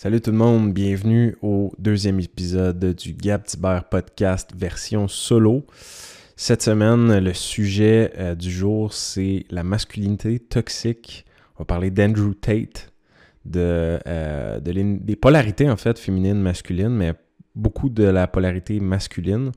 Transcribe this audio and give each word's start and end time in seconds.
Salut 0.00 0.20
tout 0.20 0.30
le 0.30 0.36
monde, 0.36 0.72
bienvenue 0.72 1.36
au 1.42 1.72
deuxième 1.76 2.20
épisode 2.20 2.94
du 2.94 3.14
Gap 3.14 3.46
Tiber 3.46 3.80
Podcast 3.90 4.52
version 4.56 5.08
solo. 5.08 5.66
Cette 6.36 6.62
semaine, 6.62 7.18
le 7.18 7.34
sujet 7.34 8.12
euh, 8.16 8.36
du 8.36 8.48
jour, 8.48 8.92
c'est 8.92 9.44
la 9.50 9.64
masculinité 9.64 10.38
toxique. 10.38 11.26
On 11.56 11.62
va 11.62 11.64
parler 11.64 11.90
d'Andrew 11.90 12.32
Tate, 12.40 12.92
de, 13.44 13.98
euh, 14.06 14.60
des 14.60 15.16
polarités 15.16 15.68
en 15.68 15.76
fait 15.76 15.98
féminines, 15.98 16.40
masculines, 16.40 16.94
mais 16.94 17.14
beaucoup 17.56 17.88
de 17.88 18.04
la 18.04 18.28
polarité 18.28 18.78
masculine. 18.78 19.50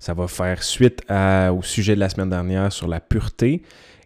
Ça 0.00 0.12
va 0.12 0.26
faire 0.26 0.60
suite 0.64 1.04
au 1.08 1.62
sujet 1.62 1.94
de 1.94 2.00
la 2.00 2.08
semaine 2.08 2.30
dernière 2.30 2.72
sur 2.72 2.88
la 2.88 2.98
pureté. 2.98 3.62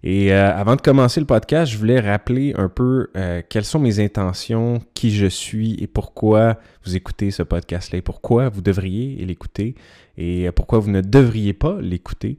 Et 0.08 0.32
euh, 0.32 0.56
avant 0.56 0.76
de 0.76 0.80
commencer 0.80 1.18
le 1.18 1.26
podcast, 1.26 1.72
je 1.72 1.76
voulais 1.76 1.98
rappeler 1.98 2.54
un 2.56 2.68
peu 2.68 3.08
euh, 3.16 3.42
quelles 3.48 3.64
sont 3.64 3.80
mes 3.80 3.98
intentions, 3.98 4.80
qui 4.94 5.10
je 5.10 5.26
suis 5.26 5.74
et 5.82 5.88
pourquoi 5.88 6.60
vous 6.84 6.94
écoutez 6.94 7.32
ce 7.32 7.42
podcast-là, 7.42 8.02
pourquoi 8.02 8.48
vous 8.48 8.60
devriez 8.60 9.16
l'écouter 9.24 9.74
et 10.16 10.46
euh, 10.46 10.52
pourquoi 10.52 10.78
vous 10.78 10.92
ne 10.92 11.00
devriez 11.00 11.54
pas 11.54 11.80
l'écouter 11.80 12.38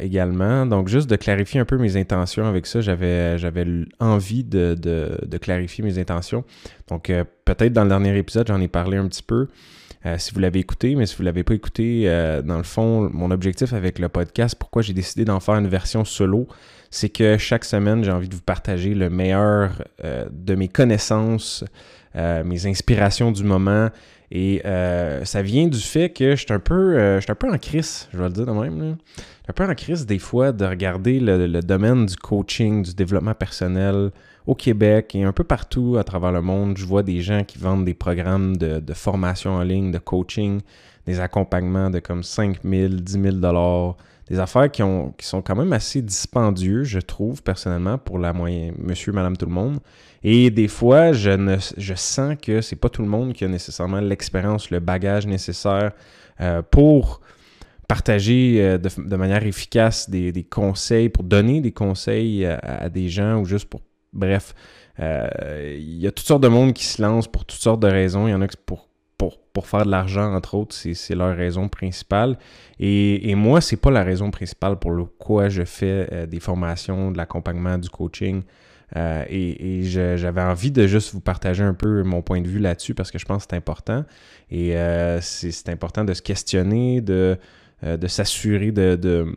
également. 0.00 0.64
Donc, 0.64 0.86
juste 0.86 1.10
de 1.10 1.16
clarifier 1.16 1.58
un 1.58 1.64
peu 1.64 1.76
mes 1.76 1.96
intentions 1.96 2.46
avec 2.46 2.66
ça, 2.66 2.80
j'avais, 2.80 3.36
j'avais 3.36 3.66
envie 3.98 4.44
de, 4.44 4.76
de, 4.76 5.38
clarifier 5.38 5.82
mes 5.82 5.98
intentions. 5.98 6.44
Donc, 6.86 7.10
peut-être 7.44 7.72
dans 7.72 7.82
le 7.82 7.88
dernier 7.88 8.16
épisode, 8.16 8.46
j'en 8.46 8.60
ai 8.60 8.68
parlé 8.68 8.96
un 8.96 9.08
petit 9.08 9.24
peu. 9.24 9.48
si 10.18 10.32
vous 10.32 10.38
l'avez 10.38 10.60
écouté, 10.60 10.94
mais 10.94 11.06
si 11.06 11.16
vous 11.16 11.24
ne 11.24 11.30
l'avez 11.30 11.42
pas 11.42 11.54
écouté, 11.54 12.04
dans 12.44 12.58
le 12.58 12.62
fond, 12.62 13.10
mon 13.12 13.32
objectif 13.32 13.72
avec 13.72 13.98
le 13.98 14.08
podcast, 14.08 14.54
pourquoi 14.56 14.82
j'ai 14.82 14.92
décidé 14.92 15.24
d'en 15.24 15.40
faire 15.40 15.56
une 15.56 15.66
version 15.66 16.04
solo, 16.04 16.46
c'est 16.92 17.08
que 17.08 17.38
chaque 17.38 17.64
semaine, 17.64 18.04
j'ai 18.04 18.12
envie 18.12 18.28
de 18.28 18.34
vous 18.34 18.42
partager 18.42 18.94
le 18.94 19.08
meilleur 19.08 19.82
euh, 20.04 20.26
de 20.30 20.54
mes 20.54 20.68
connaissances, 20.68 21.64
euh, 22.14 22.44
mes 22.44 22.66
inspirations 22.66 23.32
du 23.32 23.44
moment. 23.44 23.88
Et 24.30 24.60
euh, 24.66 25.24
ça 25.24 25.40
vient 25.40 25.66
du 25.66 25.80
fait 25.80 26.10
que 26.10 26.36
je 26.36 26.44
suis 26.44 26.52
un 26.52 26.58
peu, 26.58 27.00
un 27.00 27.18
en 27.18 27.58
crise, 27.58 28.08
je 28.12 28.18
vais 28.18 28.24
le 28.24 28.30
dire 28.30 28.44
de 28.44 28.52
même. 28.52 28.78
Je 28.78 28.84
suis 28.84 29.48
un 29.48 29.52
peu 29.54 29.64
en 29.64 29.74
crise 29.74 30.04
des 30.04 30.18
fois 30.18 30.52
de 30.52 30.66
regarder 30.66 31.18
le, 31.18 31.60
domaine 31.62 32.04
du 32.04 32.16
coaching, 32.16 32.82
du 32.82 32.94
développement 32.94 33.34
personnel 33.34 34.10
au 34.46 34.54
Québec 34.54 35.14
et 35.14 35.24
un 35.24 35.32
peu 35.32 35.44
partout 35.44 35.96
à 35.98 36.04
travers 36.04 36.32
le 36.32 36.42
monde. 36.42 36.76
Je 36.76 36.84
vois 36.84 37.02
des 37.02 37.22
gens 37.22 37.42
qui 37.42 37.56
vendent 37.56 37.86
des 37.86 37.94
programmes 37.94 38.58
de, 38.58 38.80
de 38.80 38.92
formation 38.92 39.52
en 39.52 39.62
ligne, 39.62 39.92
de 39.92 39.98
coaching, 39.98 40.60
des 41.06 41.20
accompagnements 41.20 41.88
de 41.88 42.00
comme 42.00 42.22
5 42.22 42.58
000, 42.62 42.88
10 42.96 43.12
000 43.12 43.36
des 44.28 44.38
affaires 44.38 44.70
qui, 44.70 44.82
ont, 44.82 45.12
qui 45.18 45.26
sont 45.26 45.42
quand 45.42 45.56
même 45.56 45.72
assez 45.72 46.00
dispendieux, 46.00 46.84
je 46.84 47.00
trouve, 47.00 47.42
personnellement, 47.42 47.98
pour 47.98 48.18
la 48.18 48.32
moyenne, 48.32 48.74
monsieur, 48.78 49.12
madame, 49.12 49.36
tout 49.36 49.46
le 49.46 49.52
monde. 49.52 49.78
Et 50.22 50.50
des 50.50 50.68
fois, 50.68 51.12
je, 51.12 51.30
ne, 51.30 51.56
je 51.76 51.94
sens 51.94 52.36
que 52.40 52.60
c'est 52.60 52.76
pas 52.76 52.88
tout 52.88 53.02
le 53.02 53.08
monde 53.08 53.32
qui 53.32 53.44
a 53.44 53.48
nécessairement 53.48 54.00
l'expérience, 54.00 54.70
le 54.70 54.78
bagage 54.78 55.26
nécessaire 55.26 55.92
euh, 56.40 56.62
pour 56.62 57.20
partager 57.88 58.58
euh, 58.60 58.78
de, 58.78 59.16
manière 59.16 59.44
efficace 59.44 60.08
des, 60.08 60.46
conseils, 60.48 61.08
pour 61.08 61.24
donner 61.24 61.60
des 61.60 61.72
conseils 61.72 62.46
à, 62.46 62.88
des 62.88 63.08
gens 63.08 63.40
ou 63.40 63.44
juste 63.44 63.68
pour. 63.68 63.80
Bref, 64.12 64.54
euh, 65.00 65.74
il 65.78 65.98
y 65.98 66.06
a 66.06 66.12
toutes 66.12 66.26
sortes 66.26 66.42
de 66.42 66.48
monde 66.48 66.74
qui 66.74 66.84
se 66.84 67.00
lancent 67.00 67.26
pour 67.26 67.46
toutes 67.46 67.60
sortes 67.60 67.80
de 67.80 67.88
raisons. 67.88 68.28
Il 68.28 68.30
y 68.30 68.34
en 68.34 68.42
a 68.42 68.48
qui 68.48 68.58
pour 69.22 69.38
pour, 69.52 69.66
faire 69.66 69.84
de 69.84 69.90
l'argent, 69.90 70.34
entre 70.34 70.54
autres, 70.54 70.74
c'est 70.74 71.14
leur 71.14 71.36
raison 71.36 71.68
principale. 71.68 72.38
Et, 72.80 73.30
et 73.30 73.34
moi, 73.34 73.60
c'est 73.60 73.76
pas 73.76 73.90
la 73.90 74.02
raison 74.02 74.30
principale 74.30 74.78
pour 74.78 74.92
le 74.92 75.04
quoi 75.04 75.48
je 75.48 75.62
fais 75.64 76.08
euh, 76.10 76.26
des 76.26 76.40
formations, 76.40 77.10
de 77.10 77.18
l'accompagnement, 77.18 77.76
du 77.78 77.90
coaching. 77.90 78.42
Euh, 78.96 79.24
et, 79.28 79.82
j'avais 79.84 80.40
envie 80.40 80.70
de 80.70 80.86
juste 80.86 81.12
vous 81.12 81.20
partager 81.20 81.62
un 81.62 81.74
peu 81.74 82.02
mon 82.02 82.22
point 82.22 82.40
de 82.40 82.48
vue 82.48 82.58
là-dessus 82.58 82.94
parce 82.94 83.10
que 83.10 83.18
je 83.18 83.26
pense 83.26 83.44
que 83.44 83.50
c'est 83.50 83.56
important. 83.56 84.04
Et 84.50 84.76
euh, 84.76 85.20
c'est 85.20 85.68
important 85.68 86.04
de 86.04 86.14
se 86.14 86.22
questionner, 86.22 87.00
de, 87.00 87.38
de 87.82 88.06
s'assurer 88.08 88.72
de 88.72 89.36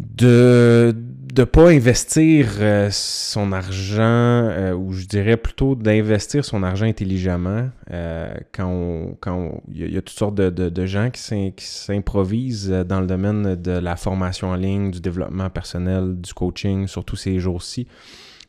ne 0.00 1.44
pas 1.44 1.70
investir 1.70 2.48
euh, 2.60 2.88
son 2.90 3.52
argent, 3.52 4.02
euh, 4.02 4.72
ou 4.72 4.92
je 4.92 5.06
dirais 5.06 5.36
plutôt 5.36 5.74
d'investir 5.74 6.44
son 6.44 6.62
argent 6.62 6.86
intelligemment 6.86 7.70
euh, 7.90 8.32
quand 8.52 9.16
quand 9.20 9.62
il 9.72 9.92
y, 9.92 9.96
a 9.96 10.02
toutes 10.02 10.18
sortes 10.18 10.34
de, 10.34 10.50
de 10.50 10.86
gens 10.86 11.10
qui 11.10 11.20
s'improvisent 11.58 12.70
dans 12.70 13.00
le 13.00 13.06
domaine 13.06 13.56
de 13.56 13.72
la 13.72 13.96
formation 13.96 14.50
en 14.50 14.56
ligne, 14.56 14.90
du 14.90 15.00
développement 15.00 15.50
personnel, 15.50 16.16
du 16.20 16.32
coaching, 16.34 16.86
surtout 16.86 17.16
ces 17.16 17.38
jours-ci. 17.38 17.86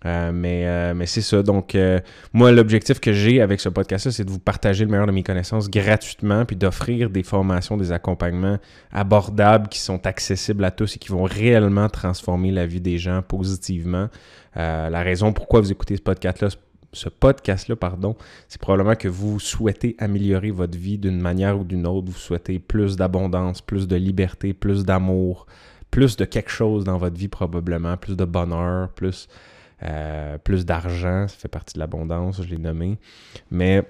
Euh, 0.05 0.31
mais, 0.31 0.67
euh, 0.67 0.93
mais 0.93 1.07
c'est 1.07 1.21
ça. 1.21 1.41
Donc, 1.41 1.73
euh, 1.73 1.99
moi, 2.31 2.51
l'objectif 2.51 2.99
que 2.99 3.11
j'ai 3.11 3.41
avec 3.41 3.59
ce 3.59 3.69
podcast-là, 3.69 4.11
c'est 4.11 4.23
de 4.23 4.29
vous 4.29 4.39
partager 4.39 4.85
le 4.85 4.91
meilleur 4.91 5.07
de 5.07 5.11
mes 5.11 5.23
connaissances 5.23 5.69
gratuitement, 5.69 6.45
puis 6.45 6.55
d'offrir 6.55 7.09
des 7.09 7.23
formations, 7.23 7.75
des 7.75 7.91
accompagnements 7.91 8.57
abordables 8.91 9.67
qui 9.67 9.79
sont 9.79 10.05
accessibles 10.05 10.63
à 10.63 10.71
tous 10.71 10.95
et 10.95 10.99
qui 10.99 11.09
vont 11.09 11.23
réellement 11.23 11.89
transformer 11.89 12.51
la 12.51 12.67
vie 12.67 12.81
des 12.81 12.97
gens 12.97 13.21
positivement. 13.21 14.09
la 14.55 15.01
raison 15.01 15.33
pourquoi 15.33 15.59
vous 15.59 15.71
écoutez 15.71 15.97
ce 15.97 16.01
podcast-là, 16.01 16.49
ce 16.93 17.09
podcast-là, 17.09 17.75
pardon, 17.75 18.15
c'est 18.47 18.61
probablement 18.61 18.95
que 18.95 19.09
vous 19.09 19.39
souhaitez 19.39 19.95
améliorer 19.99 20.51
votre 20.51 20.77
vie 20.77 20.97
d'une 20.97 21.19
manière 21.19 21.59
ou 21.59 21.63
d'une 21.63 21.85
autre. 21.85 22.07
Vous 22.11 22.17
souhaitez 22.17 22.59
plus 22.59 22.95
d'abondance, 22.95 23.61
plus 23.61 23.87
de 23.87 23.97
liberté, 23.97 24.53
plus 24.53 24.85
d'amour, 24.85 25.45
plus 25.91 26.15
de 26.15 26.25
quelque 26.25 26.51
chose 26.51 26.85
dans 26.85 26.97
votre 26.97 27.17
vie 27.17 27.27
probablement, 27.27 27.97
plus 27.97 28.15
de 28.15 28.23
bonheur, 28.23 28.89
plus 28.93 29.27
euh, 29.83 30.37
plus 30.37 30.65
d'argent, 30.65 31.27
ça 31.27 31.35
fait 31.37 31.47
partie 31.47 31.73
de 31.75 31.79
l'abondance, 31.79 32.41
je 32.41 32.49
l'ai 32.49 32.57
nommé. 32.57 32.97
Mais 33.51 33.83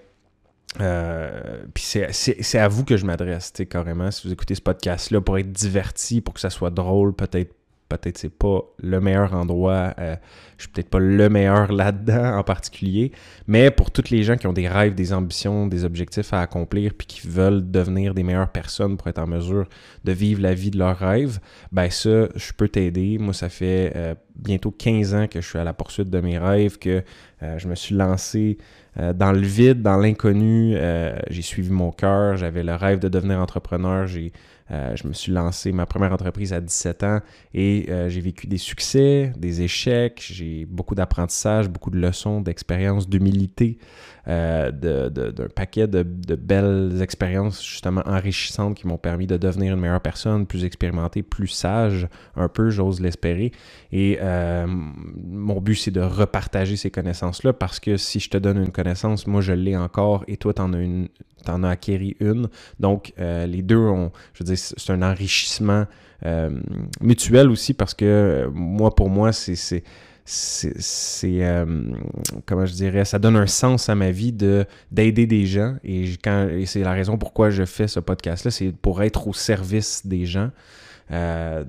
euh, 0.82 1.64
puis 1.74 1.84
c'est 1.84 2.60
à 2.60 2.68
vous 2.68 2.84
que 2.84 2.98
je 2.98 3.06
m'adresse, 3.06 3.54
carrément. 3.70 4.12
Si 4.12 4.28
vous 4.28 4.34
écoutez 4.34 4.56
ce 4.56 4.62
podcast-là 4.62 5.22
pour 5.22 5.38
être 5.38 5.52
diverti, 5.52 6.22
pour 6.22 6.34
que 6.34 6.40
ça 6.40 6.50
soit 6.50 6.72
drôle, 6.72 7.14
peut-être 7.14 7.54
peut-être 7.90 8.18
c'est 8.18 8.30
pas 8.30 8.62
le 8.80 9.00
meilleur 9.00 9.34
endroit, 9.34 9.94
euh, 10.00 10.16
je 10.58 10.64
suis 10.64 10.72
peut-être 10.72 10.90
pas 10.90 11.00
le 11.00 11.30
meilleur 11.30 11.72
là-dedans 11.72 12.38
en 12.38 12.44
particulier, 12.44 13.12
mais 13.48 13.72
pour 13.72 13.92
toutes 13.92 14.10
les 14.10 14.24
gens 14.24 14.38
qui 14.38 14.48
ont 14.48 14.54
des 14.54 14.68
rêves, 14.68 14.96
des 14.96 15.14
ambitions, 15.14 15.68
des 15.68 15.86
objectifs 15.86 16.34
à 16.34 16.42
accomplir, 16.42 16.94
puis 16.98 17.08
qui 17.08 17.28
veulent 17.28 17.70
devenir 17.70 18.14
des 18.14 18.24
meilleures 18.24 18.52
personnes 18.52 18.98
pour 18.98 19.08
être 19.08 19.20
en 19.20 19.28
mesure 19.28 19.68
de 20.04 20.12
vivre 20.12 20.42
la 20.42 20.54
vie 20.54 20.72
de 20.72 20.80
leurs 20.80 20.98
rêves, 20.98 21.40
ben 21.72 21.90
ça, 21.90 22.28
je 22.36 22.54
peux 22.54 22.68
t'aider. 22.68 23.18
Moi, 23.20 23.34
ça 23.34 23.50
fait 23.50 23.94
euh, 23.96 24.16
bientôt 24.36 24.72
15 24.72 25.14
ans 25.14 25.28
que 25.28 25.42
je 25.42 25.48
suis 25.48 25.60
à 25.60 25.64
la 25.64 25.74
poursuite 25.74 26.10
de 26.10 26.20
mes 26.20 26.38
rêves, 26.38 26.80
que 26.80 27.04
euh, 27.44 27.58
je 27.60 27.68
me 27.68 27.76
suis 27.76 27.96
lancé 27.96 28.58
dans 29.14 29.34
le 29.34 29.42
vide, 29.42 29.82
dans 29.82 29.98
l'inconnu, 29.98 30.78
j'ai 31.30 31.42
suivi 31.42 31.70
mon 31.70 31.92
cœur, 31.92 32.38
j'avais 32.38 32.64
le 32.64 32.76
rêve 32.76 33.00
de 33.00 33.10
devenir 33.10 33.40
entrepreneur, 33.42 34.08
j'ai 34.08 34.32
euh, 34.72 34.96
je 34.96 35.08
me 35.08 35.14
suis 35.14 35.32
lancé 35.32 35.72
ma 35.72 35.86
première 35.86 36.12
entreprise 36.12 36.52
à 36.52 36.60
17 36.60 37.04
ans 37.04 37.20
et 37.54 37.86
euh, 37.90 38.10
j'ai 38.10 38.22
vécu 38.22 38.48
des 38.48 38.58
succès, 38.58 39.32
des 39.38 39.62
échecs, 39.62 40.26
j'ai 40.28 40.66
beaucoup 40.66 40.96
d'apprentissage, 40.96 41.70
beaucoup 41.70 41.92
de 41.92 42.00
leçons, 42.00 42.42
d'expériences, 42.42 43.08
d'humilité, 43.08 43.78
euh, 44.28 44.72
d'un 44.72 45.48
paquet 45.48 45.88
de, 45.88 46.04
belles 46.04 47.02
expériences 47.02 47.64
justement 47.64 48.02
enrichissantes 48.06 48.76
qui 48.76 48.88
m'ont 48.88 48.98
permis 48.98 49.28
de 49.28 49.38
devenir 49.38 49.74
une 49.74 49.80
meilleure 49.80 50.02
personne, 50.02 50.46
plus 50.46 50.66
expérimentée, 50.66 51.24
plus 51.24 51.48
sage, 51.48 52.08
un 52.36 52.48
peu, 52.48 52.70
j'ose 52.70 53.02
l'espérer. 53.02 53.52
Et 53.92 54.20
mon 54.66 55.62
but, 55.62 55.76
c'est 55.76 55.92
de 55.92 56.02
repartager 56.02 56.76
ces 56.76 56.92
connaissances-là 56.92 57.54
parce 57.54 57.80
que 57.80 57.98
si 57.98 58.20
je 58.20 58.30
te 58.30 58.38
donne 58.38 58.58
une 58.58 58.72
connaissance, 58.72 59.28
moi, 59.28 59.42
je 59.42 59.54
l'ai 59.54 59.78
encore 59.78 60.24
et 60.28 60.38
toi, 60.38 60.54
tu 60.54 60.62
en 60.62 60.74
as 60.74 60.80
une, 60.80 61.08
en 61.48 61.64
as 61.64 61.70
acquéri 61.70 62.16
une. 62.20 62.50
Donc, 62.80 63.14
euh, 63.20 63.46
les 63.46 63.62
deux 63.62 63.78
ont, 63.78 64.12
je 64.34 64.44
veux 64.44 64.46
dire, 64.46 64.58
c'est 64.58 64.90
un 64.92 65.02
enrichissement 65.02 65.86
euh, 66.26 66.50
mutuel 67.02 67.50
aussi 67.50 67.74
parce 67.74 67.94
que 67.94 68.06
euh, 68.06 68.50
moi, 68.54 68.94
pour 68.96 69.10
moi, 69.10 69.32
c'est 69.32 69.84
c'est 70.26 71.42
comment 72.48 72.66
je 72.66 72.74
dirais 72.74 73.06
ça 73.06 73.20
donne 73.20 73.36
un 73.36 73.46
sens 73.46 73.90
à 73.90 73.96
ma 73.96 74.10
vie 74.10 74.32
de 74.32 74.66
d'aider 74.92 75.28
des 75.28 75.46
gens. 75.46 75.76
Et 75.84 76.06
quand 76.24 76.50
c'est 76.66 76.82
la 76.82 76.94
raison 76.94 77.18
pourquoi 77.18 77.52
je 77.52 77.64
fais 77.64 77.88
ce 77.88 78.00
podcast 78.00 78.44
là 78.44 78.52
c'est 78.52 78.72
pour 78.72 79.04
être 79.04 79.28
au 79.28 79.34
service 79.34 80.06
des 80.06 80.26
gens. 80.26 80.50
Euh, 81.12 81.64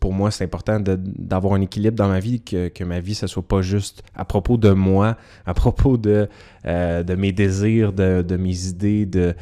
pour 0.00 0.12
moi, 0.12 0.30
c'est 0.30 0.44
important 0.44 0.80
d'avoir 0.80 1.54
un 1.54 1.60
équilibre 1.60 1.96
dans 1.96 2.08
ma 2.08 2.18
vie, 2.18 2.40
que, 2.40 2.68
que, 2.68 2.84
ma 2.84 3.00
vie, 3.00 3.14
ce 3.14 3.26
soit 3.26 3.46
pas 3.46 3.62
juste 3.62 4.02
à 4.14 4.24
propos 4.24 4.56
de 4.56 4.70
moi, 4.70 5.16
à 5.46 5.54
propos 5.54 5.96
de, 5.96 6.28
euh, 6.66 7.02
de 7.02 7.14
mes 7.14 7.32
désirs, 7.32 7.92
de, 7.92 8.22
de 8.22 8.36
mes 8.36 8.66
idées, 8.66 9.06
de, 9.06 9.34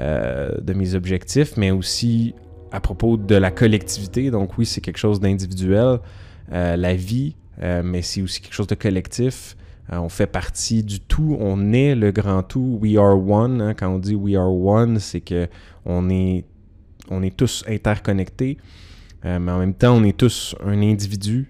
euh, 0.00 0.50
de 0.60 0.72
mes 0.72 0.94
objectifs, 0.94 1.56
mais 1.56 1.70
aussi 1.70 2.34
à 2.72 2.80
propos 2.80 3.16
de 3.16 3.36
la 3.36 3.50
collectivité. 3.50 4.30
Donc 4.30 4.58
oui, 4.58 4.66
c'est 4.66 4.80
quelque 4.80 4.98
chose 4.98 5.20
d'individuel, 5.20 6.00
la 6.50 6.94
vie, 6.94 7.36
mais 7.60 8.02
c'est 8.02 8.22
aussi 8.22 8.40
quelque 8.40 8.54
chose 8.54 8.66
de 8.66 8.74
collectif. 8.74 9.56
on 9.90 10.08
fait 10.08 10.26
partie 10.26 10.82
du 10.82 11.00
tout, 11.00 11.36
on 11.40 11.72
est 11.72 11.94
le 11.94 12.12
grand 12.12 12.42
tout. 12.42 12.78
We 12.82 12.96
are 12.96 13.18
one. 13.18 13.60
Hein. 13.60 13.74
quand 13.74 13.88
on 13.88 13.98
dit 13.98 14.14
we 14.14 14.34
are 14.36 14.52
one, 14.52 14.98
c'est 14.98 15.20
que 15.20 15.48
on 15.84 16.10
est, 16.10 16.44
on 17.10 17.22
est 17.22 17.36
tous 17.36 17.64
interconnectés. 17.66 18.58
Euh, 19.24 19.38
mais 19.38 19.52
en 19.52 19.58
même 19.58 19.74
temps, 19.74 19.96
on 19.96 20.04
est 20.04 20.16
tous 20.16 20.54
un 20.64 20.82
individu, 20.82 21.48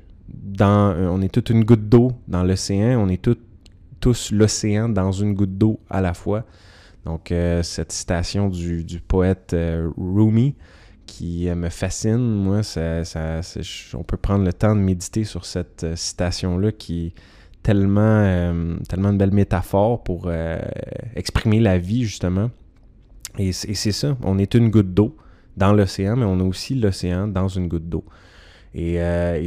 euh, 0.61 1.09
on 1.09 1.21
est 1.23 1.29
toute 1.29 1.51
une 1.51 1.65
goutte 1.65 1.89
d'eau 1.89 2.13
dans 2.29 2.43
l'océan, 2.43 3.01
on 3.01 3.09
est 3.09 3.27
tous 4.01 4.33
l'océan 4.33 4.89
dans 4.89 5.13
une 5.13 5.35
goutte 5.35 5.59
d'eau 5.59 5.81
à 5.91 6.01
la 6.01 6.15
fois. 6.15 6.45
Donc, 7.05 7.31
euh, 7.31 7.63
cette 7.63 7.93
citation 7.93 8.49
du, 8.49 9.01
poète 9.07 9.53
euh, 9.55 9.91
Rumi 9.97 10.55
qui 11.07 11.49
me 11.49 11.69
fascine, 11.69 12.19
moi, 12.19 12.63
ça, 12.63 13.03
on 13.95 14.03
peut 14.03 14.17
prendre 14.17 14.45
le 14.45 14.53
temps 14.53 14.75
de 14.75 14.81
méditer 14.81 15.25
sur 15.25 15.45
cette 15.45 15.87
citation-là 15.95 16.73
qui 16.73 17.07
est 17.07 17.13
tellement, 17.63 18.77
tellement 18.89 19.11
une 19.11 19.19
belle 19.19 19.33
métaphore 19.33 20.03
pour 20.03 20.31
exprimer 21.15 21.61
la 21.61 21.79
vie, 21.79 22.05
justement. 22.05 22.51
Et, 23.39 23.53
c'est 23.53 23.93
ça, 23.93 24.17
on 24.23 24.39
est 24.39 24.55
une 24.55 24.71
goutte 24.71 24.93
d'eau 24.95 25.17
dans 25.57 25.73
l'océan, 25.73 26.17
mais 26.17 26.25
on 26.25 26.41
a 26.41 26.45
aussi 26.45 26.75
l'océan 26.75 27.29
dans 27.29 27.49
une 27.49 27.69
goutte 27.69 27.89
d'eau. 27.89 28.05
Et, 28.75 28.99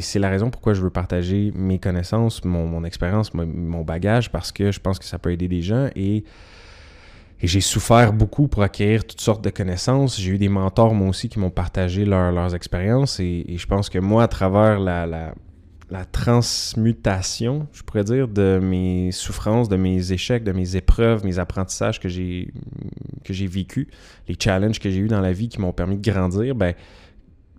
c'est 0.01 0.19
la 0.19 0.29
raison 0.29 0.50
pourquoi 0.50 0.73
je 0.73 0.81
veux 0.81 0.89
partager 0.89 1.51
mes 1.56 1.77
connaissances, 1.77 2.44
mon, 2.44 2.83
expérience, 2.83 3.33
mon, 3.33 3.45
mon, 3.45 3.83
bagage, 3.83 4.31
parce 4.31 4.51
que 4.51 4.71
je 4.71 4.79
pense 4.79 4.97
que 4.97 5.06
ça 5.06 5.19
peut 5.19 5.31
aider 5.31 5.47
des 5.47 5.61
gens. 5.61 5.89
Et 5.95 6.23
et 7.41 7.47
j'ai 7.47 7.62
souffert 7.62 8.12
beaucoup 8.12 8.47
pour 8.47 8.63
acquérir 8.63 9.06
toutes 9.06 9.21
sortes 9.21 9.44
de 9.44 9.50
connaissances. 9.50 10.19
J'ai 10.19 10.31
eu 10.31 10.38
des 10.38 10.50
mentors, 10.50 10.94
moi 10.94 11.07
aussi, 11.07 11.30
qui 11.30 11.39
m'ont 11.39 11.50
partagé 11.50 12.03
leurs 12.03 12.53
expériences. 12.53 13.19
Et, 13.19 13.45
je 13.57 13.65
pense 13.65 13.89
que 13.89 13.97
moi, 13.97 14.24
à 14.24 14.27
travers 14.27 14.80
la, 14.80 15.06
la, 15.06 16.06
transmutation, 16.12 17.68
je 17.71 17.81
pourrais 17.83 18.03
dire, 18.03 18.27
de 18.27 18.59
mes 18.62 19.12
souffrances, 19.13 19.69
de 19.69 19.77
mes 19.77 20.12
échecs, 20.12 20.44
de 20.44 20.51
mes 20.51 20.75
épreuves, 20.75 21.24
mes 21.24 21.39
apprentissages 21.39 22.00
que 22.00 22.09
j'ai 22.09 22.51
que 23.24 23.33
j'ai 23.33 23.47
vécu, 23.47 23.88
les 24.27 24.35
challenges 24.38 24.80
que 24.80 24.89
j'ai 24.89 25.00
eu 25.00 25.07
dans 25.07 25.21
la 25.21 25.31
vie 25.31 25.50
qui 25.50 25.62
m'ont 25.62 25.74
permis 25.74 25.97
de 25.97 26.12
grandir, 26.12 26.56
ben, 26.56 26.74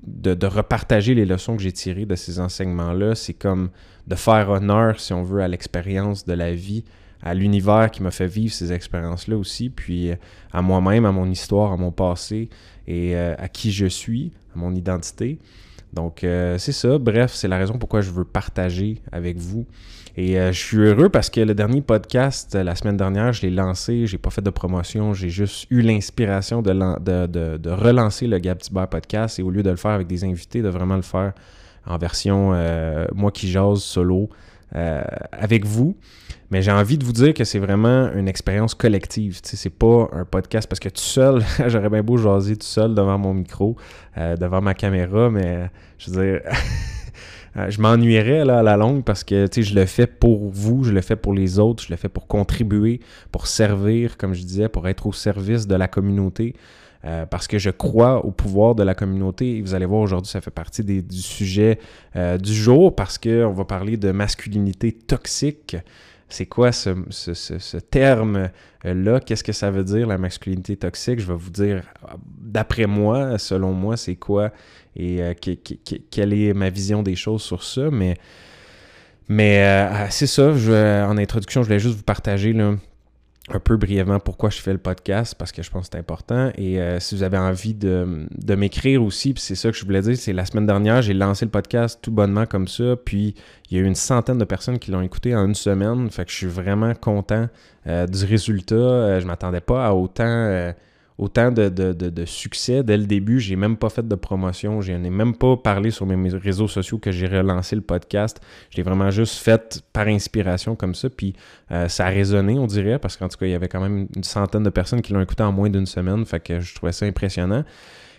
de, 0.07 0.35
de 0.35 0.47
repartager 0.47 1.15
les 1.15 1.25
leçons 1.25 1.57
que 1.57 1.63
j'ai 1.63 1.73
tirées 1.73 2.07
de 2.07 2.17
ces 2.17 2.39
enseignements-là, 2.39 3.15
c'est 3.15 3.35
comme 3.35 3.71
de 4.07 4.15
faire 4.15 4.51
honneur, 4.51 5.01
si 5.01 5.13
on 5.13 5.23
veut, 5.23 5.43
à 5.43 5.49
l'expérience 5.49 6.25
de 6.25 6.33
la 6.35 6.55
vie 6.55 6.85
à 7.23 7.35
l'univers 7.35 7.91
qui 7.91 8.03
m'a 8.03 8.11
fait 8.11 8.27
vivre 8.27 8.53
ces 8.53 8.73
expériences-là 8.73 9.37
aussi, 9.37 9.71
puis 9.71 10.11
euh, 10.11 10.17
à 10.53 10.63
moi-même, 10.63 11.05
à 11.05 11.13
mon 11.13 11.29
histoire, 11.31 11.73
à 11.73 11.77
mon 11.77 11.93
passé 11.93 12.49
et 12.87 13.15
euh, 13.15 13.35
à 13.39 13.49
qui 13.49 13.73
je 13.73 13.87
suis, 13.87 14.33
à 14.55 14.59
mon 14.59 14.75
identité. 14.75 15.39
Donc, 15.93 16.25
euh, 16.25 16.57
c'est 16.59 16.73
ça. 16.73 16.99
Bref, 16.99 17.33
c'est 17.35 17.49
la 17.49 17.59
raison 17.59 17.77
pourquoi 17.79 18.01
je 18.01 18.11
veux 18.11 18.25
partager 18.25 19.03
avec 19.13 19.37
vous. 19.39 19.67
Et 20.17 20.35
je 20.35 20.59
suis 20.59 20.77
heureux 20.77 21.09
parce 21.09 21.31
que 21.31 21.41
le 21.41 21.55
dernier 21.55 21.81
podcast, 21.81 22.55
la 22.55 22.75
semaine 22.75 22.97
dernière, 22.97 23.33
je 23.33 23.43
l'ai 23.43 23.51
lancé. 23.51 24.07
J'ai 24.07 24.19
pas 24.19 24.29
fait 24.29 24.43
de 24.43 24.51
promotion. 24.51 25.15
J'ai 25.15 25.31
juste 25.31 25.67
eu 25.71 25.81
l'inspiration 25.83 26.63
de, 26.63 27.71
relancer 27.71 28.27
le 28.27 28.39
Gab 28.39 28.59
Tiber 28.59 28.85
podcast. 28.91 29.39
Et 29.39 29.43
au 29.43 29.51
lieu 29.51 29.63
de 29.63 29.71
le 29.71 29.77
faire 29.77 29.93
avec 29.93 30.09
des 30.09 30.25
invités, 30.25 30.63
de 30.63 30.69
vraiment 30.69 30.97
le 30.97 31.03
faire 31.03 31.33
en 31.87 31.97
version 31.97 32.51
moi 33.15 33.31
qui 33.31 33.51
jase 33.51 33.79
solo 33.79 34.29
avec 34.73 35.65
vous. 35.65 35.97
Mais 36.51 36.63
j'ai 36.63 36.73
envie 36.73 36.99
de 36.99 37.05
vous 37.05 37.13
dire 37.13 37.33
que 37.33 37.45
c'est 37.45 37.61
vraiment 37.61 38.11
une 38.13 38.27
expérience 38.27 38.75
collective. 38.75 39.41
Tu 39.41 39.51
sais, 39.51 39.57
c'est 39.57 39.71
pas 39.71 40.09
un 40.13 40.25
podcast 40.25 40.69
parce 40.69 40.81
que 40.81 40.89
tout 40.89 41.01
seul, 41.01 41.45
j'aurais 41.69 41.89
bien 41.89 42.03
beau 42.03 42.17
jaser 42.17 42.57
tout 42.57 42.67
seul 42.67 42.95
devant 42.95 43.19
mon 43.19 43.35
micro, 43.35 43.77
euh, 44.19 44.37
devant 44.37 44.61
ma 44.61 44.75
caméra, 44.75 45.31
mais 45.31 45.71
je 45.99 46.11
veux 46.11 46.23
dire, 46.25 46.41
euh, 47.57 47.67
je 47.71 47.81
m'ennuierais 47.81 48.41
à 48.41 48.63
la 48.65 48.77
longue 48.77 49.05
parce 49.05 49.23
que 49.23 49.47
je 49.57 49.75
le 49.77 49.87
fais 49.87 50.09
pour 50.09 50.49
vous, 50.49 50.83
je 50.83 50.91
le 50.91 51.01
fais 51.03 51.15
pour 51.15 51.35
les 51.35 51.61
autres, 51.61 51.85
je 51.85 51.91
le 51.91 51.97
fais 51.97 52.09
pour 52.09 52.27
contribuer, 52.27 52.99
pour 53.31 53.47
servir, 53.47 54.17
comme 54.17 54.35
je 54.35 54.43
disais, 54.43 54.69
pour 54.69 54.89
être 54.89 55.07
au 55.07 55.13
service 55.13 55.69
de 55.69 55.77
la 55.77 55.87
communauté. 55.87 56.55
Euh, 57.03 57.25
parce 57.25 57.47
que 57.47 57.59
je 57.59 57.71
crois 57.71 58.27
au 58.27 58.31
pouvoir 58.31 58.75
de 58.75 58.83
la 58.83 58.95
communauté. 58.95 59.57
Et 59.57 59.63
vous 59.63 59.73
allez 59.73 59.87
voir 59.87 60.03
aujourd'hui, 60.03 60.31
ça 60.31 60.43
fait 60.43 60.51
partie 60.51 60.85
des, 60.85 61.01
du 61.01 61.23
sujet 61.23 61.79
du 62.15 62.53
jour 62.53 62.95
parce 62.95 63.17
qu'on 63.17 63.53
va 63.53 63.65
parler 63.65 63.97
de 63.97 64.11
masculinité 64.11 64.93
toxique 64.93 65.77
c'est 66.31 66.47
quoi 66.47 66.73
ce, 66.73 67.77
terme-là? 67.79 69.21
Qu'est-ce 69.21 69.45
que 69.45 69.53
ça 69.53 69.71
veut 69.71 69.85
dire, 69.85 70.07
la 70.07 70.19
masculinité 70.19 70.77
toxique? 70.77 71.21
Je 71.21 71.27
vais 71.27 71.35
vous 71.35 71.51
dire, 71.51 71.83
d'après 72.41 72.87
moi, 72.87 73.39
selon 73.39 73.73
moi, 73.73 73.97
c'est 73.97 74.17
quoi 74.17 74.53
et 74.97 75.23
euh, 75.23 75.35
quelle 76.11 76.33
est 76.33 76.53
ma 76.53 76.71
vision 76.71 77.03
des 77.03 77.15
choses 77.15 77.43
sur 77.43 77.63
ça. 77.63 77.91
Mais, 77.91 78.17
mais 79.29 79.63
euh, 79.63 80.07
c'est 80.11 80.27
ça, 80.27 80.51
en 81.09 81.17
introduction, 81.17 81.63
je 81.63 81.67
voulais 81.67 81.79
juste 81.79 81.97
vous 81.97 82.03
partager 82.03 82.55
un 83.53 83.59
peu 83.61 83.77
brièvement 83.77 84.21
pourquoi 84.21 84.51
je 84.51 84.61
fais 84.61 84.73
le 84.73 84.79
podcast, 84.79 85.35
parce 85.37 85.53
que 85.53 85.63
je 85.63 85.71
pense 85.71 85.89
que 85.89 85.93
c'est 85.93 85.99
important. 85.99 86.51
Et 86.57 86.81
euh, 86.81 87.01
si 87.01 87.15
vous 87.15 87.23
avez 87.23 87.39
envie 87.39 87.75
de, 87.75 88.27
m'écrire 88.55 89.03
aussi, 89.03 89.33
puis 89.33 89.43
c'est 89.43 89.55
ça 89.55 89.71
que 89.71 89.77
je 89.77 89.85
voulais 89.85 90.03
dire, 90.03 90.17
c'est 90.17 90.33
la 90.33 90.45
semaine 90.45 90.67
dernière, 90.67 91.03
j'ai 91.03 91.15
lancé 91.15 91.45
le 91.45 91.51
podcast 91.51 91.99
tout 92.03 92.11
bonnement 92.11 92.47
comme 92.47 92.69
ça, 92.69 92.97
puis 93.05 93.35
il 93.71 93.77
y 93.77 93.81
a 93.81 93.83
eu 93.83 93.87
une 93.87 93.95
centaine 93.95 94.39
de 94.39 94.45
personnes 94.45 94.79
qui 94.79 94.91
l'ont 94.91 95.03
écouté 95.03 95.35
en 95.35 95.47
une 95.47 95.55
semaine, 95.55 96.11
fait 96.11 96.25
que 96.25 96.31
je 96.31 96.37
suis 96.37 96.47
vraiment 96.47 96.95
content 96.95 97.49
euh, 97.87 98.07
du 98.07 98.25
résultat. 98.25 98.75
Euh, 98.75 99.21
je 99.21 99.27
m'attendais 99.27 99.61
pas 99.61 99.87
à 99.87 99.93
autant 99.93 100.73
autant 101.21 101.53
de, 101.53 102.25
succès 102.25 102.83
dès 102.83 102.97
le 102.97 103.05
début. 103.05 103.41
J'ai 103.41 103.55
même 103.55 103.77
pas 103.77 103.91
fait 103.91 104.07
de 104.07 104.15
promotion. 104.15 104.81
Je 104.81 104.93
n'ai 104.93 105.11
même 105.11 105.37
pas 105.37 105.57
parlé 105.57 105.91
sur 105.91 106.07
mes 106.07 106.31
réseaux 106.31 106.67
sociaux 106.67 106.99
que 106.99 107.13
j'ai 107.13 107.27
relancé 107.27 107.77
le 107.77 107.83
podcast. 107.83 108.41
Je 108.71 108.79
l'ai 108.79 108.83
vraiment 108.83 109.11
juste 109.11 109.37
fait 109.37 109.83
par 109.93 110.09
inspiration 110.09 110.75
comme 110.77 110.95
ça. 110.95 111.11
Puis 111.11 111.35
euh, 111.71 111.89
ça 111.89 112.07
a 112.07 112.09
résonné, 112.09 112.59
on 112.59 112.67
dirait, 112.67 112.99
parce 112.99 113.19
qu'en 113.19 113.29
tout 113.29 113.37
cas, 113.37 113.47
il 113.47 113.53
y 113.53 113.55
avait 113.55 113.69
quand 113.69 113.81
même 113.81 114.09
une 114.17 114.25
centaine 114.25 114.63
de 114.63 114.71
personnes 114.71 115.03
qui 115.03 115.13
l'ont 115.13 115.21
écouté 115.21 115.43
en 115.43 115.53
moins 115.53 115.69
d'une 115.69 115.87
semaine. 115.87 116.25
Fait 116.25 116.41
que 116.41 116.59
je 116.61 116.75
trouvais 116.75 116.93
ça 116.93 117.05
impressionnant. 117.05 117.65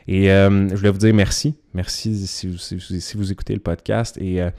Et 0.08 0.32
euh, 0.32 0.70
je 0.70 0.76
voulais 0.76 0.92
vous 0.92 1.00
dire 1.00 1.14
merci. 1.14 1.56
Merci 1.74 2.28
si 2.28 2.48
vous, 2.48 2.58
si 2.58 3.18
vous, 3.18 3.32
écoutez 3.32 3.56
le 3.56 3.62
podcast. 3.62 4.16
Et 4.22 4.42
euh, 4.44 4.52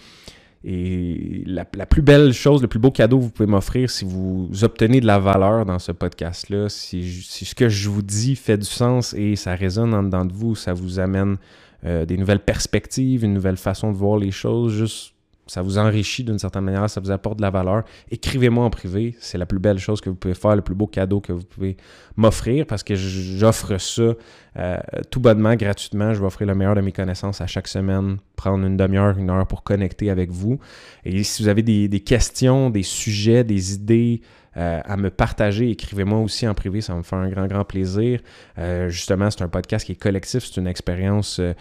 et 0.65 1.43
la, 1.47 1.65
plus 1.65 2.03
belle 2.03 2.33
chose, 2.33 2.63
le 2.63 2.69
plus 2.69 2.79
beau 2.79 2.91
cadeau 2.91 3.19
que 3.19 3.23
vous 3.25 3.31
pouvez 3.31 3.49
m'offrir 3.49 3.91
si 3.91 4.05
vous 4.05 4.49
obtenez 4.63 5.01
de 5.01 5.07
la 5.07 5.19
valeur 5.19 5.65
dans 5.67 5.81
ce 5.81 5.91
podcast-là, 5.91 6.69
si, 6.69 7.23
ce 7.23 7.55
que 7.55 7.69
je 7.69 7.89
vous 7.89 8.03
dis 8.03 8.37
fait 8.37 8.59
du 8.59 8.67
sens 8.67 9.13
et 9.15 9.35
ça 9.35 9.55
résonne 9.55 9.93
en 9.93 10.05
dedans 10.05 10.25
de 10.25 10.33
vous, 10.33 10.55
ça 10.55 10.73
vous 10.73 11.01
amène 11.01 11.37
euh, 11.85 12.05
des 12.05 12.17
nouvelles 12.17 12.45
perspectives, 12.45 13.25
une 13.25 13.35
nouvelle 13.35 13.57
façon 13.57 13.91
de 13.91 13.97
voir 13.97 14.19
les 14.19 14.31
choses, 14.31 14.73
juste 14.73 15.15
ça 15.47 15.63
vous 15.63 15.79
enrichit 15.79 16.25
d'une 16.25 16.39
certaine 16.39 16.65
manière, 16.65 16.89
ça 16.89 17.01
vous 17.01 17.11
apporte 17.11 17.37
de 17.39 17.43
la 17.43 17.51
valeur. 17.51 17.83
Écrivez-moi 18.11 18.65
en 18.65 18.71
privé, 18.71 19.17
c'est 19.19 19.39
la 19.39 19.47
plus 19.47 19.59
belle 19.59 19.79
chose 19.79 20.01
que 20.01 20.09
vous 20.09 20.17
pouvez 20.17 20.35
faire, 20.35 20.55
le 20.55 20.63
plus 20.63 20.75
beau 20.75 20.87
cadeau 20.87 21.21
que 21.21 21.33
vous 21.33 21.45
pouvez 21.45 21.77
m'offrir 22.17 22.67
parce 22.67 22.83
que 22.83 22.95
j'offre 22.95 23.79
ça 23.79 24.15
euh, 24.59 24.79
tout 25.11 25.21
bonnement, 25.21 25.55
gratuitement. 25.57 26.15
Je 26.15 26.21
vais 26.21 26.27
offrir 26.27 26.47
le 26.47 26.55
meilleur 26.55 26.75
de 26.75 26.81
mes 26.81 26.93
connaissances 26.93 27.41
à 27.41 27.47
chaque 27.47 27.69
semaine, 27.69 28.19
prendre 28.37 28.65
une 28.65 28.77
demi-heure, 28.77 29.19
une 29.19 29.31
heure 29.31 29.47
pour 29.47 29.63
connecter 29.63 30.11
avec 30.11 30.31
vous. 30.31 30.59
Et 31.05 31.23
si 31.25 31.43
vous 31.43 31.49
avez 31.49 31.63
des, 31.63 31.89
des 31.89 32.01
questions, 32.01 32.71
des 32.71 32.83
sujets, 32.83 33.45
des 33.45 33.75
idées, 33.75 34.21
euh, 34.59 34.81
à 34.85 34.99
me 34.99 35.09
partager. 35.09 35.71
Écrivez-moi 35.71 36.19
aussi 36.19 36.47
en 36.47 36.53
privé, 36.53 36.83
ça 36.83 36.95
me 36.95 37.03
fait 37.03 37.17
un 37.17 37.31
grand, 37.31 37.47
grand 37.47 37.65
plaisir. 37.65 38.21
Euh, 38.59 38.91
justement, 38.91 39.31
c'est 39.31 39.41
un 39.41 39.49
podcast 39.49 39.87
qui 39.87 39.93
est 39.93 40.01
collectif, 40.01 40.45
c'est 40.45 40.61
une 40.61 40.67
expérience 40.67 41.41
euh, 41.41 41.55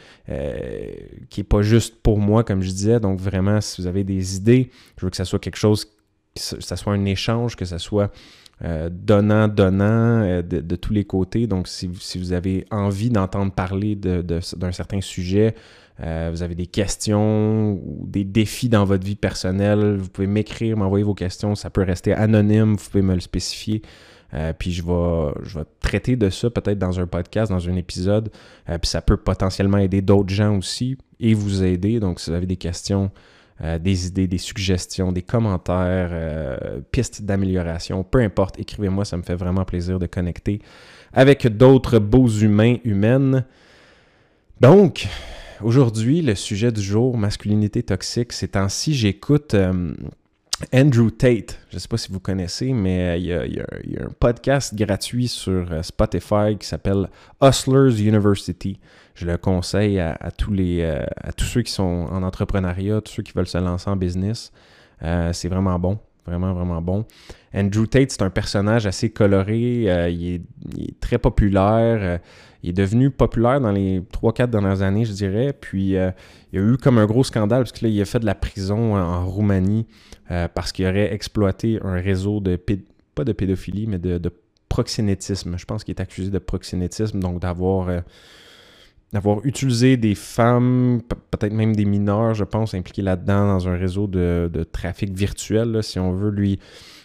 qui 1.30 1.40
n'est 1.40 1.46
pas 1.46 1.62
juste 1.62 1.96
pour 2.04 2.20
moi, 2.20 2.44
comme 2.44 2.62
je 2.62 2.70
disais. 2.70 3.00
Donc, 3.00 3.20
vraiment, 3.20 3.62
si 3.62 3.82
vous 3.82 3.88
avez 3.88 4.04
des 4.04 4.36
idées, 4.36 4.72
je 5.00 5.06
veux 5.06 5.10
que 5.10 5.16
ça 5.16 5.24
soit 5.24 5.40
quelque 5.40 5.56
chose, 5.56 5.86
que 5.86 6.42
ça 6.42 6.76
soit 6.76 6.92
un 6.92 7.06
échange, 7.06 7.56
que 7.56 7.66
ça 7.66 7.80
soit 7.80 8.12
donnant, 8.92 9.48
donnant 9.48 10.42
de, 10.44 10.76
tous 10.76 10.94
les 10.94 11.04
côtés. 11.04 11.48
Donc, 11.48 11.68
si, 11.68 11.90
si 12.00 12.20
vous 12.20 12.32
avez 12.32 12.66
envie 12.70 13.10
d'entendre 13.10 13.52
parler 13.52 13.96
d'un 13.96 14.22
de, 14.22 14.40
certain 14.72 15.02
sujet, 15.02 15.56
euh, 16.04 16.30
vous 16.32 16.42
avez 16.42 16.56
des 16.56 16.66
questions 16.66 17.74
ou 17.74 18.08
des 18.08 18.24
défis 18.24 18.70
dans 18.70 18.86
votre 18.86 19.06
vie 19.06 19.16
personnelle, 19.16 19.98
vous 19.98 20.10
pouvez 20.10 20.28
m'écrire, 20.28 20.78
m'envoyer 20.78 21.04
vos 21.04 21.14
questions. 21.14 21.54
Ça 21.56 21.70
peut 21.70 21.84
rester 21.84 22.14
anonyme, 22.14 22.76
vous 22.76 22.90
pouvez 22.90 23.04
me 23.04 23.14
le 23.14 23.20
spécifier. 23.20 23.84
Euh, 24.34 24.54
puis 24.58 24.72
je 24.72 24.82
vais, 24.84 25.32
je 25.44 25.60
vais 25.60 25.66
traiter 25.82 26.16
de 26.16 26.30
ça 26.30 26.50
peut-être 26.50 26.80
dans 26.80 27.00
un 27.00 27.06
podcast, 27.06 27.52
dans 27.52 27.70
un 27.70 27.76
épisode. 27.76 28.32
Euh, 28.70 28.78
puis 28.80 28.90
ça 28.90 29.02
peut 29.02 29.18
potentiellement 29.18 29.78
aider 29.78 30.02
d'autres 30.02 30.34
gens 30.34 30.58
aussi 30.58 30.98
et 31.20 31.34
vous 31.34 31.64
aider. 31.64 32.00
Donc, 32.00 32.20
si 32.20 32.32
vous 32.32 32.36
avez 32.36 32.48
des 32.48 32.58
questions, 32.58 33.12
des 33.80 34.08
idées, 34.08 34.26
des 34.26 34.40
suggestions, 34.40 35.12
des 35.12 35.22
commentaires, 35.22 36.60
pistes 36.92 37.22
d'amélioration, 37.22 38.04
peu 38.04 38.18
importe, 38.18 38.60
écrivez-moi, 38.60 39.06
ça 39.06 39.18
me 39.18 39.22
fait 39.22 39.36
vraiment 39.36 39.66
plaisir 39.66 40.00
de 40.00 40.08
connecter 40.08 40.64
avec 41.14 41.46
d'autres 41.46 42.00
beaux 42.00 42.28
humains, 42.28 42.78
humaines. 42.84 43.46
Donc, 44.60 45.08
Aujourd'hui, 45.64 46.24
le 46.24 46.34
sujet 46.34 46.72
du 46.72 46.82
jour, 46.82 47.16
masculinité 47.18 47.84
toxique, 47.84 48.34
c'est 48.34 48.50
temps-ci, 48.50 48.96
j'écoute 48.96 49.54
euh, 49.54 49.94
Andrew 50.74 51.12
Tate. 51.12 51.60
Je 51.70 51.76
ne 51.76 51.80
sais 51.80 51.88
pas 51.88 51.98
si 51.98 52.12
vous 52.12 52.20
connaissez, 52.20 52.74
mais 52.74 53.20
il 53.22 53.28
y, 53.28 53.34
a, 53.34 53.44
un 54.04 54.10
podcast 54.20 54.74
gratuit 54.74 55.28
sur 55.28 55.72
euh, 55.72 55.84
Spotify 55.84 56.58
qui 56.60 56.68
s'appelle 56.68 57.10
Hustlers 57.44 58.02
University. 58.02 58.80
Je 59.14 59.28
le 59.28 59.38
conseille 59.38 60.00
à, 60.00 60.32
tous, 60.36 60.52
les, 60.52 60.82
euh, 60.82 61.06
à 61.18 61.32
tous 61.32 61.46
ceux 61.46 61.62
qui 61.62 61.72
sont 61.72 62.08
en 62.10 62.24
entrepreneuriat, 62.24 63.02
tous 63.02 63.14
ceux 63.14 63.24
qui 63.24 63.34
veulent 63.34 63.46
se 63.46 63.60
lancer 63.60 63.90
en 63.90 63.96
business. 63.96 64.52
c'est 65.32 65.48
vraiment 65.48 65.78
bon, 65.78 66.00
vraiment, 66.26 66.54
vraiment 66.54 66.82
bon. 66.82 67.06
Andrew 67.54 67.86
Tate, 67.86 68.12
c'est 68.12 68.22
un 68.22 68.30
personnage 68.30 68.86
assez 68.86 69.10
coloré, 69.10 70.10
il 70.12 70.36
est, 70.36 71.00
très 71.00 71.18
populaire, 71.18 72.20
il 72.64 72.70
est 72.70 72.74
devenu 72.74 73.10
populaire 73.10 73.60
dans 73.60 73.72
les 73.72 74.00
3-4 74.00 74.50
dernières 74.50 74.82
années, 74.82 75.04
je 75.04 75.12
dirais, 75.12 75.54
puis 75.60 75.82
il 75.84 75.92
y 75.92 75.98
a 75.98 76.14
eu 76.54 76.78
comme 76.78 76.98
un 76.98 77.06
gros 77.06 77.24
scandale, 77.24 77.64
parce 77.64 77.74
que 77.74 77.86
là, 77.86 77.92
il 77.92 78.02
a 78.02 78.06
fait 78.06 78.20
de 78.20 78.26
la 78.26 78.36
prison 78.36 78.96
en, 78.96 79.26
Roumanie 79.26 79.86
parce 80.30 80.72
qu'il 80.72 80.86
aurait 80.86 81.14
exploité 81.14 81.80
un 81.84 81.96
réseau 81.96 82.40
de, 82.40 82.58
pas 83.16 83.26
de 83.26 83.34
pédophilie, 83.34 83.86
mais 83.88 84.00
de, 84.00 84.18
de 84.18 84.32
proxénétisme. 84.70 85.58
Je 85.58 85.66
pense 85.66 85.84
qu'il 85.84 85.94
est 85.94 86.02
accusé 86.02 86.32
de 86.32 86.40
proxénétisme, 86.40 87.20
donc 87.20 87.42
d'avoir 87.42 87.90
d'avoir 89.12 89.46
utilisé 89.46 89.98
des 89.98 90.16
femmes, 90.16 91.02
peut-être 91.32 91.54
même 91.54 91.76
des 91.76 91.86
mineurs, 91.86 92.34
je 92.34 92.46
pense, 92.46 92.74
impliqués 92.74 93.02
là-dedans 93.02 93.48
dans 93.48 93.68
un 93.68 93.76
réseau 93.76 94.08
de, 94.08 94.50
trafic 94.72 95.12
virtuel, 95.12 95.84
si 95.84 96.00
on 96.00 96.14
veut. 96.14 96.30
Lui 96.30 96.60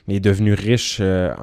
est 0.09 0.21
devenu 0.21 0.55
riche, 0.55 0.99
euh, 1.01 1.35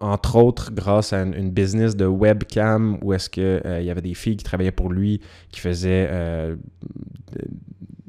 entre 0.00 0.36
autres, 0.36 0.70
grâce 0.72 1.12
à 1.12 1.22
une, 1.22 1.50
business 1.50 1.96
de 1.96 2.06
webcam 2.06 2.98
où 3.02 3.12
est-ce 3.12 3.28
qu'il 3.28 3.42
euh, 3.42 3.80
y 3.80 3.90
avait 3.90 4.02
des 4.02 4.14
filles 4.14 4.36
qui 4.36 4.44
travaillaient 4.44 4.70
pour 4.72 4.90
lui, 4.92 5.20
qui 5.50 5.60
faisaient, 5.60 6.08
euh, 6.10 6.54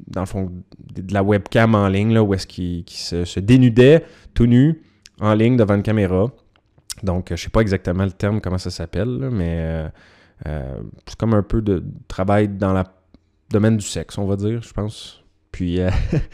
dans 0.08 0.22
le 0.22 0.28
fond, 0.28 0.52
de 0.94 1.14
la 1.14 1.24
webcam 1.24 1.74
en 1.74 1.88
ligne, 1.88 2.14
là, 2.14 2.24
où 2.24 2.34
est-ce 2.34 2.46
qu'il 2.46 2.84
se, 2.88 3.26
se, 3.26 3.40
dénudait 3.40 4.06
tout 4.34 4.46
nu 4.46 4.82
en 5.20 5.34
ligne 5.34 5.58
devant 5.58 5.76
une 5.76 5.84
caméra. 5.84 6.32
Donc, 7.02 7.30
je 7.32 7.36
sais 7.36 7.50
pas 7.50 7.62
exactement 7.62 8.06
le 8.06 8.12
terme, 8.12 8.42
comment 8.42 8.58
ça 8.60 8.70
s'appelle, 8.70 9.30
mais 9.32 9.86
c'est 10.46 11.18
comme 11.18 11.34
un 11.34 11.44
peu 11.44 11.62
de 11.62 11.84
travail 12.08 12.48
dans 12.48 12.74
le 12.74 12.84
domaine 13.50 13.78
du 13.78 13.86
sexe, 13.86 14.18
on 14.18 14.26
va 14.26 14.36
dire, 14.36 14.62
je 14.62 14.74
pense. 14.74 15.24
Puis, 15.52 15.80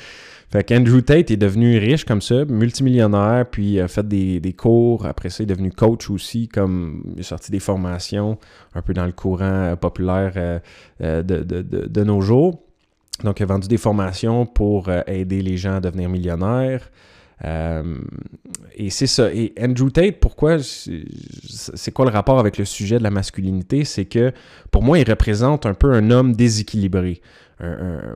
fait 0.51 0.63
qu'Andrew 0.63 1.01
Tate 1.01 1.31
est 1.31 1.37
devenu 1.37 1.77
riche 1.77 2.03
comme 2.05 2.21
ça, 2.21 2.45
multimillionnaire, 2.45 3.45
puis 3.49 3.79
a 3.79 3.87
fait 3.87 4.07
des, 4.07 4.53
cours. 4.57 5.05
Après 5.05 5.29
ça, 5.29 5.43
il 5.43 5.51
est 5.51 5.53
devenu 5.53 5.71
coach 5.71 6.09
aussi, 6.09 6.47
comme 6.47 7.03
il 7.15 7.21
a 7.21 7.23
sorti 7.23 7.51
des 7.51 7.59
formations 7.59 8.37
un 8.75 8.81
peu 8.81 8.93
dans 8.93 9.05
le 9.05 9.13
courant 9.13 9.45
euh, 9.45 9.75
populaire 9.75 10.61
de, 10.99 11.21
de, 11.21 12.03
nos 12.03 12.21
jours. 12.21 12.61
Donc, 13.23 13.39
il 13.39 13.43
a 13.43 13.45
vendu 13.45 13.67
des 13.67 13.77
formations 13.77 14.45
pour 14.45 14.89
aider 15.07 15.41
les 15.41 15.57
gens 15.57 15.75
à 15.75 15.79
devenir 15.79 16.09
millionnaires. 16.09 16.89
Euh, 17.43 17.97
et 18.75 18.89
c'est 18.89 19.07
ça. 19.07 19.33
Et 19.33 19.53
Andrew 19.59 19.89
Tate, 19.89 20.19
pourquoi 20.19 20.57
c'est 20.59 21.91
quoi 21.91 22.05
le 22.05 22.11
rapport 22.11 22.39
avec 22.39 22.57
le 22.57 22.65
sujet 22.65 22.97
de 22.97 23.03
la 23.03 23.09
masculinité? 23.09 23.83
C'est 23.83 24.05
que 24.05 24.31
pour 24.69 24.83
moi, 24.83 24.99
il 24.99 25.09
représente 25.09 25.65
un 25.65 25.73
peu 25.73 25.91
un 25.93 26.11
homme 26.11 26.33
déséquilibré. 26.33 27.21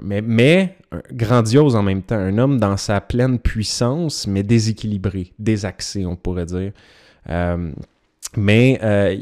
Mais, 0.02 0.78
grandiose 1.12 1.76
en 1.76 1.84
même 1.84 2.02
temps. 2.02 2.16
Un 2.16 2.38
homme 2.38 2.60
dans 2.60 2.78
sa 2.78 3.02
pleine 3.02 3.40
puissance, 3.40 4.28
mais 4.28 4.44
déséquilibré, 4.44 5.34
désaxé, 5.40 6.06
on 6.06 6.16
pourrait 6.16 6.46
dire. 6.46 6.72
Euh, 7.30 7.72
mais 8.38 8.80
euh, 8.84 9.16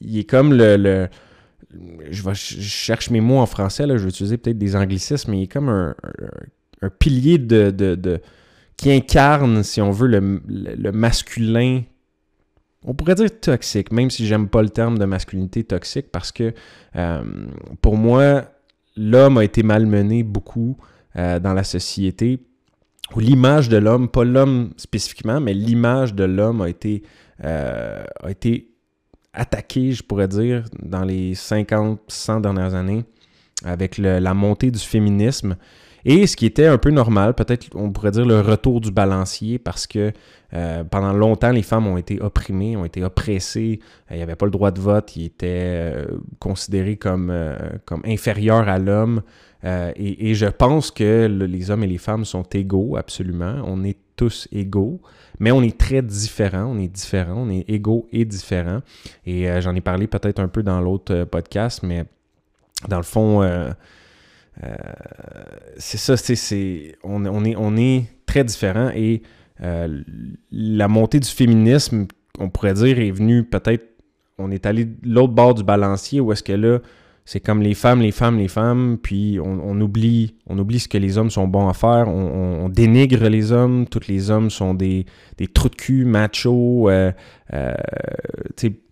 il 0.00 0.18
est 0.18 0.28
comme 0.28 0.52
le, 0.52 1.08
je, 2.10 2.32
cherche 2.34 3.10
mes 3.10 3.20
mots 3.20 3.38
en 3.38 3.46
français, 3.46 3.86
là, 3.86 3.96
je 3.96 4.04
vais 4.04 4.08
utiliser 4.10 4.36
peut-être 4.36 4.58
des 4.58 4.76
anglicismes, 4.76 5.30
mais 5.30 5.38
il 5.38 5.42
est 5.44 5.52
comme 5.52 5.68
un, 5.68 5.94
pilier 6.98 7.38
de, 7.38 8.20
qui 8.76 8.92
incarne, 8.92 9.62
si 9.62 9.80
on 9.80 9.90
veut, 9.90 10.08
le, 10.08 10.92
masculin 10.92 11.82
on 12.84 12.94
pourrait 12.94 13.16
dire 13.16 13.28
toxique, 13.40 13.90
même 13.90 14.08
si 14.08 14.26
j'aime 14.26 14.48
pas 14.48 14.62
le 14.62 14.70
terme 14.70 14.98
de 14.98 15.04
masculinité 15.04 15.64
toxique, 15.64 16.06
parce 16.12 16.30
que 16.30 16.54
euh, 16.96 17.22
pour 17.82 17.96
moi, 17.96 18.44
l'homme 18.98 19.38
a 19.38 19.44
été 19.44 19.62
malmené 19.62 20.22
beaucoup 20.22 20.76
euh, 21.16 21.38
dans 21.38 21.54
la 21.54 21.64
société, 21.64 22.40
où 23.14 23.20
l'image 23.20 23.68
de 23.68 23.78
l'homme, 23.78 24.08
pas 24.08 24.24
l'homme 24.24 24.72
spécifiquement, 24.76 25.40
mais 25.40 25.54
l'image 25.54 26.14
de 26.14 26.24
l'homme 26.24 26.60
a 26.60 26.68
été, 26.68 27.02
euh, 27.44 28.04
a 28.22 28.30
été 28.30 28.70
attaquée, 29.32 29.92
je 29.92 30.02
pourrais 30.02 30.28
dire, 30.28 30.64
dans 30.82 31.04
les 31.04 31.34
50, 31.34 32.00
100 32.08 32.40
dernières 32.40 32.74
années, 32.74 33.04
avec 33.64 33.98
la 33.98 34.34
montée 34.34 34.70
du 34.70 34.78
féminisme. 34.78 35.56
Et 36.04 36.26
ce 36.26 36.36
qui 36.36 36.46
était 36.46 36.66
un 36.66 36.78
peu 36.78 36.90
normal, 36.90 37.34
peut-être 37.34 37.68
on 37.74 37.90
pourrait 37.90 38.10
dire 38.10 38.24
le 38.24 38.40
retour 38.40 38.80
du 38.80 38.90
balancier, 38.90 39.58
parce 39.58 39.86
que 39.86 40.12
euh, 40.54 40.84
pendant 40.84 41.12
longtemps, 41.12 41.50
les 41.50 41.62
femmes 41.62 41.86
ont 41.86 41.98
été 41.98 42.20
opprimées, 42.20 42.76
ont 42.76 42.84
été 42.84 43.04
oppressées, 43.04 43.80
euh, 44.10 44.14
il 44.14 44.16
n'y 44.16 44.22
avait 44.22 44.36
pas 44.36 44.46
le 44.46 44.50
droit 44.50 44.70
de 44.70 44.80
vote, 44.80 45.16
ils 45.16 45.26
étaient 45.26 45.92
euh, 45.94 46.06
considérés 46.38 46.96
comme, 46.96 47.32
comme 47.84 48.02
inférieurs 48.04 48.68
à 48.68 48.78
l'homme. 48.78 49.22
Et, 49.64 50.34
je 50.34 50.46
pense 50.46 50.92
que 50.92 51.26
les 51.26 51.70
hommes 51.70 51.82
et 51.82 51.88
les 51.88 51.98
femmes 51.98 52.24
sont 52.24 52.44
égaux, 52.54 52.96
absolument. 52.96 53.60
On 53.66 53.82
est 53.84 53.98
tous 54.14 54.48
égaux, 54.52 55.00
mais 55.40 55.50
on 55.50 55.62
est 55.62 55.76
très 55.76 56.00
différents. 56.00 56.66
On 56.66 56.78
est 56.78 56.88
différents, 56.88 57.42
on 57.42 57.50
est 57.50 57.68
égaux 57.68 58.06
et 58.12 58.24
différents. 58.24 58.80
Et 59.26 59.48
j'en 59.60 59.74
ai 59.74 59.80
parlé 59.80 60.06
peut-être 60.06 60.38
un 60.38 60.46
peu 60.46 60.62
dans 60.62 60.80
l'autre 60.80 61.24
podcast, 61.24 61.80
mais 61.82 62.04
dans 62.88 62.98
le 62.98 63.02
fond, 63.02 63.42
c'est 65.76 65.98
ça, 65.98 66.16
c'est, 66.16 66.96
on, 67.04 67.74
est, 67.76 68.04
très 68.26 68.44
différents 68.44 68.90
et 68.94 69.22
euh, 69.62 70.02
la 70.52 70.88
montée 70.88 71.20
du 71.20 71.28
féminisme, 71.28 72.06
on 72.38 72.48
pourrait 72.48 72.74
dire, 72.74 72.98
est 72.98 73.10
venue 73.10 73.44
peut-être, 73.44 73.84
on 74.38 74.50
est 74.50 74.66
allé 74.66 74.84
de 74.84 74.94
l'autre 75.02 75.32
bord 75.32 75.54
du 75.54 75.64
balancier 75.64 76.20
où 76.20 76.32
est-ce 76.32 76.42
que 76.42 76.52
là, 76.52 76.78
c'est 77.24 77.40
comme 77.40 77.60
les 77.60 77.74
femmes, 77.74 78.00
les 78.00 78.12
femmes, 78.12 78.38
les 78.38 78.48
femmes, 78.48 78.96
puis 79.02 79.38
on, 79.42 79.78
oublie, 79.82 80.36
on 80.46 80.58
oublie 80.58 80.78
ce 80.78 80.88
que 80.88 80.96
les 80.96 81.18
hommes 81.18 81.28
sont 81.28 81.46
bons 81.46 81.68
à 81.68 81.74
faire, 81.74 82.08
on, 82.08 82.70
dénigre 82.70 83.28
les 83.28 83.52
hommes, 83.52 83.86
tous 83.86 84.08
les 84.08 84.30
hommes 84.30 84.48
sont 84.48 84.72
des, 84.72 85.04
des 85.36 85.46
trous 85.46 85.68
de 85.68 85.74
cul, 85.74 86.04
machos, 86.06 86.88
euh, 86.88 87.12
euh, 87.52 87.74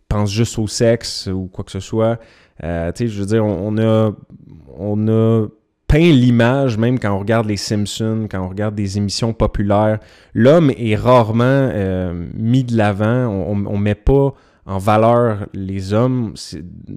pensent 0.08 0.32
juste 0.32 0.58
au 0.58 0.66
sexe 0.66 1.28
ou 1.32 1.46
quoi 1.46 1.64
que 1.64 1.70
ce 1.70 1.80
soit. 1.80 2.18
Euh, 2.62 2.90
je 2.98 3.06
veux 3.06 3.26
dire, 3.26 3.44
on, 3.44 3.76
a, 3.78 4.12
on 4.78 5.08
a 5.08 5.46
peint 5.88 5.98
l'image, 5.98 6.78
même 6.78 6.98
quand 6.98 7.12
on 7.12 7.18
regarde 7.18 7.46
les 7.46 7.56
Simpsons, 7.56 8.26
quand 8.30 8.40
on 8.40 8.48
regarde 8.48 8.74
des 8.74 8.98
émissions 8.98 9.32
populaires. 9.32 9.98
L'homme 10.34 10.70
est 10.76 10.96
rarement 10.96 11.44
euh, 11.44 12.26
mis 12.34 12.64
de 12.64 12.76
l'avant. 12.76 13.28
On 13.28 13.56
ne 13.56 13.78
met 13.78 13.94
pas 13.94 14.34
en 14.68 14.78
valeur 14.78 15.46
les 15.54 15.92
hommes. 15.92 16.34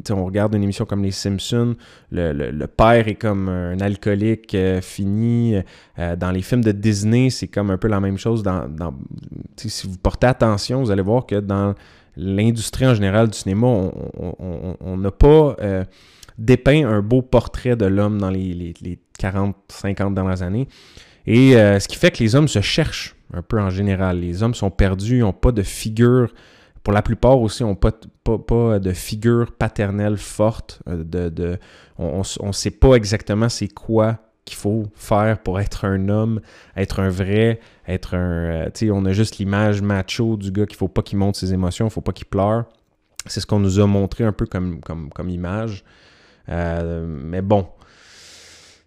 On 0.09 0.25
regarde 0.25 0.55
une 0.55 0.63
émission 0.63 0.85
comme 0.85 1.03
les 1.03 1.11
Simpsons, 1.11 1.75
le, 2.11 2.65
père 2.65 3.07
est 3.07 3.15
comme 3.15 3.47
un 3.47 3.79
alcoolique 3.79 4.55
euh, 4.55 4.81
fini. 4.81 5.55
Euh, 5.99 6.15
dans 6.15 6.31
les 6.31 6.41
films 6.41 6.63
de 6.63 6.71
Disney, 6.71 7.29
c'est 7.29 7.47
comme 7.47 7.69
un 7.69 7.77
peu 7.77 7.87
la 7.87 7.99
même 7.99 8.17
chose. 8.17 8.43
Si 9.57 9.87
vous 9.87 9.97
portez 9.97 10.27
attention, 10.27 10.81
vous 10.81 10.89
allez 10.89 11.03
voir 11.03 11.27
que 11.27 11.35
dans 11.35 11.75
l'industrie 12.17 12.87
en 12.87 12.95
général 12.95 13.27
du 13.27 13.37
cinéma, 13.37 13.67
on 13.67 14.97
n'a 14.97 15.11
pas 15.11 15.55
dépeint 16.39 16.87
un 16.87 17.01
beau 17.01 17.21
portrait 17.21 17.75
de 17.75 17.85
l'homme 17.85 18.19
dans 18.19 18.29
les, 18.29 18.73
40, 19.19 19.55
50 19.67 20.15
dernières 20.15 20.41
années. 20.41 20.67
Et 21.27 21.55
euh, 21.55 21.79
ce 21.79 21.87
qui 21.87 21.97
fait 21.97 22.11
que 22.11 22.23
les 22.23 22.35
hommes 22.35 22.47
se 22.47 22.61
cherchent 22.61 23.15
un 23.33 23.41
peu 23.41 23.59
en 23.59 23.69
général. 23.69 24.19
Les 24.19 24.41
hommes 24.41 24.55
sont 24.55 24.71
perdus, 24.71 25.19
n'ont 25.19 25.33
pas 25.33 25.51
de 25.51 25.61
figure. 25.61 26.33
Pour 26.83 26.93
la 26.93 27.01
plupart 27.01 27.39
aussi, 27.39 27.63
n'ont 27.63 27.75
pas, 27.75 27.91
pas, 28.23 28.79
de 28.79 28.93
figure 28.93 29.51
paternelle 29.51 30.17
forte. 30.17 30.81
Euh, 30.87 31.03
de, 31.03 31.59
on 31.97 32.23
ne 32.43 32.51
sait 32.51 32.71
pas 32.71 32.95
exactement 32.95 33.49
c'est 33.49 33.67
quoi 33.67 34.17
qu'il 34.45 34.57
faut 34.57 34.85
faire 34.95 35.43
pour 35.43 35.59
être 35.59 35.85
un 35.85 36.09
homme, 36.09 36.41
être 36.75 36.99
un 36.99 37.09
vrai, 37.09 37.59
être 37.87 38.15
un... 38.15 38.65
Euh, 38.65 38.65
tu 38.73 38.87
sais, 38.87 38.91
on 38.91 39.05
a 39.05 39.11
juste 39.11 39.37
l'image 39.37 39.81
macho 39.81 40.37
du 40.37 40.51
gars 40.51 40.65
qu'il 40.65 40.77
faut 40.77 40.87
pas 40.87 41.03
qu'il 41.03 41.19
montre 41.19 41.37
ses 41.37 41.53
émotions, 41.53 41.85
il 41.85 41.91
faut 41.91 42.01
pas 42.01 42.13
qu'il 42.13 42.25
pleure. 42.25 42.65
C'est 43.25 43.41
ce 43.41 43.45
qu'on 43.45 43.59
nous 43.59 43.79
a 43.79 43.85
montré 43.85 44.23
un 44.23 44.31
peu 44.31 44.47
comme, 44.47 44.79
comme, 44.79 45.09
comme 45.09 45.29
image. 45.29 45.83
Euh, 46.49 47.05
mais 47.07 47.41
bon, 47.41 47.67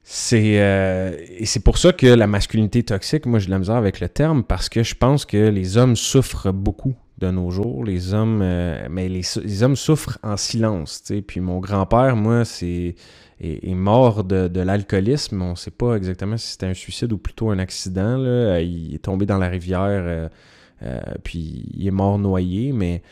c'est 0.03 0.61
euh, 0.61 1.17
et 1.29 1.47
c'est 1.47 1.61
pour 1.61 1.79
ça 1.79 1.93
que 1.93 2.07
la 2.07 2.27
masculinité 2.27 2.83
toxique, 2.83 3.27
moi 3.27 3.39
j'ai 3.39 3.47
de 3.47 3.53
la 3.53 3.59
misère 3.59 3.77
avec 3.77 4.01
le 4.01 4.09
terme 4.09 4.43
parce 4.43 4.69
que 4.69 4.83
je 4.83 4.95
pense 4.95 5.25
que 5.25 5.49
les 5.49 5.77
hommes 5.77 5.97
souffrent 5.97 6.53
beaucoup 6.53 6.95
de 7.19 7.31
nos 7.31 7.51
jours. 7.51 7.85
Les 7.85 8.15
hommes, 8.15 8.41
euh, 8.43 8.87
mais 8.91 9.09
les, 9.09 9.63
hommes 9.63 9.77
souffrent 9.77 10.19
en 10.25 10.37
silence. 10.37 11.03
sais. 11.05 11.23
Puis 11.23 11.41
mon 11.41 11.61
grand-père, 11.61 12.17
moi, 12.17 12.45
c'est 12.45 12.97
est, 13.41 13.75
mort 13.75 14.25
de, 14.25 14.49
de 14.49 14.61
l'alcoolisme. 14.61 15.41
On 15.41 15.53
ne 15.53 15.57
sait 15.57 15.71
pas 15.71 15.95
exactement 15.95 16.37
si 16.37 16.53
c'était 16.53 16.67
un 16.67 16.75
suicide 16.75 17.13
ou 17.13 17.19
plutôt 17.19 17.51
un 17.51 17.61
accident. 17.61 18.17
Là. 18.17 18.61
Il 18.61 18.95
est 18.95 19.05
tombé 19.05 19.25
dans 19.25 19.39
la 19.39 19.49
rivière, 19.49 20.31
puis 21.23 21.71
il 21.75 21.87
est 21.87 21.93
mort 21.93 22.19
noyé, 22.19 22.73
mais 22.73 23.03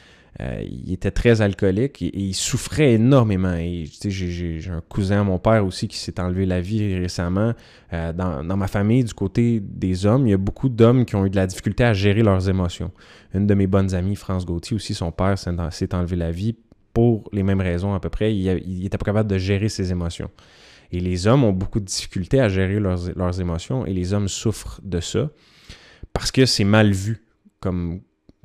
euh, 0.41 0.63
il 0.65 0.93
était 0.93 1.11
très 1.11 1.43
alcoolique 1.43 2.01
et, 2.01 2.19
il 2.19 2.35
souffrait 2.35 2.95
énormément. 2.95 3.57
j'ai, 3.59 4.61
un 4.71 4.81
cousin 4.89 5.23
mon 5.23 5.39
père 5.39 5.67
aussi 5.67 5.87
qui 5.87 5.99
s'est 5.99 6.19
enlevé 6.19 6.47
la 6.47 6.61
vie 6.61 6.97
récemment. 6.97 7.53
Euh, 7.93 8.13
dans, 8.13 8.57
ma 8.57 8.67
famille, 8.69 9.05
du 9.05 9.13
côté 9.13 9.61
des 9.61 10.07
hommes, 10.07 10.27
il 10.27 10.31
y 10.31 10.35
a 10.35 10.39
beaucoup 10.39 10.69
d'hommes 10.69 11.05
qui 11.05 11.15
ont 11.17 11.27
eu 11.27 11.31
de 11.31 11.37
la 11.37 11.47
difficulté 11.47 11.85
à 11.85 11.93
gérer 11.93 12.23
leurs 12.23 12.49
émotions. 12.49 12.91
Une 13.35 13.47
de 13.47 13.55
mes 13.55 13.67
bonnes 13.67 13.95
amies, 13.95 14.17
France 14.17 14.47
Gauthier, 14.47 14.77
aussi, 14.77 14.95
son 14.95 15.13
père 15.13 15.37
s'est 15.39 15.95
enlevé 15.95 16.17
la 16.17 16.31
vie 16.31 16.57
pour 16.95 17.29
les 17.33 17.43
mêmes 17.43 17.61
raisons 17.61 17.93
à 17.93 18.01
peu 18.01 18.09
près. 18.09 18.35
Il, 18.35 18.87
était 18.87 18.99
pas 18.99 19.05
capable 19.05 19.29
de 19.29 19.37
gérer 19.39 19.69
ses 19.69 19.91
émotions. 19.91 20.31
Et 20.91 21.01
les 21.01 21.27
hommes 21.27 21.45
ont 21.45 21.53
beaucoup 21.53 21.81
de 21.81 21.85
difficultés 21.85 22.41
à 22.41 22.49
gérer 22.49 22.81
leurs, 22.81 23.41
émotions 23.41 23.85
et 23.85 23.93
les 23.93 24.13
hommes 24.13 24.29
souffrent 24.29 24.81
de 24.83 25.01
ça 25.01 25.31
parce 26.13 26.33
que 26.33 26.47
c'est 26.47 26.65
mal 26.65 26.91
vu 26.91 27.23
comme, 27.61 28.01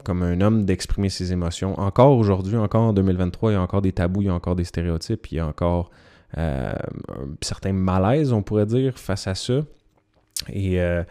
comme 0.06 0.24
un 0.24 0.40
homme 0.40 0.64
d'exprimer 0.64 1.10
ses 1.10 1.34
émotions. 1.34 1.78
Encore 1.80 2.18
aujourd'hui, 2.18 2.56
encore 2.56 2.84
en 2.84 2.94
2023, 2.94 3.52
il 3.52 3.54
y 3.56 3.58
a 3.58 3.62
encore 3.62 3.82
des 3.82 3.92
tabous, 3.92 4.22
il 4.22 4.26
y 4.28 4.30
a 4.30 4.34
encore 4.34 4.56
des 4.56 4.64
stéréotypes, 4.64 5.28
il 5.32 5.38
y 5.38 5.40
a 5.40 5.48
encore 5.48 5.90
euh, 6.38 6.74
certains 7.42 7.74
malaises, 7.74 8.32
on 8.32 8.42
pourrait 8.42 8.66
dire, 8.66 8.98
face 8.98 9.28
à 9.28 9.36
ça. 9.36 9.64
Et, 10.54 10.80
euh, 10.80 11.04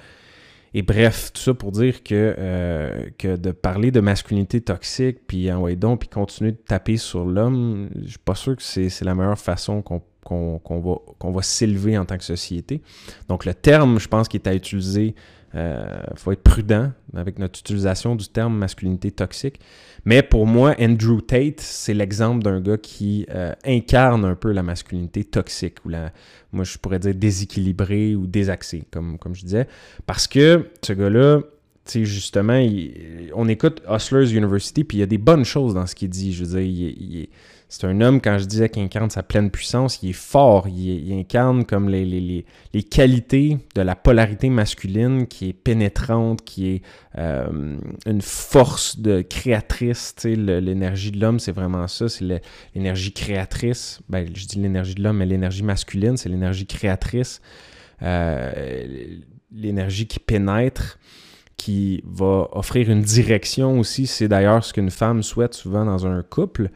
bref, 0.86 1.32
tout 1.34 1.42
ça 1.42 1.54
pour 1.54 1.72
dire 1.72 2.02
que, 2.02 2.34
euh, 2.38 3.10
que 3.18 3.36
de 3.36 3.50
parler 3.50 3.90
de 3.90 4.00
masculinité 4.00 4.60
toxique, 4.60 5.26
puis 5.26 5.52
envoyer 5.52 5.76
donc, 5.76 6.00
puis 6.00 6.08
continuer 6.08 6.52
de 6.52 6.56
taper 6.56 6.96
sur 6.96 7.24
l'homme, 7.24 7.90
je 8.02 8.10
suis 8.10 8.18
pas 8.18 8.34
sûr 8.34 8.56
que 8.56 8.62
c'est 8.62 9.02
la 9.02 9.14
meilleure 9.14 9.38
façon 9.38 9.82
qu'on 9.82 10.02
qu'on 10.24 10.58
va, 11.20 11.30
va 11.32 11.42
s'élever 11.42 11.98
en 11.98 12.06
tant 12.06 12.16
que 12.16 12.24
société. 12.24 12.80
Donc 13.28 13.44
le 13.44 13.52
terme, 13.52 14.00
je 14.00 14.08
pense, 14.08 14.26
qui 14.26 14.38
est 14.38 14.48
à 14.48 14.54
utiliser 14.54 15.08
il 15.08 15.14
euh, 15.54 16.00
faut 16.16 16.32
être 16.32 16.42
prudent 16.42 16.90
avec 17.16 17.38
notre 17.38 17.61
utilisation 17.61 18.16
du 18.16 18.28
terme 18.28 18.56
masculinité 18.56 19.12
toxique. 19.12 19.61
Mais 20.04 20.23
pour 20.23 20.46
moi, 20.46 20.75
Andrew 20.80 21.20
Tate, 21.20 21.61
c'est 21.61 21.94
l'exemple 21.94 22.42
d'un 22.42 22.61
gars 22.61 22.76
qui 22.76 23.25
euh, 23.30 23.52
incarne 23.64 24.25
un 24.25 24.34
peu 24.34 24.50
la 24.50 24.62
masculinité 24.62 25.25
toxique, 25.25 25.84
ou 25.84 25.90
la, 25.90 26.12
moi 26.52 26.64
je 26.64 26.76
pourrais 26.78 26.99
dire 26.99 27.14
déséquilibrée 27.14 28.16
ou 28.16 28.26
désaxée, 28.26 28.84
comme, 28.90 29.18
comme 29.18 29.34
je 29.34 29.44
disais. 29.44 29.68
Parce 30.06 30.26
que 30.26 30.70
ce 30.82 30.92
gars-là, 30.92 31.40
tu 31.84 31.92
sais, 31.92 32.04
justement, 32.04 32.61
on 33.34 33.46
écoute 33.49 33.82
Hustlers 33.88 34.34
University, 34.34 34.84
puis 34.84 34.99
il 34.99 35.00
y 35.00 35.04
a 35.04 35.06
des 35.06 35.18
bonnes 35.18 35.44
choses 35.44 35.75
dans 35.75 35.87
ce 35.87 35.94
qu'il 35.94 36.08
dit. 36.08 36.32
Je 36.32 36.44
veux 36.44 36.58
dire, 36.58 36.66
il, 36.66 37.28
c'est 37.76 37.88
un 37.88 38.00
homme, 38.02 38.20
quand 38.20 38.38
je 38.38 38.44
disais 38.44 38.68
qu'il 38.68 38.84
incarne 38.84 39.10
sa 39.10 39.24
pleine 39.24 39.50
puissance, 39.50 40.00
il 40.00 40.10
est 40.10 40.12
fort, 40.12 40.68
il, 40.68 41.12
incarne 41.12 41.64
comme 41.64 41.88
les, 41.88 42.04
les, 42.04 42.82
qualités 42.84 43.58
de 43.74 43.82
la 43.82 43.96
polarité 43.96 44.48
masculine 44.48 45.26
qui 45.26 45.48
est 45.48 45.52
pénétrante, 45.52 46.44
qui 46.44 46.68
est 46.68 46.82
euh, 47.18 47.76
une 48.06 48.22
force 48.22 49.00
de 49.00 49.22
créatrice. 49.22 50.14
L'énergie 50.22 51.10
de 51.10 51.18
l'homme, 51.18 51.40
c'est 51.40 51.50
vraiment 51.50 51.88
ça, 51.88 52.08
c'est 52.08 52.24
l'énergie 52.76 53.12
créatrice. 53.12 53.98
Ben, 54.08 54.24
je 54.32 54.46
dis 54.46 54.60
l'énergie 54.60 54.94
de 54.94 55.02
l'homme, 55.02 55.16
mais 55.16 55.26
l'énergie 55.26 55.64
masculine, 55.64 56.16
c'est 56.16 56.28
l'énergie 56.28 56.66
créatrice, 56.66 57.40
euh, 58.02 58.52
l'énergie 59.50 60.06
qui 60.06 60.20
pénètre 60.20 61.00
qui 61.56 62.02
va 62.04 62.48
offrir 62.52 62.88
une 62.88 63.02
direction 63.02 63.80
aussi. 63.80 64.06
C'est 64.06 64.28
d'ailleurs 64.28 64.64
ce 64.64 64.72
qu'une 64.72 64.90
femme 64.90 65.24
souhaite 65.24 65.54
souvent 65.54 65.84
dans 65.84 66.06
un 66.06 66.22
couple. 66.22 66.70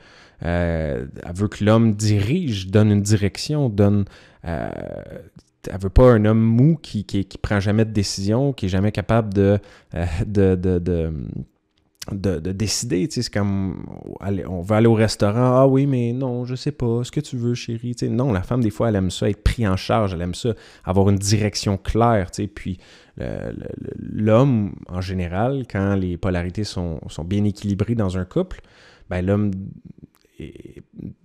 Euh, 0.45 1.07
elle 1.25 1.35
veut 1.35 1.49
que 1.49 1.65
l'homme 1.65 1.95
dirige, 1.95 2.69
donne 2.69 2.91
une 2.91 3.03
direction, 3.03 3.69
donne. 3.69 4.05
Euh, 4.45 4.71
elle 5.71 5.81
veut 5.81 5.91
pas 5.91 6.13
un 6.13 6.25
homme 6.25 6.41
mou 6.41 6.79
qui, 6.81 7.05
qui, 7.05 7.25
prend 7.39 7.61
jamais 7.61 7.85
de 7.85 7.91
décision, 7.91 8.53
qui 8.53 8.67
est 8.67 8.71
jamais 8.71 8.93
capable 8.93 9.35
de, 9.35 9.59
euh, 9.95 10.07
de, 10.25 10.55
de, 10.55 10.79
de, 10.79 11.13
de, 12.39 12.53
décider. 12.53 13.09
C'est 13.11 13.29
comme 13.29 13.85
on 14.21 14.63
veut 14.63 14.77
aller 14.77 14.87
au 14.87 14.95
restaurant. 14.95 15.61
Ah 15.61 15.67
oui, 15.67 15.87
mais 15.87 16.13
non, 16.13 16.45
je 16.45 16.55
sais 16.55 16.73
pas. 16.73 17.03
Ce 17.03 17.11
que 17.11 17.21
tu 17.21 17.37
veux, 17.37 17.55
chérie. 17.55 17.95
non, 18.03 18.33
la 18.33 18.43
femme, 18.43 18.63
des 18.63 18.71
fois, 18.71 18.89
elle 18.89 18.97
aime 18.97 19.11
ça, 19.11 19.29
être 19.29 19.43
pris 19.43 19.67
en 19.67 19.77
charge. 19.77 20.15
Elle 20.15 20.23
aime 20.23 20.35
ça, 20.35 20.55
avoir 20.85 21.11
une 21.11 21.19
direction 21.19 21.77
claire. 21.77 22.31
Puis 22.55 22.79
l'homme, 23.99 24.77
en 24.89 25.01
général, 25.01 25.65
quand 25.71 25.97
les 25.97 26.17
polarités 26.17 26.65
sont, 26.65 27.01
sont 27.09 27.25
bien 27.25 27.45
équilibrées 27.45 27.97
dans 27.97 28.17
un 28.17 28.25
couple, 28.25 28.61
ben, 29.11 29.27
l'homme 29.27 29.51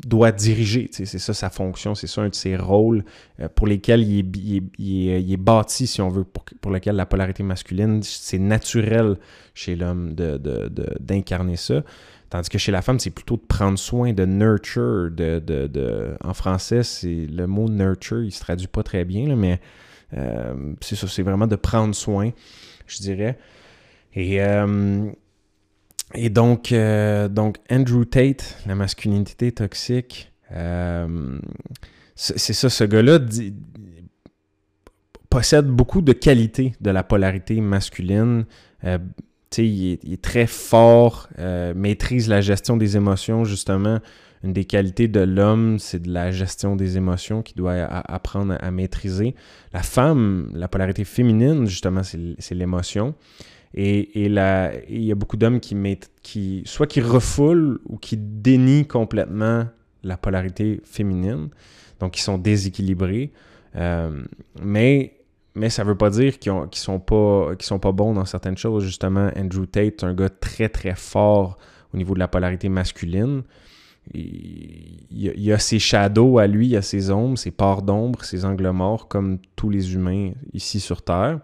doit 0.06 0.32
diriger. 0.32 0.90
C'est 0.92 1.06
ça 1.06 1.34
sa 1.34 1.50
fonction, 1.50 1.96
c'est 1.96 2.08
ça 2.08 2.22
un 2.22 2.30
de 2.30 2.36
ses 2.36 2.56
rôles 2.56 3.04
euh, 3.40 3.48
pour 3.54 3.68
lesquels 3.68 4.02
il 4.02 5.32
est, 5.32 5.38
bâti, 5.38 5.88
si 5.88 6.02
on 6.02 6.10
veut, 6.10 6.24
pour, 6.24 6.72
lequel 6.72 6.96
la 6.96 7.06
polarité 7.06 7.44
masculine, 7.44 8.02
c'est 8.04 8.40
naturel 8.40 9.18
chez 9.54 9.76
l'homme 9.76 10.14
d'incarner 10.14 11.54
de, 11.54 11.58
ça. 11.58 11.84
Tandis 12.30 12.50
que 12.50 12.58
chez 12.58 12.72
la 12.72 12.82
femme, 12.82 13.00
c'est 13.00 13.12
plutôt 13.12 13.36
de 13.36 13.44
prendre 13.48 13.78
soin, 13.78 14.12
de 14.12 14.26
nurture. 14.26 15.12
De, 15.12 16.18
en 16.24 16.34
français, 16.34 16.82
c'est 16.82 17.28
le 17.28 17.46
mot 17.46 17.70
nurture, 17.70 18.24
il 18.24 18.32
se 18.32 18.40
traduit 18.40 18.68
pas 18.68 18.82
très 18.82 19.06
bien, 19.06 19.36
mais 19.36 19.60
euh, 20.18 20.74
c'est 20.82 20.96
ça, 20.96 21.08
c'est 21.08 21.22
vraiment 21.22 21.48
de 21.48 21.56
prendre 21.56 21.94
soin, 21.94 22.32
je 22.88 22.98
dirais. 22.98 23.38
Et 24.16 24.42
euh, 24.42 25.12
et 26.16 26.30
donc, 26.30 26.72
euh, 26.72 27.28
donc, 27.28 27.58
Andrew 27.72 28.06
Tate, 28.06 28.58
la 28.66 28.76
masculinité 28.76 29.52
toxique, 29.52 30.32
euh, 30.52 31.40
c'est 32.16 32.54
ça, 32.54 32.70
ce 32.70 32.84
gars-là 32.84 33.20
possède 35.30 35.66
beaucoup 35.66 36.02
de 36.02 36.14
qualités 36.14 36.74
de 36.80 36.92
la 36.92 37.04
polarité 37.04 37.60
masculine. 37.60 38.46
Euh, 38.84 39.00
il, 39.58 39.92
est, 39.92 40.00
il, 40.04 40.14
est, 40.14 40.22
très 40.22 40.48
fort, 40.48 41.30
maîtrise 41.76 42.28
la 42.28 42.42
gestion 42.42 42.78
des 42.78 42.98
émotions, 42.98 43.44
justement. 43.44 44.00
Une 44.44 44.52
des 44.52 44.66
qualités 44.66 45.08
de 45.08 45.22
l'homme, 45.22 45.80
c'est 45.80 46.02
de 46.02 46.12
la 46.12 46.32
gestion 46.32 46.76
des 46.76 46.98
émotions 46.98 47.42
qu'il 47.42 47.56
doit 47.56 47.74
apprendre 47.74 48.58
à, 48.60 48.72
maîtriser. 48.72 49.36
La 49.74 49.82
femme, 49.82 50.50
la 50.54 50.68
polarité 50.68 51.06
féminine, 51.06 51.66
justement, 51.66 52.02
c'est 52.04 52.56
l'émotion. 52.56 53.16
Et, 53.76 54.26
il 54.26 55.04
y 55.04 55.12
a 55.12 55.16
beaucoup 55.16 55.38
d'hommes 55.38 55.60
qui, 55.60 55.76
qui, 56.22 56.62
soit 56.66 56.88
qui 56.88 57.02
refoulent 57.02 57.80
ou 57.86 57.98
qui 57.98 58.18
dénient 58.18 58.86
complètement 58.86 59.66
la 60.04 60.18
polarité 60.18 60.82
féminine, 60.84 61.50
donc 62.00 62.14
qui 62.14 62.22
sont 62.22 62.38
déséquilibrés. 62.38 63.32
Euh, 63.76 64.24
mais, 64.62 65.16
mais 65.56 65.70
ça 65.70 65.84
ne 65.84 65.90
veut 65.90 65.98
pas 65.98 66.10
dire 66.10 66.38
qu'ils 66.40 66.54
ne 66.54 66.68
sont, 66.74 67.00
pas, 67.00 67.52
sont 67.60 67.80
pas 67.80 67.92
bons 67.92 68.14
dans 68.14 68.26
certaines 68.26 68.58
choses. 68.58 68.84
Justement, 68.84 69.32
Andrew 69.36 69.66
Tate, 69.66 70.04
un 70.04 70.14
gars 70.14 70.30
très 70.30 70.70
très 70.70 70.96
fort 70.96 71.58
au 71.94 71.98
niveau 71.98 72.14
de 72.14 72.20
la 72.20 72.28
polarité 72.28 72.70
masculine. 72.70 73.44
Il, 74.14 75.08
y 75.10 75.52
a, 75.52 75.60
ses 75.60 75.80
shadows 75.80 76.38
à 76.38 76.46
lui, 76.46 76.68
il 76.68 76.76
a 76.76 76.82
ses 76.82 77.10
ombres, 77.10 77.38
ses 77.38 77.52
parts 77.52 77.82
d'ombre, 77.82 78.24
ses 78.26 78.44
angles 78.44 78.70
morts, 78.72 79.08
comme 79.08 79.40
tous 79.56 79.70
les 79.70 79.94
humains 79.94 80.32
ici 80.52 80.82
sur 80.82 81.02
Terre. 81.02 81.40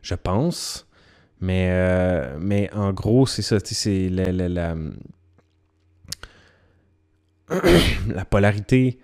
Je 0.00 0.14
pense. 0.14 0.86
Mais, 1.44 1.68
euh, 1.70 2.38
mais 2.40 2.70
en 2.72 2.94
gros, 2.94 3.26
c'est 3.26 3.42
ça, 3.42 3.58
c'est 3.62 4.08
la, 4.08 4.32
la, 4.32 4.74
la, 8.08 8.24
polarité. 8.24 8.98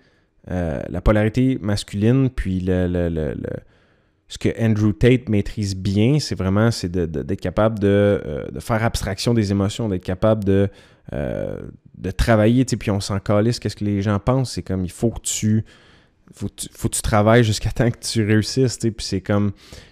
Euh, 0.49 0.81
la 0.89 1.01
polarité 1.01 1.59
masculine, 1.61 2.31
puis 2.31 2.59
le, 2.59 2.87
le, 2.87 3.35
ce 4.27 4.39
que 4.39 4.49
Andrew 4.59 4.91
Tate 4.91 5.29
maîtrise 5.29 5.75
bien, 5.75 6.19
c'est 6.19 6.33
vraiment 6.33 6.71
c'est 6.71 6.91
d'être 6.91 7.39
capable 7.39 7.77
de, 7.77 7.87
euh, 8.25 8.49
de, 8.49 8.59
faire 8.59 8.83
abstraction 8.83 9.35
des 9.35 9.51
émotions, 9.51 9.87
d'être 9.87 10.03
capable 10.03 10.43
de, 10.43 10.67
de 11.11 12.11
travailler, 12.11 12.65
puis 12.65 12.89
on 12.89 12.99
s'en 12.99 13.19
calisse, 13.19 13.59
qu'est-ce 13.59 13.75
que 13.75 13.85
les 13.85 14.01
gens 14.01 14.17
pensent, 14.17 14.53
c'est 14.53 14.63
comme 14.63 14.83
il 14.83 14.91
faut 14.91 15.11
que 15.11 15.21
tu 15.21 15.63
faut, 16.33 16.49
faut 16.73 16.89
que 16.89 16.95
tu 16.95 17.01
travailles 17.03 17.43
jusqu'à 17.43 17.69
temps 17.69 17.91
que 17.91 17.99
tu 17.99 18.25
réussisses, 18.25 18.79
puis 18.79 18.93
c'est 18.99 19.21
comme, 19.21 19.51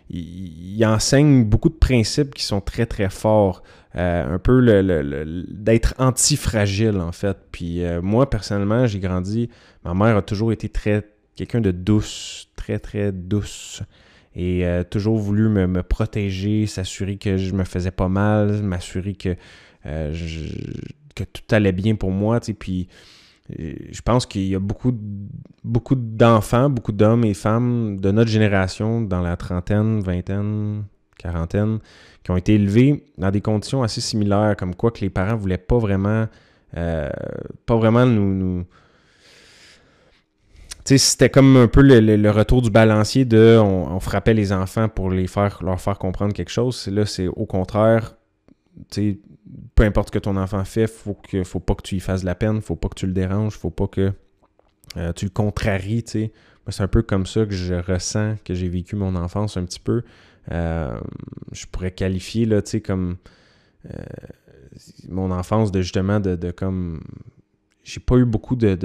il, 0.09 0.83
enseigne 0.85 1.43
beaucoup 1.43 1.69
de 1.69 1.75
principes 1.75 2.33
qui 2.33 2.43
sont 2.43 2.61
très, 2.61 2.85
très 2.85 3.09
forts, 3.09 3.63
euh, 3.95 4.35
un 4.35 4.39
peu 4.39 4.59
le, 4.59 5.45
d'être 5.49 5.93
antifragile, 5.97 6.97
en 6.97 7.11
fait, 7.11 7.37
puis 7.51 7.83
euh, 7.83 8.01
moi, 8.01 8.29
personnellement, 8.29 8.87
j'ai 8.87 8.99
grandi, 8.99 9.49
ma 9.83 9.93
mère 9.93 10.17
a 10.17 10.21
toujours 10.21 10.51
été 10.51 10.69
très, 10.69 11.07
quelqu'un 11.35 11.61
de 11.61 11.71
douce, 11.71 12.49
très, 12.55 12.79
très 12.79 13.11
douce, 13.11 13.81
et 14.35 14.65
euh, 14.65 14.83
toujours 14.83 15.17
voulu 15.17 15.49
me, 15.49 15.83
protéger, 15.83 16.65
s'assurer 16.65 17.17
que 17.17 17.37
je 17.37 17.53
me 17.53 17.63
faisais 17.63 17.91
pas 17.91 18.09
mal, 18.09 18.61
m'assurer 18.61 19.13
que, 19.13 19.35
tout 21.15 21.55
allait 21.55 21.71
bien 21.71 21.95
pour 21.95 22.11
moi, 22.11 22.39
je 23.57 24.01
pense 24.01 24.25
qu'il 24.25 24.47
y 24.47 24.55
a 24.55 24.59
beaucoup, 24.59 24.91
d'enfants, 25.95 26.69
beaucoup 26.69 26.91
d'hommes 26.91 27.25
et 27.25 27.33
femmes 27.33 27.99
de 27.99 28.11
notre 28.11 28.29
génération, 28.29 29.01
dans 29.01 29.21
la 29.21 29.37
trentaine, 29.37 30.01
vingtaine, 30.01 30.83
quarantaine, 31.17 31.79
qui 32.23 32.31
ont 32.31 32.37
été 32.37 32.55
élevés 32.55 33.05
dans 33.17 33.31
des 33.31 33.41
conditions 33.41 33.81
assez 33.83 34.01
similaires, 34.01 34.55
comme 34.57 34.75
quoi 34.75 34.91
que 34.91 35.01
les 35.01 35.09
parents 35.09 35.35
voulaient 35.35 35.57
pas 35.57 35.77
vraiment, 35.77 36.27
euh, 36.77 37.09
nous, 38.05 38.65
c'était 40.85 41.29
comme 41.29 41.55
un 41.57 41.67
peu 41.67 41.81
le, 41.81 42.31
retour 42.31 42.61
du 42.61 42.69
balancier 42.69 43.25
de 43.25 43.57
on, 43.59 43.99
frappait 43.99 44.33
les 44.33 44.51
enfants 44.51 44.89
pour 44.89 45.09
leur 45.09 45.29
faire 45.81 45.97
comprendre 45.99 46.33
quelque 46.33 46.51
chose. 46.51 46.87
Là, 46.87 47.05
c'est 47.05 47.27
au 47.27 47.45
contraire, 47.45 48.15
peu 49.75 49.83
importe 49.83 50.09
ce 50.09 50.11
que 50.11 50.19
ton 50.19 50.37
enfant 50.37 50.63
fait, 50.63 50.87
faut 50.87 51.13
que 51.13 51.43
faut 51.43 51.59
pas 51.59 51.75
que 51.75 51.83
tu 51.83 51.95
lui 51.95 52.01
fasses 52.01 52.23
la 52.23 52.35
peine, 52.35 52.61
faut 52.61 52.75
pas 52.75 52.89
que 52.89 52.95
tu 52.95 53.07
le 53.07 53.13
déranges, 53.13 53.55
faut 53.57 53.69
pas 53.69 53.87
que 53.87 54.13
euh, 54.97 55.13
tu 55.13 55.25
le 55.25 55.31
contraries, 55.31 56.03
tu 56.03 56.29
C'est 56.69 56.83
un 56.83 56.87
peu 56.87 57.01
comme 57.01 57.25
ça 57.25 57.45
que 57.45 57.53
je 57.53 57.75
ressens 57.75 58.35
que 58.43 58.53
j'ai 58.53 58.69
vécu 58.69 58.95
mon 58.95 59.15
enfance 59.15 59.57
un 59.57 59.65
petit 59.65 59.79
peu. 59.79 60.03
Euh, 60.51 60.99
je 61.51 61.65
pourrais 61.65 61.91
qualifier, 61.91 62.45
là, 62.45 62.61
comme 62.83 63.17
euh, 63.85 64.03
mon 65.07 65.31
enfance 65.31 65.71
de 65.71 65.81
justement 65.81 66.19
de, 66.19 66.51
comme... 66.51 67.01
J'ai 67.83 67.99
pas 67.99 68.17
eu 68.17 68.25
beaucoup 68.25 68.55
de, 68.55 68.75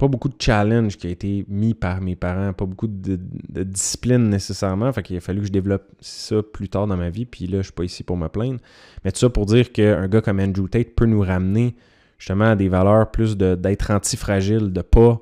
pas 0.00 0.08
beaucoup 0.08 0.30
de 0.30 0.36
challenge 0.38 0.96
qui 0.96 1.08
a 1.08 1.10
été 1.10 1.44
mis 1.46 1.74
par 1.74 2.00
mes 2.00 2.16
parents, 2.16 2.54
pas 2.54 2.64
beaucoup 2.64 2.86
de, 2.86 3.18
discipline 3.64 4.30
nécessairement. 4.30 4.90
Fait 4.94 5.02
qu'il 5.02 5.14
a 5.18 5.20
fallu 5.20 5.40
que 5.40 5.48
je 5.48 5.52
développe 5.52 5.92
ça 6.00 6.36
plus 6.42 6.70
tard 6.70 6.86
dans 6.86 6.96
ma 6.96 7.10
vie. 7.10 7.26
Puis 7.26 7.46
là, 7.46 7.58
je 7.58 7.64
suis 7.64 7.72
pas 7.74 7.84
ici 7.84 8.02
pour 8.02 8.16
me 8.16 8.28
plaindre. 8.28 8.60
Mais 9.04 9.12
tout 9.12 9.18
ça 9.18 9.28
pour 9.28 9.44
dire 9.44 9.72
qu'un 9.72 10.08
gars 10.08 10.22
comme 10.22 10.40
Andrew 10.40 10.68
Tate 10.68 10.94
peut 10.96 11.04
nous 11.04 11.20
ramener 11.20 11.76
justement 12.16 12.46
à 12.46 12.56
des 12.56 12.70
valeurs 12.70 13.10
plus 13.10 13.36
d'être 13.36 13.90
antifragile, 13.90 14.72
de 14.72 14.80
pas 14.80 15.20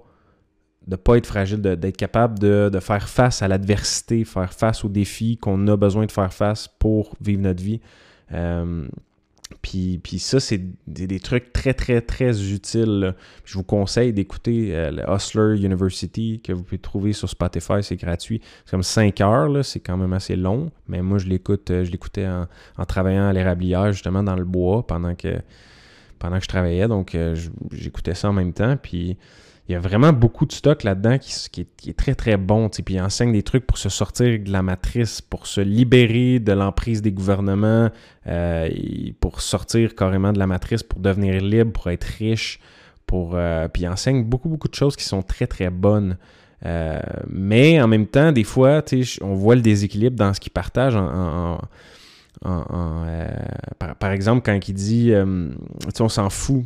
de 0.86 0.94
pas 0.94 1.16
être 1.16 1.26
fragile, 1.26 1.60
d'être 1.60 1.96
capable 1.96 2.38
de, 2.38 2.70
faire 2.80 3.08
face 3.08 3.42
à 3.42 3.48
l'adversité, 3.48 4.24
faire 4.24 4.52
face 4.52 4.84
aux 4.84 4.88
défis 4.88 5.38
qu'on 5.38 5.66
a 5.66 5.76
besoin 5.76 6.06
de 6.06 6.12
faire 6.12 6.32
face 6.32 6.68
pour 6.68 7.16
vivre 7.20 7.42
notre 7.42 7.64
vie. 7.64 7.80
Euh, 8.32 8.86
puis, 9.62 10.18
ça, 10.18 10.40
c'est 10.40 10.60
des, 10.86 11.20
trucs 11.20 11.52
très, 11.52 11.74
très, 11.74 12.00
très 12.00 12.52
utiles. 12.52 13.14
Je 13.44 13.54
vous 13.54 13.64
conseille 13.64 14.12
d'écouter 14.12 14.74
euh, 14.74 14.90
le 14.90 15.02
Hustler 15.10 15.60
University 15.60 16.40
que 16.42 16.52
vous 16.52 16.62
pouvez 16.62 16.78
trouver 16.78 17.12
sur 17.12 17.28
Spotify, 17.28 17.82
c'est 17.82 17.96
gratuit. 17.96 18.40
C'est 18.64 18.70
comme 18.70 18.82
5 18.82 19.20
heures, 19.20 19.64
c'est 19.64 19.80
quand 19.80 19.96
même 19.96 20.12
assez 20.12 20.36
long, 20.36 20.70
mais 20.86 21.02
moi, 21.02 21.18
je 21.18 21.26
l'écoute, 21.26 21.70
euh, 21.70 21.84
je 21.84 21.90
l'écoutais 21.90 22.26
en, 22.26 22.84
travaillant 22.84 23.28
à 23.28 23.32
l'érablière, 23.32 23.92
justement, 23.92 24.22
dans 24.22 24.36
le 24.36 24.44
bois, 24.44 24.86
pendant 24.86 25.14
que, 25.14 25.38
pendant 26.18 26.36
que 26.38 26.44
je 26.44 26.48
travaillais. 26.48 26.86
Donc, 26.86 27.14
euh, 27.14 27.34
j'écoutais 27.72 28.14
ça 28.14 28.28
en 28.28 28.34
même 28.34 28.52
temps. 28.52 28.76
Puis, 28.76 29.16
il 29.68 29.72
y 29.72 29.74
a 29.74 29.80
vraiment 29.80 30.14
beaucoup 30.14 30.46
de 30.46 30.52
stock 30.52 30.82
là-dedans 30.82 31.18
qui, 31.18 31.60
est, 31.60 31.96
très 31.96 32.14
très 32.14 32.38
bon. 32.38 32.70
Puis 32.70 32.94
il 32.94 33.00
enseigne 33.02 33.32
des 33.32 33.42
trucs 33.42 33.66
pour 33.66 33.76
se 33.76 33.90
sortir 33.90 34.38
de 34.42 34.50
la 34.50 34.62
matrice, 34.62 35.20
pour 35.20 35.46
se 35.46 35.60
libérer 35.60 36.38
de 36.38 36.52
l'emprise 36.52 37.02
des 37.02 37.12
gouvernements, 37.12 37.90
euh, 38.26 38.68
pour 39.20 39.42
sortir 39.42 39.94
carrément 39.94 40.32
de 40.32 40.38
la 40.38 40.46
matrice, 40.46 40.82
pour 40.82 41.00
devenir 41.00 41.42
libre, 41.42 41.72
pour 41.72 41.90
être 41.90 42.04
riche. 42.04 42.60
Pour, 43.06 43.32
euh, 43.34 43.68
puis 43.68 43.82
il 43.82 43.88
enseigne 43.88 44.24
beaucoup 44.24 44.48
beaucoup 44.48 44.68
de 44.68 44.74
choses 44.74 44.96
qui 44.96 45.04
sont 45.04 45.20
très 45.20 45.46
très 45.46 45.68
bonnes. 45.68 46.16
Euh, 46.64 47.00
mais 47.28 47.80
en 47.80 47.88
même 47.88 48.06
temps, 48.06 48.32
des 48.32 48.44
fois, 48.44 48.82
on 49.20 49.34
voit 49.34 49.54
le 49.54 49.60
déséquilibre 49.60 50.16
dans 50.16 50.32
ce 50.32 50.40
qu'il 50.40 50.52
partage 50.52 50.96
en, 50.96 51.60
par, 53.78 53.96
par, 53.96 54.10
exemple, 54.12 54.42
quand 54.46 54.58
il 54.66 54.74
dit, 54.74 55.12
on 56.00 56.08
s'en 56.08 56.30
fout 56.30 56.64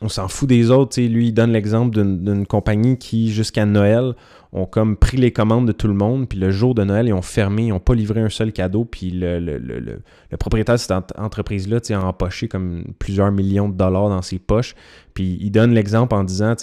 on 0.00 0.08
s'en 0.08 0.28
fout 0.28 0.48
des 0.48 0.70
autres. 0.70 1.00
Lui, 1.00 1.28
il 1.28 1.32
donne 1.32 1.52
l'exemple 1.52 1.94
d'une 1.94 2.46
compagnie 2.46 2.98
qui, 2.98 3.30
jusqu'à 3.30 3.66
Noël, 3.66 4.14
ont 4.52 4.66
comme 4.66 4.96
pris 4.96 5.16
les 5.16 5.32
commandes 5.32 5.66
de 5.66 5.72
tout 5.72 5.86
le 5.86 5.94
monde, 5.94 6.28
puis 6.28 6.38
le 6.38 6.50
jour 6.50 6.74
de 6.74 6.82
Noël, 6.82 7.06
ils 7.06 7.12
ont 7.12 7.22
fermé, 7.22 7.64
ils 7.64 7.68
n'ont 7.68 7.80
pas 7.80 7.94
livré 7.94 8.20
un 8.20 8.28
seul 8.28 8.52
cadeau, 8.52 8.84
puis 8.84 9.10
le, 9.12 10.00
propriétaire 10.38 10.74
de 10.74 10.80
cette 10.80 10.92
entreprise-là 11.16 11.78
a 11.90 12.04
empoché 12.04 12.48
comme 12.48 12.84
plusieurs 12.98 13.30
millions 13.30 13.68
de 13.68 13.76
dollars 13.76 14.08
dans 14.08 14.22
ses 14.22 14.38
poches. 14.38 14.74
Puis 15.14 15.38
il 15.40 15.50
donne 15.50 15.72
l'exemple 15.72 16.14
en 16.14 16.24
disant, 16.24 16.54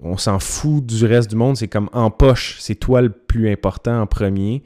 on 0.00 0.16
s'en 0.16 0.38
fout 0.40 0.84
du 0.84 1.06
reste 1.06 1.30
du 1.30 1.36
monde, 1.36 1.56
c'est 1.56 1.68
comme 1.68 1.88
en 1.92 2.10
poche, 2.10 2.56
c'est 2.58 2.74
toi 2.74 3.00
le 3.00 3.10
plus 3.10 3.50
important 3.50 4.00
en 4.02 4.06
premier, 4.06 4.62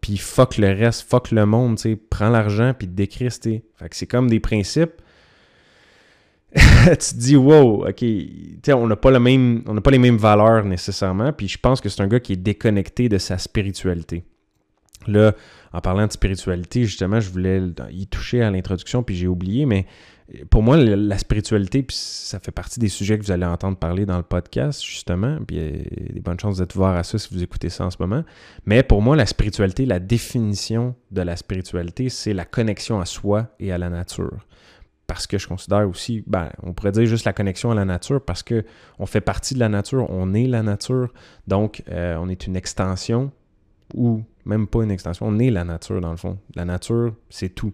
puis 0.00 0.18
fuck 0.18 0.58
le 0.58 0.68
reste, 0.68 1.08
fuck 1.08 1.30
le 1.30 1.46
monde, 1.46 1.80
prends 2.10 2.28
l'argent, 2.28 2.74
puis 2.78 2.86
décris, 2.86 3.30
Fait 3.30 3.88
que 3.88 3.96
c'est 3.96 4.06
comme 4.06 4.28
des 4.28 4.40
principes 4.40 5.00
tu 6.90 6.96
te 6.96 7.18
dis, 7.18 7.36
wow, 7.36 7.88
OK, 7.88 8.04
on 8.68 8.86
n'a 8.86 8.96
pas, 8.96 9.10
le 9.10 9.18
même, 9.18 9.62
on 9.66 9.76
pas 9.76 9.90
les 9.90 9.98
mêmes 9.98 10.16
valeurs 10.16 10.64
nécessairement. 10.64 11.32
Puis 11.32 11.48
je 11.48 11.58
pense 11.58 11.80
que 11.80 11.88
c'est 11.88 12.02
un 12.02 12.08
gars 12.08 12.20
qui 12.20 12.34
est 12.34 12.36
déconnecté 12.36 13.08
de 13.08 13.18
sa 13.18 13.38
spiritualité. 13.38 14.24
Là, 15.06 15.34
en 15.72 15.80
parlant 15.80 16.06
de 16.06 16.12
spiritualité, 16.12 16.84
justement, 16.84 17.20
je 17.20 17.30
voulais 17.30 17.60
y 17.90 18.06
toucher 18.06 18.42
à 18.42 18.50
l'introduction, 18.50 19.02
puis 19.02 19.16
j'ai 19.16 19.26
oublié, 19.26 19.66
mais 19.66 19.86
pour 20.48 20.62
moi, 20.62 20.78
la 20.78 21.18
spiritualité, 21.18 21.82
puis 21.82 21.96
ça 21.98 22.38
fait 22.38 22.50
partie 22.50 22.80
des 22.80 22.88
sujets 22.88 23.18
que 23.18 23.24
vous 23.24 23.30
allez 23.30 23.44
entendre 23.44 23.76
parler 23.76 24.06
dans 24.06 24.16
le 24.16 24.22
podcast, 24.22 24.82
justement. 24.82 25.38
Puis 25.46 25.56
il 25.56 25.62
y 25.62 26.10
a 26.10 26.12
des 26.12 26.20
bonnes 26.20 26.40
chances 26.40 26.58
d'être 26.58 26.74
voir 26.74 26.96
à 26.96 27.02
ça 27.02 27.18
si 27.18 27.28
vous 27.32 27.42
écoutez 27.42 27.68
ça 27.68 27.84
en 27.84 27.90
ce 27.90 27.96
moment. 28.00 28.24
Mais 28.64 28.82
pour 28.82 29.02
moi, 29.02 29.16
la 29.16 29.26
spiritualité, 29.26 29.84
la 29.84 29.98
définition 29.98 30.94
de 31.10 31.20
la 31.20 31.36
spiritualité, 31.36 32.08
c'est 32.08 32.32
la 32.32 32.46
connexion 32.46 33.00
à 33.00 33.04
soi 33.04 33.48
et 33.60 33.70
à 33.70 33.78
la 33.78 33.90
nature 33.90 34.46
parce 35.06 35.26
que 35.26 35.38
je 35.38 35.46
considère 35.46 35.88
aussi, 35.88 36.24
ben, 36.26 36.50
on 36.62 36.72
pourrait 36.72 36.92
dire 36.92 37.06
juste 37.06 37.24
la 37.24 37.32
connexion 37.32 37.70
à 37.70 37.74
la 37.74 37.84
nature, 37.84 38.20
parce 38.24 38.42
que 38.42 38.64
on 38.98 39.06
fait 39.06 39.20
partie 39.20 39.54
de 39.54 39.60
la 39.60 39.68
nature, 39.68 40.06
on 40.10 40.32
est 40.34 40.46
la 40.46 40.62
nature, 40.62 41.12
donc 41.46 41.82
euh, 41.90 42.16
on 42.20 42.28
est 42.28 42.46
une 42.46 42.56
extension, 42.56 43.30
ou 43.94 44.22
même 44.44 44.66
pas 44.66 44.82
une 44.82 44.90
extension, 44.90 45.26
on 45.26 45.38
est 45.38 45.50
la 45.50 45.64
nature 45.64 46.00
dans 46.00 46.10
le 46.10 46.16
fond. 46.16 46.38
La 46.54 46.64
nature, 46.64 47.14
c'est 47.28 47.50
tout. 47.50 47.72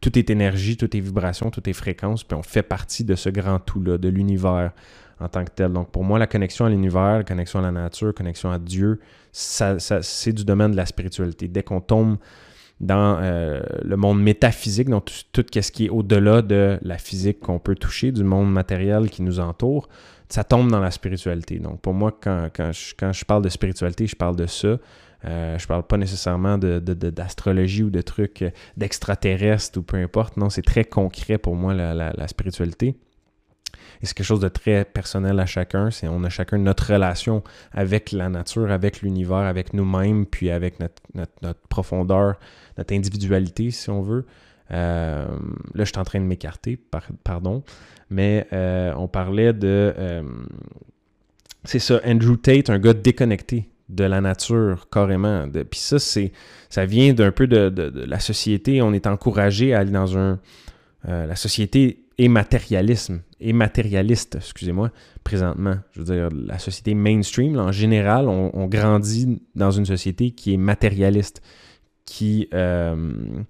Tout 0.00 0.18
est 0.18 0.30
énergie, 0.30 0.76
tout 0.76 0.96
est 0.96 1.00
vibration, 1.00 1.50
tout 1.50 1.68
est 1.68 1.72
fréquence, 1.72 2.24
puis 2.24 2.36
on 2.36 2.42
fait 2.42 2.64
partie 2.64 3.04
de 3.04 3.14
ce 3.14 3.28
grand 3.28 3.60
tout-là, 3.60 3.98
de 3.98 4.08
l'univers 4.08 4.72
en 5.20 5.28
tant 5.28 5.44
que 5.44 5.50
tel. 5.50 5.72
Donc 5.72 5.90
pour 5.90 6.02
moi, 6.02 6.18
la 6.18 6.26
connexion 6.26 6.64
à 6.64 6.70
l'univers, 6.70 7.18
la 7.18 7.24
connexion 7.24 7.60
à 7.60 7.62
la 7.62 7.70
nature, 7.70 8.12
connexion 8.12 8.50
à 8.50 8.58
Dieu, 8.58 8.98
ça, 9.30 9.78
c'est 9.78 10.32
du 10.32 10.44
domaine 10.44 10.72
de 10.72 10.76
la 10.76 10.86
spiritualité. 10.86 11.46
Dès 11.46 11.62
qu'on 11.62 11.80
tombe 11.80 12.18
dans 12.82 13.18
euh, 13.20 13.62
le 13.82 13.96
monde 13.96 14.20
métaphysique, 14.20 14.90
donc 14.90 15.10
tout, 15.32 15.46
ce 15.52 15.70
qui 15.70 15.86
est 15.86 15.88
au-delà 15.88 16.42
de 16.42 16.78
la 16.82 16.98
physique 16.98 17.40
qu'on 17.40 17.60
peut 17.60 17.76
toucher, 17.76 18.10
du 18.10 18.24
monde 18.24 18.52
matériel 18.52 19.08
qui 19.08 19.22
nous 19.22 19.38
entoure, 19.38 19.88
ça 20.28 20.42
tombe 20.42 20.70
dans 20.70 20.80
la 20.80 20.90
spiritualité. 20.90 21.58
Donc 21.58 21.80
pour 21.80 21.94
moi, 21.94 22.12
quand, 22.20 22.50
je, 22.72 23.24
parle 23.24 23.42
de 23.42 23.48
spiritualité, 23.48 24.06
je 24.06 24.16
parle 24.16 24.36
de 24.36 24.46
ça. 24.46 24.78
Euh, 25.24 25.56
je 25.56 25.66
parle 25.68 25.84
pas 25.84 25.96
nécessairement 25.96 26.58
d'astrologie 26.58 27.82
de, 27.82 27.86
ou 27.86 27.90
de 27.90 28.00
trucs 28.02 28.44
d'extraterrestres 28.76 29.78
ou 29.78 29.82
peu 29.82 29.98
importe. 29.98 30.36
Non, 30.36 30.50
c'est 30.50 30.62
très 30.62 30.84
concret 30.84 31.38
pour 31.38 31.54
moi 31.54 31.74
la 31.74 32.28
spiritualité. 32.28 32.96
Et 34.02 34.06
c'est 34.06 34.14
quelque 34.14 34.26
chose 34.26 34.40
de 34.40 34.48
très 34.48 34.84
personnel 34.84 35.38
à 35.38 35.46
chacun. 35.46 35.90
C'est 35.90 36.08
on 36.08 36.24
a 36.24 36.28
chacun 36.28 36.58
notre 36.58 36.92
relation 36.92 37.42
avec 37.72 38.10
la 38.10 38.28
nature, 38.28 38.70
avec 38.70 39.00
l'univers, 39.00 39.36
avec 39.36 39.74
nous-mêmes, 39.74 40.26
puis 40.26 40.50
avec 40.50 40.80
notre, 40.80 41.60
profondeur, 41.68 42.34
notre 42.78 42.94
individualité, 42.94 43.70
si 43.70 43.90
on 43.90 44.02
veut. 44.02 44.26
Euh, 44.72 45.26
là, 45.74 45.84
je 45.84 45.90
suis 45.90 45.98
en 45.98 46.04
train 46.04 46.18
de 46.18 46.24
m'écarter, 46.24 46.78
pardon. 47.22 47.62
Mais 48.10 48.46
euh, 48.52 48.92
on 48.96 49.06
parlait 49.06 49.52
de. 49.52 49.94
Euh, 49.96 50.22
c'est 51.64 51.78
ça, 51.78 52.00
Andrew 52.04 52.36
Tate, 52.36 52.70
un 52.70 52.80
gars 52.80 52.94
déconnecté 52.94 53.68
de 53.88 54.04
la 54.04 54.20
nature, 54.20 54.88
carrément. 54.90 55.46
Puis 55.48 55.78
ça, 55.78 56.00
c'est, 56.00 56.32
ça 56.70 56.86
vient 56.86 57.12
d'un 57.12 57.30
peu 57.30 57.46
de, 57.46 57.68
de, 57.68 58.04
la 58.04 58.18
société. 58.18 58.82
On 58.82 58.92
est 58.92 59.06
encouragé 59.06 59.74
à 59.74 59.80
aller 59.80 59.92
dans 59.92 60.18
un. 60.18 60.40
la 61.04 61.36
société 61.36 62.01
et 62.18 62.28
matérialisme, 62.28 63.22
et 63.40 63.52
matérialiste, 63.52 64.36
excusez-moi, 64.36 64.90
présentement. 65.24 65.76
Je 65.92 66.02
veux 66.02 66.14
dire, 66.14 66.28
la 66.32 66.58
société 66.58 66.94
mainstream, 66.94 67.58
en 67.58 67.72
général, 67.72 68.28
on, 68.28 68.66
grandit 68.66 69.40
dans 69.54 69.70
une 69.70 69.86
société 69.86 70.30
qui 70.30 70.54
est 70.54 70.58
matérialiste, 70.58 71.42
qui, 72.04 72.48
euh, 72.54 73.42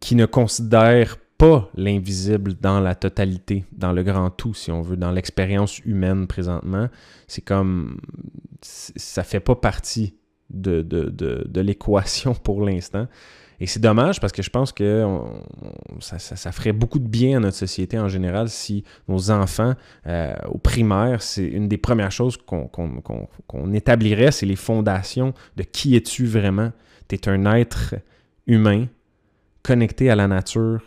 qui 0.00 0.14
ne 0.14 0.26
considère 0.26 1.18
pas 1.38 1.70
l'invisible 1.74 2.54
dans 2.54 2.80
la 2.80 2.94
totalité, 2.94 3.64
dans 3.72 3.92
le 3.92 4.02
grand 4.02 4.30
tout, 4.30 4.54
si 4.54 4.70
on 4.70 4.82
veut, 4.82 4.96
dans 4.96 5.10
l'expérience 5.10 5.78
humaine 5.80 6.26
présentement. 6.26 6.88
C'est 7.26 7.42
comme, 7.42 8.00
ça 8.62 9.22
fait 9.24 9.40
pas 9.40 9.56
partie 9.56 10.14
de, 10.50 10.82
de, 10.82 11.10
de, 11.10 11.44
de 11.46 11.60
l'équation 11.60 12.34
pour 12.34 12.62
l'instant. 12.62 13.08
Et 13.60 13.66
c'est 13.66 13.80
dommage 13.80 14.20
parce 14.20 14.32
que 14.32 14.42
je 14.42 14.50
pense 14.50 14.72
que 14.72 15.06
ça, 16.00 16.52
ferait 16.52 16.72
beaucoup 16.72 16.98
de 16.98 17.06
bien 17.06 17.38
à 17.38 17.40
notre 17.40 17.56
société 17.56 17.98
en 17.98 18.08
général 18.08 18.48
si 18.48 18.84
nos 19.08 19.30
enfants, 19.30 19.74
euh, 20.06 20.34
au 20.48 20.58
primaire, 20.58 21.22
c'est 21.22 21.46
une 21.46 21.68
des 21.68 21.78
premières 21.78 22.12
choses 22.12 22.36
qu'on 22.36 23.72
établirait, 23.72 24.32
c'est 24.32 24.46
les 24.46 24.56
fondations 24.56 25.34
de 25.56 25.62
qui 25.62 25.96
es-tu 25.96 26.26
vraiment. 26.26 26.72
Tu 27.08 27.14
es 27.14 27.28
un 27.28 27.44
être 27.54 27.94
humain, 28.46 28.86
connecté 29.62 30.10
à 30.10 30.16
la 30.16 30.26
nature, 30.26 30.82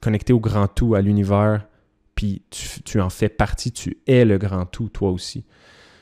connecté 0.00 0.32
au 0.32 0.40
grand 0.40 0.68
tout, 0.68 0.94
à 0.94 1.00
l'univers, 1.00 1.66
puis 2.14 2.42
tu, 2.50 2.82
tu 2.82 3.00
en 3.00 3.10
fais 3.10 3.28
partie, 3.28 3.72
tu 3.72 3.98
es 4.06 4.24
le 4.24 4.38
grand 4.38 4.66
tout, 4.66 4.88
toi 4.88 5.10
aussi. 5.10 5.44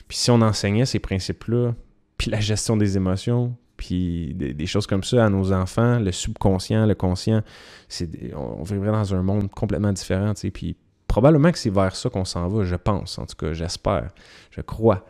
Puis 0.09 0.19
si 0.19 0.31
on 0.31 0.43
enseignait 0.43 0.87
ces 0.87 0.99
principes-là, 0.99 1.75
puis 2.19 2.31
la 2.31 2.41
gestion 2.41 2.77
des 2.77 2.97
émotions, 2.97 3.57
puis 3.81 4.35
des, 4.35 4.67
choses 4.67 4.87
comme 4.87 5.03
ça 5.03 5.25
à 5.25 5.31
nos 5.31 5.55
enfants, 5.55 5.99
le 5.99 6.13
subconscient, 6.13 6.85
le 6.85 6.95
conscient, 6.95 7.41
c'est, 7.89 8.11
on, 8.37 8.63
vivrait 8.63 8.93
dans 8.93 9.15
un 9.15 9.23
monde 9.23 9.51
complètement 9.51 9.91
différent, 9.91 10.35
puis 10.53 10.77
probablement 11.09 11.51
que 11.51 11.59
c'est 11.59 11.71
vers 11.71 11.97
ça 11.97 12.11
qu'on 12.11 12.27
s'en 12.27 12.47
va, 12.49 12.67
je 12.67 12.77
pense, 12.77 13.19
en 13.19 13.25
tout 13.25 13.37
cas, 13.37 13.55
j'espère, 13.55 14.11
je 14.51 14.61
crois, 14.61 15.07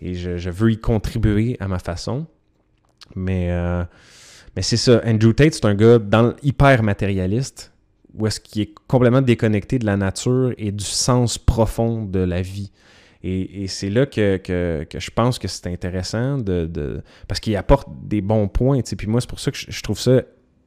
et 0.00 0.14
je, 0.14 0.48
veux 0.48 0.72
y 0.72 0.78
contribuer 0.78 1.58
à 1.60 1.68
ma 1.68 1.78
façon, 1.78 2.24
mais, 3.14 3.50
euh, 3.50 3.84
mais 4.56 4.62
c'est 4.62 4.78
ça, 4.78 5.02
Andrew 5.04 5.34
Tate, 5.34 5.52
c'est 5.52 5.66
un 5.66 5.74
gars 5.74 5.98
dans, 5.98 6.32
hyper 6.42 6.82
matérialiste, 6.82 7.74
où 8.14 8.26
est-ce 8.26 8.40
qu'il 8.40 8.62
est 8.62 8.74
complètement 8.88 9.20
déconnecté 9.20 9.78
de 9.78 9.84
la 9.84 9.98
nature 9.98 10.54
et 10.56 10.72
du 10.72 10.84
sens 10.84 11.36
profond 11.36 12.06
de 12.06 12.20
la 12.20 12.40
vie. 12.40 12.72
Et, 13.26 13.68
c'est 13.68 13.88
là 13.88 14.04
que, 14.04 14.38
je 14.94 15.10
pense 15.10 15.38
que 15.38 15.48
c'est 15.48 15.66
intéressant 15.68 16.36
de, 16.36 17.02
parce 17.26 17.40
qu'il 17.40 17.56
apporte 17.56 17.88
des 18.02 18.20
bons 18.20 18.48
points. 18.48 18.80
Puis 18.82 19.06
moi, 19.06 19.22
c'est 19.22 19.30
pour 19.30 19.40
ça 19.40 19.50
que 19.50 19.56
je, 19.56 19.82
trouve 19.82 19.98
ça 19.98 20.20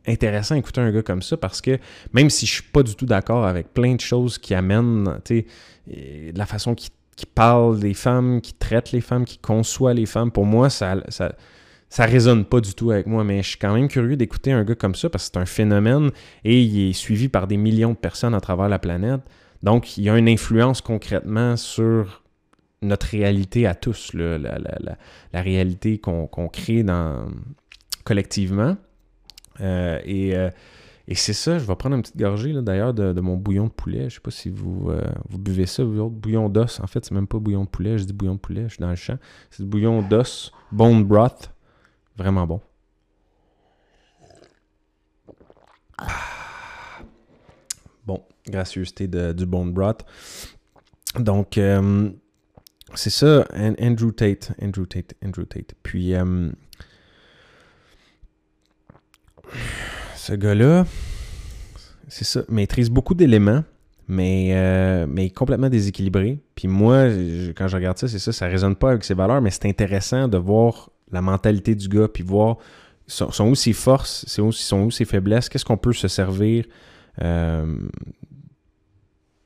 intéressant 0.08 0.56
d'écouter 0.56 0.82
un 0.82 0.91
gars 0.91 1.04
comme 1.04 1.22
ça 1.22 1.38
parce 1.38 1.62
que 1.62 1.78
même 2.13 2.32
si 2.32 2.48
je 2.48 2.54
suis 2.54 2.63
pas 2.63 2.82
du 2.82 2.96
tout 2.96 3.06
d'accord 3.06 3.46
avec 3.46 3.74
plein 3.74 3.93
de 3.93 4.02
choses 4.02 4.39
qui 4.39 4.56
amènent, 4.56 5.20
de 5.30 5.43
la 6.34 6.46
façon 6.48 6.74
qu'il 6.74 6.89
qui 7.17 7.26
parle 7.26 7.80
des 7.80 7.96
femmes, 7.96 8.41
qui 8.41 8.54
traite 8.54 8.91
les 8.91 9.02
femmes, 9.02 9.26
qui 9.26 9.39
conçoit 9.39 9.93
les 9.93 10.06
femmes, 10.06 10.32
pour 10.32 10.46
moi, 10.46 10.70
ça, 10.70 10.98
ça, 11.10 11.34
ça 11.89 12.06
résonne 12.06 12.46
pas 12.46 12.62
du 12.62 12.76
tout 12.76 12.91
avec 12.91 13.08
moi, 13.08 13.24
mais 13.24 13.41
je 13.41 13.50
suis 13.50 13.58
quand 13.58 13.74
même 13.74 13.88
curieux 13.88 14.15
d'écouter 14.15 14.52
un 14.52 14.63
gars 14.63 14.76
comme 14.76 14.93
ça 14.93 15.10
parce 15.10 15.28
que 15.28 15.32
c'est 15.34 15.39
un 15.41 15.48
phénomène 15.48 16.12
et 16.46 16.62
il 16.62 16.89
est 16.89 16.93
suivi 16.93 17.28
par 17.28 17.48
des 17.48 17.58
millions 17.58 17.91
de 17.91 17.98
personnes 17.98 18.36
à 18.36 18.39
travers 18.39 18.70
la 18.70 18.78
planète. 18.78 19.22
Donc, 19.63 19.98
il 19.98 20.04
y 20.04 20.10
a 20.12 20.17
une 20.17 20.30
influence 20.30 20.82
concrètement 20.82 21.58
sur 21.58 22.22
notre 22.81 23.07
réalité 23.07 23.65
à 23.65 23.75
tous, 23.75 24.13
la, 24.13 24.97
réalité 25.33 25.97
qu'on 25.97 26.27
crée 26.49 26.83
dans, 26.83 27.27
collectivement. 28.03 28.77
Euh, 29.59 29.99
euh, 30.07 30.49
et, 31.07 31.15
c'est 31.15 31.33
ça, 31.33 31.57
je 31.57 31.65
vais 31.65 31.75
prendre 31.75 31.95
une 31.95 32.01
petite 32.01 32.17
gorgée 32.17 32.53
d'ailleurs 32.61 32.93
de, 32.93 33.19
mon 33.19 33.35
bouillon 33.35 33.65
de 33.65 33.71
poulet. 33.71 34.01
Je 34.01 34.05
ne 34.05 34.09
sais 34.09 34.19
pas 34.21 34.31
si 34.31 34.49
vous, 34.49 34.89
euh, 34.89 35.01
vous 35.29 35.39
buvez 35.39 35.65
ça, 35.65 35.83
vous 35.83 35.99
autres, 35.99 36.15
bouillon 36.15 36.49
d'os. 36.49 36.79
En 36.79 36.87
fait, 36.87 37.03
c'est 37.05 37.13
même 37.13 37.27
pas 37.27 37.39
bouillon 37.39 37.63
de 37.63 37.69
poulet, 37.69 37.97
je 37.97 38.05
dis 38.05 38.13
bouillon 38.13 38.35
de 38.35 38.39
poulet, 38.39 38.63
je 38.63 38.75
suis 38.75 38.81
dans 38.81 38.89
le 38.89 38.95
champ. 38.95 39.17
C'est 39.49 39.63
du 39.63 39.69
bouillon 39.69 40.01
d'os, 40.01 40.51
bone 40.71 41.03
broth. 41.03 41.51
Vraiment 42.15 42.47
bon. 42.47 42.61
Bon, 48.05 48.23
gracieuseté 48.47 49.07
de, 49.07 49.33
du 49.33 49.45
bone 49.45 49.73
broth. 49.73 50.05
Donc, 51.19 51.59
c'est 52.93 53.10
ça, 53.10 53.45
Andrew 53.80 54.12
Tate, 54.12 54.52
Andrew 54.62 54.86
Tate, 54.86 55.13
Andrew 55.23 55.45
Tate. 55.45 55.73
Puis, 55.84 56.13
ce 60.15 60.34
gars-là, 60.34 60.86
c'est 62.08 62.26
ça, 62.26 62.43
maîtrise 62.50 62.89
beaucoup 62.89 63.13
d'éléments, 63.13 63.63
mais, 64.08 64.50
euh, 64.54 65.06
mais 65.08 65.30
complètement 65.30 65.69
déséquilibré. 65.69 66.39
Puis 66.56 66.67
moi, 66.67 67.08
quand 67.56 67.67
je 67.67 67.76
regarde 67.76 67.97
ça, 67.97 68.08
c'est 68.08 68.19
ça, 68.19 68.32
ça 68.32 68.47
résonne 68.47 68.76
pas 68.76 68.91
avec 68.91 69.04
ses 69.04 69.13
valeurs, 69.13 69.41
mais 69.41 69.52
c'est 69.52 69.65
intéressant 69.65 70.28
de 70.28 70.38
voir 70.38 70.89
la 71.12 71.21
mentalité 71.21 71.76
du 71.76 71.88
gars, 71.88 72.08
puis 72.08 72.23
voir 72.23 72.58
sont, 73.08 73.47
où 73.47 73.56
ses 73.56 73.73
forces, 73.73 74.26
sont 74.28 74.43
où, 74.43 74.52
sont 74.52 74.84
où 74.84 74.91
ses 74.91 75.06
faiblesses, 75.06 75.50
qu'est-ce 75.50 75.65
qu'on 75.65 75.78
peut 75.78 75.93
se 75.93 76.08
servir 76.08 76.65
euh, 77.21 77.78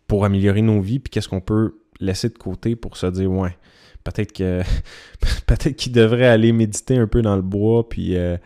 pour 0.07 0.25
améliorer 0.25 0.61
nos 0.61 0.81
vies, 0.81 0.99
puis 0.99 1.09
qu'est-ce 1.09 1.29
qu'on 1.29 1.41
peut 1.41 1.80
laisser 2.01 2.29
de 2.29 2.37
côté 2.37 2.75
pour 2.75 2.97
se 2.97 3.07
dire, 3.07 3.31
ouais, 3.31 3.55
peut-être 4.03 4.33
que 4.33 4.61
peut-être 5.47 5.75
qu'il 5.75 5.93
devrait 5.93 6.27
aller 6.27 6.51
méditer 6.51 6.97
un 6.97 7.07
peu 7.07 7.21
dans 7.21 7.35
le 7.35 7.41
bois, 7.41 7.87
puis 7.87 8.17
euh, 8.17 8.37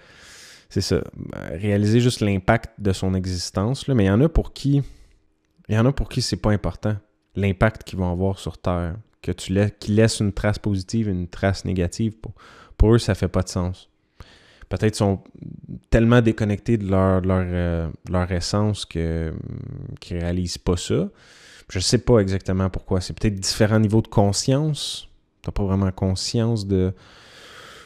c'est 0.69 0.81
ça, 0.81 1.01
réaliser 1.51 1.99
juste 1.99 2.21
l'impact 2.21 2.79
de 2.79 2.91
son 2.91 3.13
existence. 3.13 3.87
Là. 3.87 3.95
Mais 3.95 4.05
il 4.05 4.07
y 4.07 4.11
en 4.11 4.21
a 4.21 4.29
pour 4.29 4.53
qui, 4.53 4.83
il 5.69 5.75
y 5.75 5.79
en 5.79 5.85
a 5.85 5.91
pour 5.91 6.09
qui 6.09 6.21
c'est 6.21 6.37
pas 6.37 6.51
important, 6.51 6.95
l'impact 7.35 7.83
qu'ils 7.83 7.99
vont 7.99 8.11
avoir 8.11 8.39
sur 8.39 8.57
Terre. 8.57 8.95
Que 9.21 9.31
tu 9.31 9.55
qu'ils 9.79 9.95
laissent 9.95 10.19
une 10.19 10.33
trace 10.33 10.59
positive, 10.59 11.09
une 11.09 11.27
trace 11.27 11.65
négative. 11.65 12.13
Pour, 12.77 12.93
eux, 12.93 12.99
ça 12.99 13.15
fait 13.15 13.27
pas 13.27 13.41
de 13.41 13.49
sens. 13.49 13.89
Peut-être 14.69 14.95
sont 14.95 15.23
tellement 15.89 16.21
déconnectés 16.21 16.77
de 16.77 16.87
leur, 16.87 17.21
leur, 17.21 17.43
euh, 17.43 17.89
leur 18.07 18.31
essence 18.31 18.85
que, 18.85 19.33
qu'ils 19.99 20.19
réalisent 20.19 20.59
pas 20.59 20.77
ça. 20.77 21.09
Je 21.69 21.79
sais 21.79 21.97
pas 21.97 22.19
exactement 22.19 22.69
pourquoi. 22.69 23.01
C'est 23.01 23.17
peut-être 23.17 23.35
différents 23.35 23.79
niveaux 23.79 24.01
de 24.01 24.07
conscience. 24.07 25.09
Tu 25.41 25.49
n'as 25.49 25.51
pas 25.51 25.63
vraiment 25.63 25.91
conscience 25.91 26.67
de, 26.67 26.93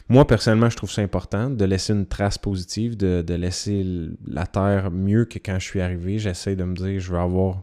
moi, 0.10 0.26
personnellement, 0.26 0.72
je 0.72 0.76
trouve 0.76 0.92
ça 0.92 1.04
important 1.04 1.52
de 1.52 1.65
laisser 1.65 1.94
une 1.94 2.08
trace 2.08 2.39
positive, 2.39 2.98
de, 2.98 3.34
laisser 3.36 3.86
la 4.28 4.48
Terre 4.48 4.89
mieux 4.89 5.26
que 5.26 5.38
quand 5.38 5.60
je 5.60 5.65
suis 5.65 5.82
arrivé. 5.82 6.18
J'essaie 6.18 6.56
de 6.56 6.63
me 6.63 6.74
dire, 6.76 7.00
je 7.00 7.12
veux 7.12 7.20
avoir, 7.20 7.62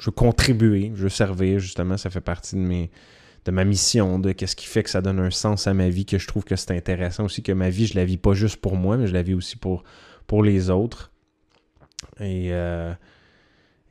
je 0.00 0.06
veux 0.06 0.12
contribuer, 0.12 0.90
je 0.96 1.04
veux 1.04 1.08
servir, 1.08 1.60
justement, 1.60 1.96
ça 1.96 2.10
fait 2.10 2.20
partie 2.20 2.56
de 2.56 2.60
mes 2.60 2.90
de 3.44 3.50
ma 3.50 3.64
mission, 3.64 4.18
de 4.18 4.32
qu'est-ce 4.32 4.56
qui 4.56 4.64
fait 4.64 4.82
que 4.82 4.88
ça 4.88 5.02
donne 5.02 5.20
un 5.20 5.30
sens 5.30 5.66
à 5.66 5.74
ma 5.74 5.90
vie, 5.90 6.06
que 6.06 6.16
je 6.16 6.26
trouve 6.26 6.44
que 6.44 6.56
c'est 6.56 6.70
intéressant 6.70 7.26
aussi, 7.26 7.42
que 7.42 7.52
ma 7.52 7.68
vie, 7.68 7.86
je 7.86 7.94
la 7.94 8.06
vis 8.06 8.16
pas 8.16 8.32
juste 8.32 8.56
pour 8.56 8.74
moi, 8.74 8.96
mais 8.96 9.06
je 9.06 9.12
la 9.12 9.20
vis 9.20 9.34
aussi 9.34 9.56
pour, 9.56 9.84
pour 10.26 10.42
les 10.42 10.70
autres. 10.70 11.12
Et, 12.20 12.54
euh, 12.54 12.94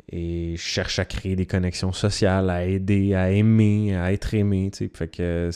et 0.10 0.56
je 0.58 0.62
cherche 0.62 1.00
à 1.00 1.06
créer 1.06 1.36
des 1.36 1.46
connexions 1.46 1.92
sociales, 1.92 2.50
à 2.50 2.66
aider, 2.66 3.16
à 3.16 3.32
aimer, 3.32 3.96
à 3.96 4.12
être 4.12 4.34
aimé. 4.34 4.72
Fait 4.94 5.08
que 5.08 5.50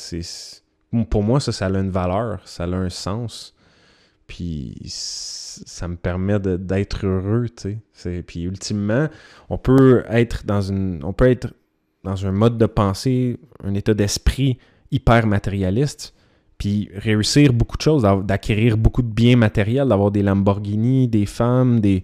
pour 1.10 1.24
moi, 1.24 1.40
ça, 1.40 1.52
ça 1.52 1.68
a 1.68 1.70
une 1.70 1.90
valeur, 1.90 2.42
ça 2.48 2.64
a 2.64 2.68
un 2.68 2.90
sens. 2.90 3.54
Puis 4.28 4.76
ça 4.86 5.88
me 5.88 5.96
permet 5.96 6.40
d'être 6.40 7.06
heureux, 7.06 7.48
tu. 7.50 7.80
Puis 8.24 8.44
ultimement, 8.44 9.08
on 9.50 9.58
peut 9.58 10.04
être 10.10 10.46
dans 10.46 10.62
une. 10.62 11.02
On 11.04 11.14
peut 11.14 11.30
être 11.30 11.54
dans 12.04 12.26
un 12.26 12.32
mode 12.32 12.58
de 12.58 12.66
pensée, 12.66 13.40
un 13.64 13.74
état 13.74 13.94
d'esprit 13.94 14.58
hyper 14.92 15.28
matérialiste, 15.28 16.14
puis 16.58 16.90
réussir 16.94 17.54
beaucoup 17.54 17.78
de 17.78 17.82
choses, 17.82 18.08
d'acquérir 18.24 18.78
beaucoup 18.78 19.02
de 19.02 19.12
biens 19.12 19.36
matériels, 19.36 19.90
d'avoir 19.90 20.12
des 20.12 20.24
Lamborghini, 20.24 21.08
des 21.08 21.26
femmes, 21.26 21.80
des. 21.80 22.04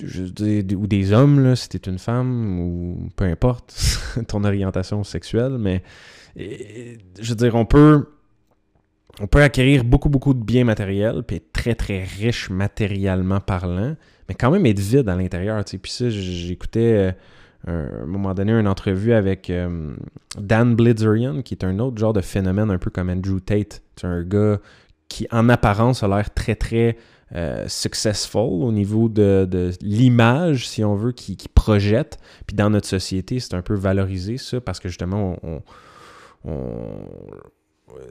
Ou 0.00 0.86
des 0.86 1.12
hommes, 1.12 1.42
là, 1.42 1.56
si 1.56 1.68
t'es 1.68 1.90
une 1.90 1.98
femme, 1.98 2.60
ou 2.60 3.08
peu 3.16 3.24
importe 3.24 3.74
ton 4.28 4.44
orientation 4.44 5.04
sexuelle, 5.04 5.56
mais 5.58 5.82
je 6.36 7.28
veux 7.28 7.34
dire, 7.34 7.54
on 7.54 7.66
peut, 7.66 8.06
on 9.20 9.26
peut 9.26 9.42
acquérir 9.42 9.84
beaucoup, 9.84 10.08
beaucoup 10.08 10.34
de 10.34 10.42
biens 10.42 10.64
matériels, 10.64 11.22
puis 11.26 11.36
être 11.36 11.52
très, 11.52 11.74
très 11.74 12.04
riche 12.04 12.50
matériellement 12.50 13.40
parlant, 13.40 13.96
mais 14.28 14.34
quand 14.34 14.50
même 14.50 14.66
être 14.66 14.80
vide 14.80 15.08
à 15.08 15.16
l'intérieur. 15.16 15.62
Puis 15.64 15.92
ça, 15.92 16.08
j'écoutais 16.08 17.14
euh, 17.68 18.00
à 18.00 18.02
un 18.02 18.06
moment 18.06 18.34
donné 18.34 18.52
une 18.52 18.68
entrevue 18.68 19.12
avec 19.12 19.50
euh, 19.50 19.94
Dan 20.38 20.74
Blizzerian, 20.74 21.42
qui 21.42 21.54
est 21.54 21.64
un 21.64 21.78
autre 21.78 21.98
genre 21.98 22.12
de 22.12 22.20
phénomène, 22.20 22.70
un 22.70 22.78
peu 22.78 22.90
comme 22.90 23.10
Andrew 23.10 23.40
Tate. 23.40 23.82
C'est 23.96 24.06
un 24.06 24.22
gars 24.22 24.58
qui, 25.08 25.26
en 25.30 25.48
apparence, 25.48 26.02
a 26.02 26.08
l'air 26.08 26.32
très, 26.32 26.54
très 26.54 26.96
euh, 27.34 27.64
successful 27.68 28.62
au 28.62 28.72
niveau 28.72 29.08
de, 29.08 29.70
l'image, 29.80 30.68
si 30.68 30.84
on 30.84 30.94
veut, 30.94 31.12
qui, 31.12 31.36
projette. 31.54 32.18
Puis 32.46 32.56
dans 32.56 32.70
notre 32.70 32.88
société, 32.88 33.40
c'est 33.40 33.54
un 33.54 33.62
peu 33.62 33.74
valorisé, 33.74 34.36
ça, 34.38 34.60
parce 34.60 34.80
que 34.80 34.88
justement, 34.88 35.36
on 35.42 35.62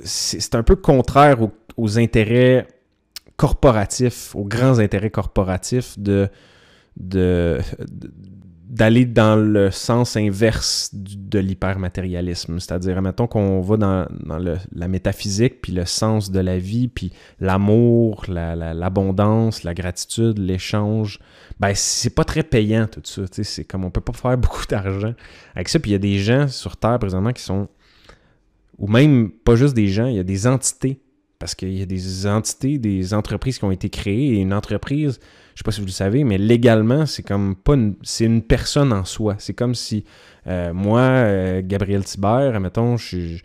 c'est 0.03 0.55
un 0.55 0.63
peu 0.63 0.75
contraire 0.75 1.37
aux, 1.75 1.99
intérêts 1.99 2.67
corporatifs, 3.35 4.35
aux 4.35 4.45
grands 4.45 4.79
intérêts 4.79 5.09
corporatifs 5.09 5.97
de 5.97 6.29
d'aller 8.71 9.03
dans 9.03 9.35
le 9.35 9.69
sens 9.69 10.15
inverse 10.15 10.91
de 10.93 11.39
l'hypermatérialisme. 11.39 12.57
C'est-à-dire, 12.57 13.01
mettons 13.01 13.27
qu'on 13.27 13.59
va 13.59 13.75
dans, 13.75 14.07
la 14.71 14.87
métaphysique, 14.87 15.61
puis 15.61 15.73
le 15.73 15.85
sens 15.85 16.31
de 16.31 16.39
la 16.39 16.57
vie, 16.57 16.87
puis 16.87 17.11
l'amour, 17.41 18.23
l'abondance, 18.29 19.63
la, 19.63 19.73
gratitude, 19.73 20.37
l'échange, 20.39 21.19
ben 21.59 21.73
c'est 21.75 22.15
pas 22.15 22.23
très 22.23 22.43
payant 22.43 22.87
tout 22.87 23.01
ça. 23.03 23.23
C'est 23.29 23.65
comme 23.65 23.83
on 23.83 23.91
peut 23.91 23.99
pas 23.99 24.13
faire 24.13 24.37
beaucoup 24.37 24.65
d'argent 24.65 25.13
avec 25.53 25.67
ça. 25.67 25.77
Puis 25.77 25.91
il 25.91 25.93
y 25.93 25.97
a 25.97 25.99
des 25.99 26.19
gens 26.19 26.47
sur 26.47 26.77
Terre 26.77 26.97
présentement 26.97 27.33
qui 27.33 27.43
sont 27.43 27.67
ou 28.77 28.87
même 28.87 29.31
pas 29.31 29.55
juste 29.55 29.75
des 29.75 29.89
gens, 29.89 30.07
il 30.07 30.15
y 30.15 30.19
a 30.19 30.23
des 30.23 30.47
entités. 30.47 31.01
Parce 31.41 31.55
qu'il 31.55 31.77
y 31.77 31.81
a 31.81 31.85
des 31.85 32.27
entités, 32.27 32.77
des 32.77 33.13
entreprises 33.13 33.57
qui 33.57 33.65
ont 33.65 33.71
été 33.71 33.89
créées. 33.89 34.35
Et 34.35 34.37
une 34.37 34.53
entreprise, 34.53 35.19
je 35.53 35.59
sais 35.59 35.63
pas 35.65 35.71
si 35.71 35.81
vous 35.81 35.87
le 35.87 35.91
savez, 35.91 36.23
mais 36.23 36.37
légalement, 36.37 37.05
c'est 37.05 37.23
comme 37.23 37.55
pas 37.55 37.73
une, 37.73 37.95
c'est 38.01 38.23
une 38.23 38.41
personne 38.41 38.93
en 38.93 39.03
soi. 39.03 39.35
C'est 39.39 39.53
comme 39.53 39.75
si 39.75 40.05
euh, 40.47 40.71
moi, 40.73 41.01
euh, 41.01 41.61
Gabriel 41.65 42.05
Thibert, 42.05 42.55
admettons, 42.55 42.95
je, 42.95 43.37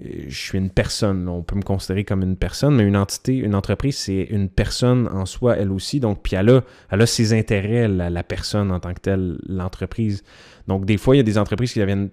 je, 0.00 0.34
suis 0.36 0.58
une 0.58 0.70
personne. 0.70 1.28
On 1.28 1.42
peut 1.42 1.54
me 1.54 1.62
considérer 1.62 2.02
comme 2.02 2.22
une 2.22 2.36
personne, 2.36 2.74
mais 2.74 2.84
une 2.84 2.96
entité, 2.96 3.36
une 3.36 3.54
entreprise, 3.54 3.96
c'est 3.96 4.22
une 4.30 4.48
personne 4.48 5.06
en 5.08 5.26
soi, 5.26 5.56
elle 5.56 5.70
aussi. 5.70 6.00
Donc, 6.00 6.22
puis 6.22 6.34
elle 6.34 6.50
a, 6.50 6.64
elle 6.90 7.02
a 7.02 7.06
ses 7.06 7.32
intérêts, 7.32 7.86
la, 7.86 8.10
la 8.10 8.22
personne 8.24 8.72
en 8.72 8.80
tant 8.80 8.92
que 8.92 9.00
telle, 9.00 9.38
l'entreprise. 9.46 10.24
Donc, 10.66 10.86
des 10.86 10.96
fois, 10.96 11.14
il 11.14 11.18
y 11.18 11.20
a 11.20 11.24
des 11.24 11.38
entreprises 11.38 11.72
qui 11.72 11.78
deviennent 11.78 12.08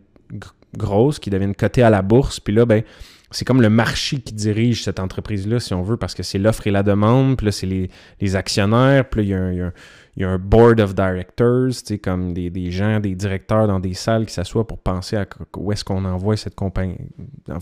grosses 0.77 1.19
qui 1.19 1.29
deviennent 1.29 1.55
cotées 1.55 1.83
à 1.83 1.89
la 1.89 2.01
bourse. 2.01 2.39
Puis 2.39 2.53
là, 2.53 2.65
ben, 2.65 2.83
c'est 3.31 3.45
comme 3.45 3.61
le 3.61 3.69
marché 3.69 4.19
qui 4.19 4.33
dirige 4.33 4.83
cette 4.83 4.99
entreprise-là, 4.99 5.59
si 5.59 5.73
on 5.73 5.81
veut, 5.81 5.97
parce 5.97 6.13
que 6.13 6.23
c'est 6.23 6.37
l'offre 6.37 6.67
et 6.67 6.71
la 6.71 6.83
demande. 6.83 7.37
Puis 7.37 7.45
là, 7.45 7.51
c'est 7.51 7.67
les, 7.67 8.35
actionnaires. 8.35 9.09
Puis 9.09 9.25
là, 9.25 9.51
il 9.51 9.71
y, 10.17 10.23
a 10.23 10.29
un, 10.29 10.37
board 10.37 10.79
of 10.81 10.93
directors, 10.93 11.71
comme 12.03 12.33
des, 12.33 12.49
des, 12.49 12.71
gens, 12.71 12.99
des 12.99 13.15
directeurs 13.15 13.67
dans 13.67 13.79
des 13.79 13.93
salles 13.93 14.25
qui 14.25 14.33
s'assoient 14.33 14.67
pour 14.67 14.79
penser 14.79 15.15
à 15.15 15.25
où 15.57 15.71
est-ce 15.71 15.83
qu'on 15.83 16.03
envoie 16.05 16.35
cette 16.37 16.55
compagnie. 16.55 16.97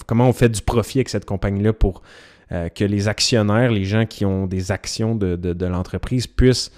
Comment 0.08 0.27
on 0.27 0.34
fait 0.34 0.49
du 0.49 0.62
profit 0.62 0.99
avec 0.99 1.10
cette 1.10 1.25
compagnie-là 1.25 1.73
pour 1.73 2.01
euh, 2.51 2.69
que 2.69 2.84
les 2.84 3.08
actionnaires, 3.08 3.71
les 3.71 3.86
gens 3.86 4.05
qui 4.05 4.25
ont 4.25 4.47
des 4.47 4.71
actions 4.71 5.13
de, 5.13 5.36
de 5.36 5.65
l'entreprise 5.65 6.25
puissent 6.25 6.71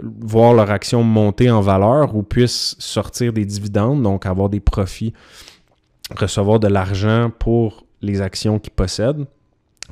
voir 0.00 0.54
leur 0.54 0.70
action 0.70 1.02
monter 1.02 1.50
en 1.50 1.60
valeur 1.60 2.14
ou 2.14 2.22
puissent 2.22 2.76
sortir 2.78 3.32
des 3.32 3.44
dividendes, 3.44 4.02
donc 4.02 4.26
avoir 4.26 4.48
des 4.48 4.60
profits, 4.60 5.14
recevoir 6.14 6.60
de 6.60 6.68
l'argent 6.68 7.30
pour 7.38 7.83
les 8.04 8.20
actions 8.20 8.58
qu'ils 8.58 8.72
possèdent. 8.72 9.26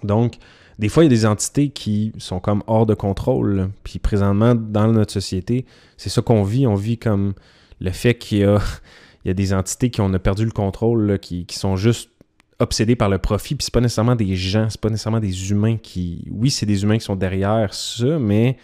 Donc, 0.03 0.37
des 0.79 0.89
fois, 0.89 1.05
il 1.05 1.07
y 1.07 1.13
a 1.13 1.17
des 1.17 1.27
entités 1.27 1.69
qui 1.69 2.13
sont 2.19 2.41
comme 2.41 2.63
hors 2.67 2.87
de 2.87 2.95
contrôle. 2.95 3.71
Puis 3.85 3.99
présentement, 3.99 4.55
dans 4.55 4.89
notre 4.89 5.13
société, 5.13 5.65
c'est 5.97 6.09
ça 6.09 6.23
qu'on 6.23 6.43
vit. 6.43 6.67
On 6.67 6.75
vit 6.75 6.99
comme 6.99 7.35
le 7.81 7.91
fait 7.91 8.15
qu'il 8.15 8.39
y 8.39 8.45
a, 8.45 8.61
des 9.35 9.53
entités 9.53 9.91
qui 9.91 10.01
ont 10.01 10.11
perdu 10.19 10.45
le 10.45 10.51
contrôle, 10.51 11.19
qui, 11.19 11.47
sont 11.51 11.77
juste 11.77 12.11
obsédés 12.59 12.97
par 12.97 13.09
le 13.09 13.19
profit, 13.19 13.57
puis 13.57 13.65
c'est 13.65 13.75
pas 13.75 13.81
nécessairement 13.81 14.15
des 14.15 14.37
gens, 14.37 14.69
c'est 14.71 14.81
pas 14.81 14.91
nécessairement 14.91 15.21
des 15.21 15.51
humains 15.51 15.77
qui... 15.77 16.29
Oui, 16.31 16.51
c'est 16.51 16.67
des 16.67 16.85
humains 16.85 16.99
qui 16.99 17.05
sont 17.05 17.17
derrière 17.17 17.75
ça, 17.75 18.19
mais 18.21 18.57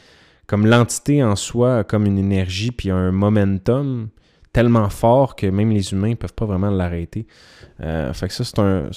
comme 0.46 0.66
l'entité 0.66 1.22
en 1.24 1.34
soi 1.34 1.78
a 1.78 1.84
comme 1.84 2.06
une 2.06 2.18
énergie 2.18 2.70
puis 2.70 2.90
un 2.90 3.10
momentum 3.10 4.08
tellement 4.52 4.88
fort 4.88 5.36
que 5.36 5.46
même 5.46 5.70
les 5.70 5.92
humains 5.92 6.10
ne 6.10 6.14
peuvent 6.14 6.34
pas 6.34 6.46
vraiment 6.46 6.70
l'arrêter. 6.70 7.26
Euh, 7.80 8.12
fait 8.12 8.28
que 8.28 8.34
ça, 8.34 8.44
c'est 8.44 8.58
un, 8.58 8.88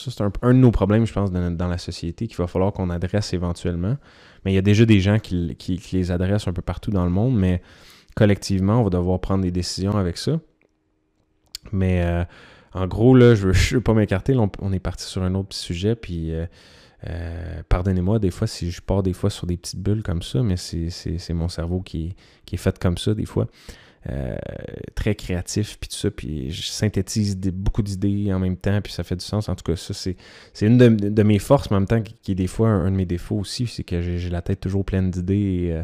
un, 0.41 0.53
de 0.53 0.59
nos 0.59 0.71
problèmes, 0.71 1.05
je 1.05 1.13
pense, 1.13 1.31
dans, 1.31 1.67
la 1.67 1.77
société 1.77 2.27
qu'il 2.27 2.37
va 2.37 2.47
falloir 2.47 2.73
qu'on 2.73 2.89
adresse 2.89 3.33
éventuellement. 3.33 3.97
Mais 4.43 4.51
il 4.51 4.55
y 4.55 4.59
a 4.59 4.63
déjà 4.63 4.85
des 4.85 4.99
gens 4.99 5.19
qui, 5.19 5.55
les 5.91 6.11
adressent 6.11 6.47
un 6.47 6.53
peu 6.53 6.61
partout 6.61 6.91
dans 6.91 7.03
le 7.03 7.11
monde, 7.11 7.37
mais 7.37 7.61
collectivement, 8.15 8.79
on 8.79 8.83
va 8.83 8.89
devoir 8.89 9.19
prendre 9.19 9.43
des 9.43 9.51
décisions 9.51 9.95
avec 9.97 10.17
ça. 10.17 10.39
Mais 11.71 12.01
euh, 12.03 12.23
en 12.73 12.87
gros, 12.87 13.15
là, 13.15 13.35
je 13.35 13.47
ne 13.47 13.53
veux, 13.75 13.81
pas 13.81 13.93
m'écarter. 13.93 14.35
On, 14.35 14.73
est 14.73 14.79
parti 14.79 15.05
sur 15.05 15.21
un 15.21 15.35
autre 15.35 15.55
sujet, 15.55 15.95
puis 15.95 16.31
euh, 16.33 17.61
pardonnez-moi 17.67 18.19
des 18.19 18.31
fois 18.31 18.47
si 18.47 18.71
je 18.71 18.81
pars 18.81 19.03
des 19.03 19.13
fois 19.13 19.29
sur 19.29 19.47
des 19.47 19.57
petites 19.57 19.79
bulles 19.79 20.03
comme 20.03 20.21
ça, 20.21 20.41
mais 20.41 20.55
c'est 20.57 21.33
mon 21.33 21.49
cerveau 21.49 21.81
qui 21.81 22.15
qui 22.45 22.55
est 22.55 22.59
fait 22.59 22.77
comme 22.79 22.97
ça 22.97 23.13
des 23.13 23.25
fois. 23.25 23.47
Euh, 24.09 24.35
très 24.95 25.13
créatif, 25.13 25.77
puis 25.79 25.87
tout 25.87 25.95
ça, 25.95 26.09
puis 26.09 26.49
je 26.49 26.63
synthétise 26.71 27.37
beaucoup 27.37 27.83
d'idées 27.83 28.33
en 28.33 28.39
même 28.39 28.57
temps, 28.57 28.81
puis 28.81 28.91
ça 28.91 29.03
fait 29.03 29.15
du 29.15 29.23
sens. 29.23 29.47
En 29.47 29.53
tout 29.53 29.63
cas, 29.63 29.75
ça, 29.75 29.93
c'est, 29.93 30.15
une 30.59 30.77
de, 30.77 31.23
mes 31.23 31.37
forces, 31.37 31.69
mais 31.69 31.77
en 31.77 31.81
même 31.81 31.87
temps, 31.87 32.01
qui, 32.01 32.31
est 32.31 32.35
des 32.35 32.47
fois 32.47 32.69
un, 32.69 32.89
de 32.89 32.95
mes 32.95 33.05
défauts 33.05 33.37
aussi, 33.37 33.67
c'est 33.67 33.83
que 33.83 34.01
j'ai, 34.01 34.29
la 34.31 34.41
tête 34.41 34.59
toujours 34.59 34.85
pleine 34.85 35.11
d'idées, 35.11 35.35
et, 35.35 35.73
euh, 35.73 35.83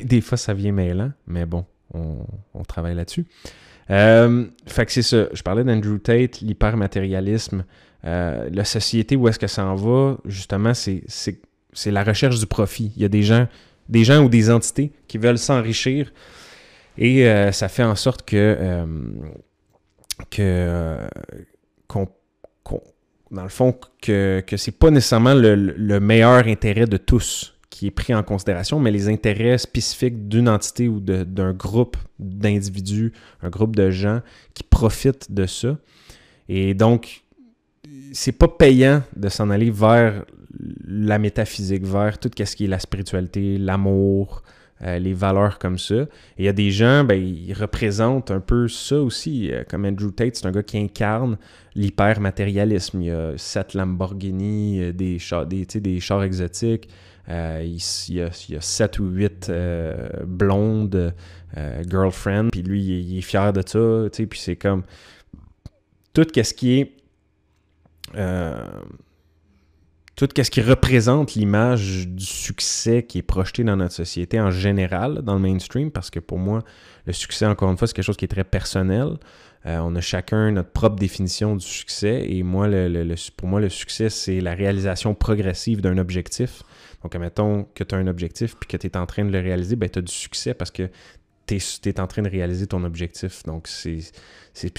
des 0.04 0.20
fois, 0.20 0.36
ça 0.36 0.52
vient 0.52 0.72
mêlant, 0.72 1.12
mais 1.28 1.46
bon, 1.46 1.64
on, 1.92 2.64
travaille 2.66 2.96
là-dessus. 2.96 3.24
Euh, 3.88 4.46
fait 4.66 4.86
que 4.86 4.90
c'est 4.90 5.02
ça. 5.02 5.28
Je 5.32 5.42
parlais 5.42 5.62
d'Andrew 5.62 5.98
Tate, 5.98 6.40
l'hypermatérialisme, 6.40 7.64
la 8.02 8.64
société, 8.64 9.14
où 9.14 9.28
est-ce 9.28 9.38
que 9.38 9.46
ça 9.46 9.64
en 9.64 9.76
va, 9.76 10.18
justement, 10.24 10.74
c'est, 10.74 11.04
c'est 11.06 11.90
la 11.92 12.02
recherche 12.02 12.40
du 12.40 12.46
profit. 12.46 12.92
Il 12.96 13.02
y 13.02 13.04
a 13.04 13.08
des 13.08 13.22
gens, 13.22 13.46
des 13.88 14.02
gens 14.02 14.24
ou 14.24 14.28
des 14.28 14.50
entités 14.50 14.90
qui 15.06 15.18
veulent 15.18 15.38
s'enrichir 15.38 16.10
et 16.96 17.26
euh, 17.26 17.52
ça 17.52 17.68
fait 17.68 17.82
en 17.82 17.96
sorte 17.96 18.22
que, 18.24 18.36
euh, 18.36 18.86
que 20.30 20.98
dans 23.30 23.42
le 23.42 23.48
fond, 23.48 23.74
que, 24.00 24.42
que 24.46 24.56
c'est 24.56 24.72
pas 24.78 24.90
nécessairement 24.90 25.34
le, 25.34 25.98
meilleur 25.98 26.46
intérêt 26.46 26.86
de 26.86 26.96
tous 26.96 27.54
qui 27.68 27.88
est 27.88 27.90
pris 27.90 28.14
en 28.14 28.22
considération, 28.22 28.78
mais 28.78 28.92
les 28.92 29.08
intérêts 29.08 29.58
spécifiques 29.58 30.28
d'une 30.28 30.48
entité 30.48 30.86
ou 30.86 31.00
d'un 31.00 31.52
groupe 31.52 31.96
d'individus, 32.20 33.12
un 33.42 33.50
groupe 33.50 33.74
de 33.74 33.90
gens 33.90 34.20
qui 34.54 34.62
profitent 34.62 35.32
de 35.32 35.46
ça. 35.46 35.76
Et 36.48 36.74
donc, 36.74 37.24
c'est 38.12 38.32
pas 38.32 38.46
payant 38.46 39.02
de 39.16 39.28
s'en 39.28 39.50
aller 39.50 39.70
vers 39.72 40.24
la 40.86 41.18
métaphysique, 41.18 41.84
vers 41.84 42.18
tout 42.18 42.30
ce 42.36 42.54
qui 42.54 42.66
est 42.66 42.68
la 42.68 42.78
spiritualité, 42.78 43.58
l'amour, 43.58 44.44
euh, 44.84 44.98
les 44.98 45.14
valeurs 45.14 45.58
comme 45.58 45.78
ça. 45.78 45.94
Et 45.94 46.08
il 46.40 46.44
y 46.44 46.48
a 46.48 46.52
des 46.52 46.70
gens, 46.70 47.04
ben, 47.04 47.14
ils 47.14 47.54
représentent 47.54 48.30
un 48.30 48.40
peu 48.40 48.68
ça 48.68 49.00
aussi. 49.00 49.50
Euh, 49.50 49.64
comme 49.66 49.86
Andrew 49.86 50.10
Tate, 50.10 50.36
c'est 50.36 50.46
un 50.46 50.50
gars 50.50 50.62
qui 50.62 50.76
incarne 50.76 51.38
l'hyper-matérialisme. 51.74 53.00
Il 53.00 53.06
y 53.06 53.10
a 53.10 53.32
sept 53.38 53.72
Lamborghini, 53.72 54.82
euh, 54.82 54.92
des 54.92 55.18
chars, 55.18 55.46
des, 55.46 55.64
des 55.64 56.00
chars 56.00 56.22
exotiques. 56.22 56.88
il, 57.28 57.32
y 57.32 58.20
a, 58.20 58.30
il, 58.48 58.54
y 58.54 58.56
a, 58.56 58.60
sept 58.60 58.98
ou 58.98 59.06
huit 59.06 59.50
blondes 60.26 61.14
girlfriends. 61.88 62.48
Puis 62.52 62.62
lui, 62.62 62.82
il, 62.82 63.18
est 63.18 63.22
fier 63.22 63.54
de 63.54 63.62
ça. 63.66 64.24
Puis 64.26 64.38
c'est 64.38 64.56
comme 64.56 64.82
tout 66.12 66.26
ce 66.34 66.52
qui 66.52 66.80
est 66.80 66.92
tout 70.16 70.28
ce 70.36 70.50
qui 70.50 70.60
représente 70.60 71.34
l'image 71.34 72.06
du 72.08 72.24
succès 72.24 73.02
qui 73.02 73.18
est 73.18 73.22
projeté 73.22 73.64
dans 73.64 73.76
notre 73.76 73.94
société 73.94 74.40
en 74.40 74.50
général, 74.50 75.22
dans 75.22 75.34
le 75.34 75.40
mainstream, 75.40 75.90
parce 75.90 76.10
que 76.10 76.20
pour 76.20 76.38
moi, 76.38 76.62
le 77.06 77.12
succès, 77.12 77.46
encore 77.46 77.70
une 77.70 77.76
fois, 77.76 77.88
c'est 77.88 77.94
quelque 77.94 78.04
chose 78.04 78.16
qui 78.16 78.24
est 78.24 78.28
très 78.28 78.44
personnel. 78.44 79.16
Euh, 79.66 79.78
on 79.82 79.96
a 79.96 80.00
chacun 80.00 80.52
notre 80.52 80.70
propre 80.70 80.96
définition 80.96 81.56
du 81.56 81.64
succès, 81.64 82.26
et 82.28 82.42
moi, 82.42 82.68
pour 83.36 83.48
moi, 83.48 83.60
le 83.60 83.68
succès, 83.68 84.08
c'est 84.08 84.40
la 84.40 84.54
réalisation 84.54 85.14
progressive 85.14 85.80
d'un 85.80 85.98
objectif. 85.98 86.62
Donc, 87.02 87.14
admettons 87.14 87.66
que 87.74 87.82
tu 87.82 87.94
as 87.94 87.98
un 87.98 88.06
objectif 88.06 88.56
puis 88.56 88.68
que 88.68 88.76
tu 88.76 88.86
es 88.86 88.96
en 88.96 89.06
train 89.06 89.24
de 89.24 89.30
le 89.30 89.40
réaliser, 89.40 89.74
ben, 89.74 89.88
tu 89.88 89.98
as 89.98 90.02
du 90.02 90.12
succès 90.12 90.54
parce 90.54 90.70
que 90.70 90.88
tu 91.46 91.56
es, 91.56 92.00
en 92.00 92.06
train 92.06 92.22
de 92.22 92.28
réaliser 92.28 92.66
ton 92.66 92.84
objectif. 92.84 93.42
Donc, 93.44 93.68
c'est 93.68 94.00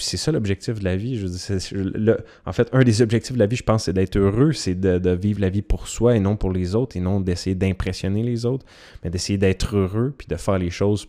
ça 0.00 0.32
l'objectif 0.32 0.78
de 0.78 0.84
la 0.84 0.96
vie. 0.96 1.18
Je 1.18 2.12
en 2.44 2.52
fait, 2.52 2.68
un 2.72 2.82
des 2.82 3.02
objectifs 3.02 3.34
de 3.34 3.38
la 3.38 3.46
vie, 3.46 3.56
je 3.56 3.62
pense, 3.62 3.84
c'est 3.84 3.92
d'être 3.92 4.16
heureux, 4.16 4.52
c'est 4.52 4.74
de, 4.74 5.10
vivre 5.10 5.40
la 5.40 5.48
vie 5.48 5.62
pour 5.62 5.88
soi 5.88 6.16
et 6.16 6.20
non 6.20 6.36
pour 6.36 6.50
les 6.50 6.74
autres, 6.74 6.96
et 6.96 7.00
non 7.00 7.20
d'essayer 7.20 7.54
d'impressionner 7.54 8.22
les 8.22 8.46
autres, 8.46 8.66
mais 9.02 9.10
d'essayer 9.10 9.38
d'être 9.38 9.76
heureux, 9.76 10.14
puis 10.16 10.26
de 10.26 10.36
faire 10.36 10.58
les 10.58 10.70
choses 10.70 11.08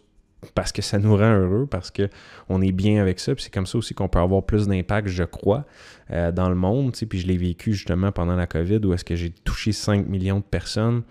parce 0.54 0.72
que 0.72 0.84
ça 0.84 1.00
nous 1.00 1.16
rend 1.16 1.36
heureux, 1.36 1.66
parce 1.66 1.92
qu'on 1.92 2.62
est 2.62 2.72
bien 2.72 3.02
avec 3.02 3.20
ça. 3.20 3.34
Puis 3.34 3.46
c'est 3.46 3.54
comme 3.54 3.66
ça 3.66 3.78
aussi 3.78 3.94
qu'on 3.96 4.08
peut 4.08 4.20
avoir 4.20 4.44
plus 4.44 4.68
d'impact, 4.68 5.08
je 5.08 5.24
crois, 5.24 5.66
euh, 6.12 6.32
dans 6.32 6.50
le 6.50 6.56
monde. 6.56 6.94
Puis 7.10 7.20
je 7.20 7.28
l'ai 7.28 7.38
vécu 7.38 7.74
justement 7.74 8.12
pendant 8.12 8.36
la 8.36 8.46
COVID, 8.46 8.80
où 8.86 8.94
est-ce 8.94 9.04
que 9.04 9.16
j'ai 9.16 9.32
touché 9.32 9.72
5 9.72 10.08
millions 10.08 10.38
de 10.38 10.44
personnes. 10.44 11.02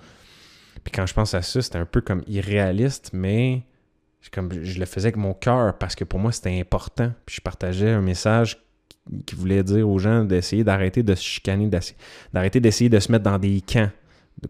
Puis 0.84 0.92
quand 0.92 1.06
je 1.06 1.14
pense 1.14 1.34
à 1.34 1.42
ça, 1.42 1.60
c'était 1.60 1.78
un 1.78 1.86
peu 1.86 2.00
comme 2.00 2.22
irréaliste, 2.28 3.10
mais 3.12 3.62
comme 4.32 4.52
je 4.52 4.78
le 4.78 4.86
faisais 4.86 5.06
avec 5.06 5.16
mon 5.16 5.34
cœur 5.34 5.78
parce 5.78 5.94
que 5.94 6.04
pour 6.04 6.18
moi 6.18 6.32
c'était 6.32 6.58
important. 6.58 7.12
Puis 7.24 7.36
je 7.36 7.40
partageais 7.40 7.90
un 7.90 8.02
message 8.02 8.58
qui 9.24 9.34
voulait 9.34 9.62
dire 9.62 9.88
aux 9.88 9.98
gens 9.98 10.24
d'essayer 10.24 10.64
d'arrêter 10.64 11.02
de 11.02 11.14
se 11.14 11.22
chicaner, 11.22 11.70
d'arrêter 12.32 12.60
d'essayer 12.60 12.90
de 12.90 12.98
se 12.98 13.12
mettre 13.12 13.24
dans 13.24 13.38
des 13.38 13.60
camps 13.60 13.90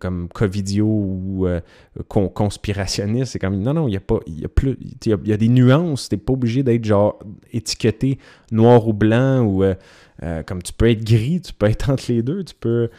comme 0.00 0.28
Covidio 0.28 0.86
ou 0.86 1.46
euh, 1.46 1.60
conspirationniste. 2.08 3.32
C'est 3.32 3.38
comme 3.38 3.60
non, 3.60 3.74
non, 3.74 3.88
il 3.88 3.94
y 3.94 3.96
a 3.96 4.00
pas. 4.00 4.18
Il 4.26 4.40
y 4.40 4.44
a 4.44 4.48
plus. 4.48 4.76
Y, 5.04 5.32
a, 5.32 5.36
des 5.36 5.48
nuances. 5.48 6.08
T'es 6.08 6.16
pas 6.16 6.32
obligé 6.32 6.62
d'être 6.62 6.84
genre 6.84 7.18
étiqueté 7.52 8.18
noir 8.50 8.88
ou 8.88 8.92
blanc 8.92 9.42
ou 9.42 9.62
euh, 9.62 9.74
euh, 10.22 10.42
comme 10.42 10.62
tu 10.62 10.72
peux 10.72 10.90
être 10.90 11.04
gris, 11.04 11.40
tu 11.40 11.52
peux 11.52 11.66
être 11.70 11.90
entre 11.90 12.04
les 12.08 12.22
deux, 12.22 12.42
tu 12.42 12.54
peux. 12.54 12.90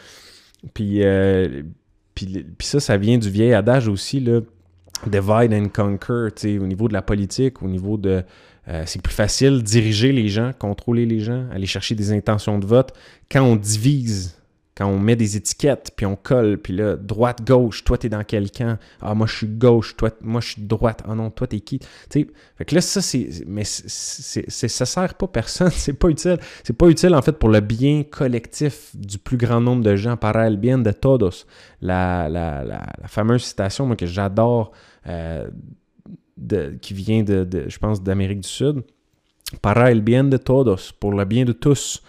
Puis, 0.74 1.02
puis, 2.14 2.26
puis 2.58 2.66
ça, 2.66 2.80
ça 2.80 2.96
vient 2.96 3.18
du 3.18 3.30
vieil 3.30 3.52
adage 3.52 3.86
aussi, 3.86 4.18
là 4.18 4.40
divide 5.06 5.52
and 5.52 5.68
conquer, 5.68 6.58
au 6.58 6.66
niveau 6.66 6.88
de 6.88 6.92
la 6.92 7.02
politique, 7.02 7.62
au 7.62 7.68
niveau 7.68 7.96
de... 7.96 8.22
Euh, 8.68 8.82
c'est 8.84 9.00
plus 9.00 9.14
facile 9.14 9.62
diriger 9.62 10.12
les 10.12 10.28
gens, 10.28 10.52
contrôler 10.58 11.06
les 11.06 11.20
gens, 11.20 11.46
aller 11.50 11.66
chercher 11.66 11.94
des 11.94 12.12
intentions 12.12 12.58
de 12.58 12.66
vote. 12.66 12.92
Quand 13.30 13.42
on 13.42 13.56
divise, 13.56 14.37
quand 14.78 14.86
on 14.86 15.00
met 15.00 15.16
des 15.16 15.36
étiquettes, 15.36 15.90
puis 15.96 16.06
on 16.06 16.14
colle, 16.14 16.56
puis 16.56 16.72
là, 16.72 16.94
droite, 16.94 17.44
gauche, 17.44 17.82
toi, 17.82 17.98
t'es 17.98 18.08
dans 18.08 18.22
quel 18.22 18.48
camp? 18.52 18.78
Ah, 19.02 19.12
moi, 19.12 19.26
je 19.26 19.38
suis 19.38 19.48
gauche, 19.48 19.96
toi, 19.96 20.10
moi, 20.20 20.40
je 20.40 20.50
suis 20.50 20.62
droite. 20.62 21.02
Ah 21.04 21.16
non, 21.16 21.30
toi, 21.30 21.48
t'es 21.48 21.58
qui? 21.58 21.80
sais, 22.08 22.28
fait 22.56 22.64
que 22.64 22.76
là, 22.76 22.80
ça, 22.80 23.02
c'est... 23.02 23.28
Mais 23.48 23.64
c'est, 23.64 24.48
ça 24.48 24.86
sert 24.86 25.14
pas 25.14 25.26
personne, 25.26 25.70
c'est 25.72 25.94
pas 25.94 26.08
utile. 26.10 26.38
C'est 26.62 26.76
pas 26.76 26.86
utile, 26.86 27.16
en 27.16 27.22
fait, 27.22 27.32
pour 27.32 27.48
le 27.48 27.58
bien 27.58 28.04
collectif 28.04 28.94
du 28.94 29.18
plus 29.18 29.36
grand 29.36 29.60
nombre 29.60 29.82
de 29.82 29.96
gens, 29.96 30.16
para 30.16 30.46
el 30.46 30.58
bien 30.58 30.78
de 30.78 30.92
todos. 30.92 31.44
La, 31.82 32.28
la, 32.28 32.62
la, 32.62 33.08
fameuse 33.08 33.42
citation, 33.42 33.92
que 33.96 34.06
j'adore 34.06 34.70
euh, 35.08 35.48
qui 36.80 36.94
vient, 36.94 37.24
de, 37.24 37.64
je 37.66 37.78
pense, 37.78 38.00
d'Amérique 38.00 38.42
du 38.42 38.48
Sud. 38.48 38.84
Para 39.60 39.90
el 39.90 40.02
bien 40.02 40.22
de 40.22 40.36
todos, 40.36 40.92
pour 41.00 41.14
le 41.14 41.24
bien 41.24 41.44
de 41.44 41.52
tous. 41.52 42.00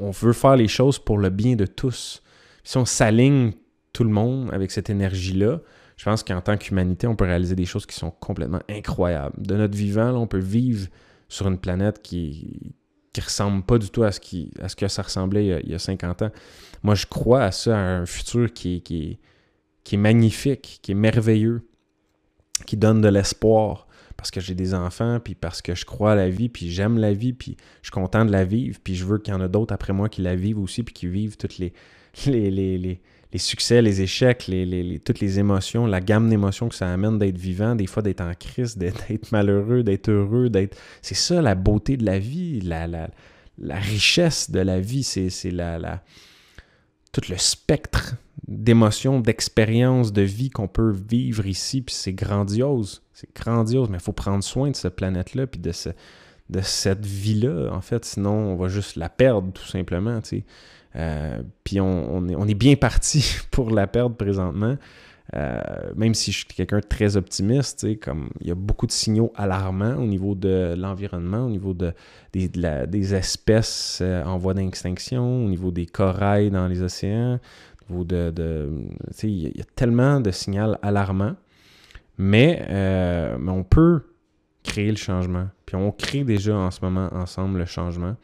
On 0.00 0.10
veut 0.10 0.32
faire 0.32 0.56
les 0.56 0.68
choses 0.68 0.98
pour 0.98 1.18
le 1.18 1.30
bien 1.30 1.56
de 1.56 1.66
tous. 1.66 2.22
Si 2.64 2.76
on 2.76 2.84
s'aligne 2.84 3.52
tout 3.92 4.04
le 4.04 4.10
monde 4.10 4.50
avec 4.52 4.70
cette 4.70 4.90
énergie-là, 4.90 5.60
je 5.96 6.04
pense 6.04 6.22
qu'en 6.22 6.40
tant 6.40 6.56
qu'humanité, 6.56 7.06
on 7.06 7.16
peut 7.16 7.24
réaliser 7.24 7.54
des 7.54 7.64
choses 7.64 7.86
qui 7.86 7.96
sont 7.96 8.10
complètement 8.10 8.60
incroyables. 8.68 9.34
De 9.38 9.56
notre 9.56 9.76
vivant, 9.76 10.10
on 10.14 10.26
peut 10.26 10.38
vivre 10.38 10.88
sur 11.28 11.48
une 11.48 11.58
planète 11.58 12.02
qui 12.02 12.74
qui 13.12 13.22
ressemble 13.22 13.62
pas 13.62 13.78
du 13.78 13.88
tout 13.88 14.02
à 14.02 14.12
ce, 14.12 14.20
à 14.60 14.68
ce 14.68 14.76
que 14.76 14.88
ça 14.88 15.00
ressemblait 15.00 15.60
il 15.64 15.70
y, 15.70 15.74
a, 15.74 15.78
50 15.78 16.20
ans. 16.20 16.30
Moi, 16.82 16.94
je 16.94 17.06
crois 17.06 17.44
à 17.44 17.50
ça, 17.50 17.74
à 17.74 17.80
un 17.80 18.04
futur 18.04 18.52
qui, 18.52 18.82
qui, 18.82 19.18
qui 19.84 19.94
est 19.94 19.98
magnifique, 19.98 20.80
qui 20.82 20.92
est 20.92 20.94
merveilleux 20.94 21.66
qui 22.64 22.76
donne 22.76 23.00
de 23.00 23.08
l'espoir 23.08 23.85
parce 24.16 24.30
que 24.30 24.40
j'ai 24.40 24.54
des 24.54 24.74
enfants, 24.74 25.20
puis 25.22 25.34
parce 25.34 25.62
que 25.62 25.74
je 25.74 25.84
crois 25.84 26.12
à 26.12 26.14
la 26.14 26.28
vie, 26.28 26.48
puis 26.48 26.70
j'aime 26.70 26.98
la 26.98 27.12
vie, 27.12 27.32
puis 27.32 27.56
je 27.82 27.88
suis 27.88 27.92
content 27.92 28.24
de 28.24 28.32
la 28.32 28.44
vivre, 28.44 28.78
puis 28.82 28.94
je 28.94 29.04
veux 29.04 29.18
qu'il 29.18 29.32
y 29.34 29.36
en 29.36 29.40
a 29.40 29.48
d'autres 29.48 29.74
après 29.74 29.92
moi 29.92 30.08
qui 30.08 30.22
la 30.22 30.36
vivent 30.36 30.58
aussi, 30.58 30.82
puis 30.82 30.94
qui 30.94 31.06
vivent 31.06 31.36
toutes 31.36 31.58
les, 31.58 31.72
les, 32.26 32.50
les, 32.50 32.78
les, 32.78 33.00
les 33.32 33.38
succès, 33.38 33.82
les 33.82 34.00
échecs, 34.00 34.46
les, 34.46 35.00
toutes 35.04 35.20
les 35.20 35.38
émotions, 35.38 35.86
la 35.86 36.00
gamme 36.00 36.30
d'émotions 36.30 36.68
que 36.68 36.74
ça 36.74 36.92
amène 36.92 37.18
d'être 37.18 37.38
vivant, 37.38 37.74
des 37.74 37.86
fois 37.86 38.02
d'être 38.02 38.22
en 38.22 38.32
crise, 38.34 38.76
d'être 38.78 39.30
malheureux, 39.32 39.82
d'être 39.82 40.08
heureux, 40.08 40.48
d'être... 40.48 40.76
C'est 41.02 41.14
ça 41.14 41.42
la 41.42 41.54
beauté 41.54 41.96
de 41.96 42.06
la 42.06 42.18
vie, 42.18 42.60
la, 42.60 42.86
la, 42.86 43.10
la 43.58 43.76
richesse 43.76 44.50
de 44.50 44.60
la 44.60 44.80
vie, 44.80 45.02
c'est 45.02 45.50
la, 45.50 45.78
la... 45.78 46.02
tout 47.12 47.22
le 47.28 47.36
spectre 47.36 48.16
d'émotions, 48.48 49.20
d'expériences, 49.20 50.12
de 50.12 50.22
vie 50.22 50.50
qu'on 50.50 50.68
peut 50.68 50.90
vivre 50.90 51.46
ici, 51.46 51.82
puis 51.82 51.94
c'est 51.94 52.12
grandiose. 52.12 53.02
C'est 53.12 53.34
grandiose, 53.34 53.88
mais 53.88 53.98
il 53.98 54.02
faut 54.02 54.12
prendre 54.12 54.44
soin 54.44 54.70
de 54.70 54.76
cette 54.76 54.96
planète-là, 54.96 55.46
puis 55.46 55.60
de, 55.60 55.72
de 56.50 56.60
cette 56.60 57.04
vie-là, 57.04 57.70
en 57.72 57.80
fait. 57.80 58.04
Sinon, 58.04 58.32
on 58.32 58.56
va 58.56 58.68
juste 58.68 58.96
la 58.96 59.08
perdre, 59.08 59.52
tout 59.52 59.66
simplement, 59.66 60.20
tu 60.20 60.28
sais. 60.28 60.44
Euh, 60.96 61.42
puis 61.64 61.80
on, 61.80 62.26
est, 62.28 62.36
on, 62.36 62.46
est, 62.46 62.54
bien 62.54 62.74
parti 62.74 63.36
pour 63.50 63.70
la 63.70 63.86
perdre 63.86 64.16
présentement. 64.16 64.76
Euh, 65.34 65.60
même 65.96 66.14
si 66.14 66.30
je 66.30 66.38
suis 66.38 66.46
quelqu'un 66.46 66.78
de 66.78 66.86
très 66.86 67.16
optimiste, 67.16 67.98
comme 68.00 68.30
il 68.40 68.46
y 68.46 68.50
a 68.52 68.54
beaucoup 68.54 68.86
de 68.86 68.92
signaux 68.92 69.32
alarmants 69.34 69.96
au 69.96 70.06
niveau 70.06 70.36
de 70.36 70.74
l'environnement, 70.78 71.46
au 71.46 71.50
niveau 71.50 71.74
de, 71.74 71.92
des, 72.32 72.48
des 72.48 73.14
espèces 73.14 73.98
euh, 74.02 74.22
en 74.24 74.38
voie 74.38 74.54
d'extinction, 74.54 75.44
au 75.44 75.48
niveau 75.48 75.72
des 75.72 75.86
corails 75.86 76.50
dans 76.50 76.68
les 76.68 76.80
océans, 76.80 77.40
de. 77.90 78.70
il 79.22 79.56
y 79.56 79.60
a 79.60 79.64
tellement 79.74 80.20
de 80.20 80.30
signaux 80.30 80.74
alarmants, 80.82 81.36
mais, 82.18 82.66
mais 83.38 83.50
on 83.50 83.64
peut 83.64 84.02
créer 84.62 84.90
le 84.90 84.96
changement. 84.96 85.48
Puis 85.64 85.76
on 85.76 85.92
crée 85.92 86.24
déjà 86.24 86.56
en 86.56 86.70
ce 86.70 86.80
moment 86.82 87.08
ensemble 87.12 87.58
le 87.58 87.66
changement. 87.66 88.16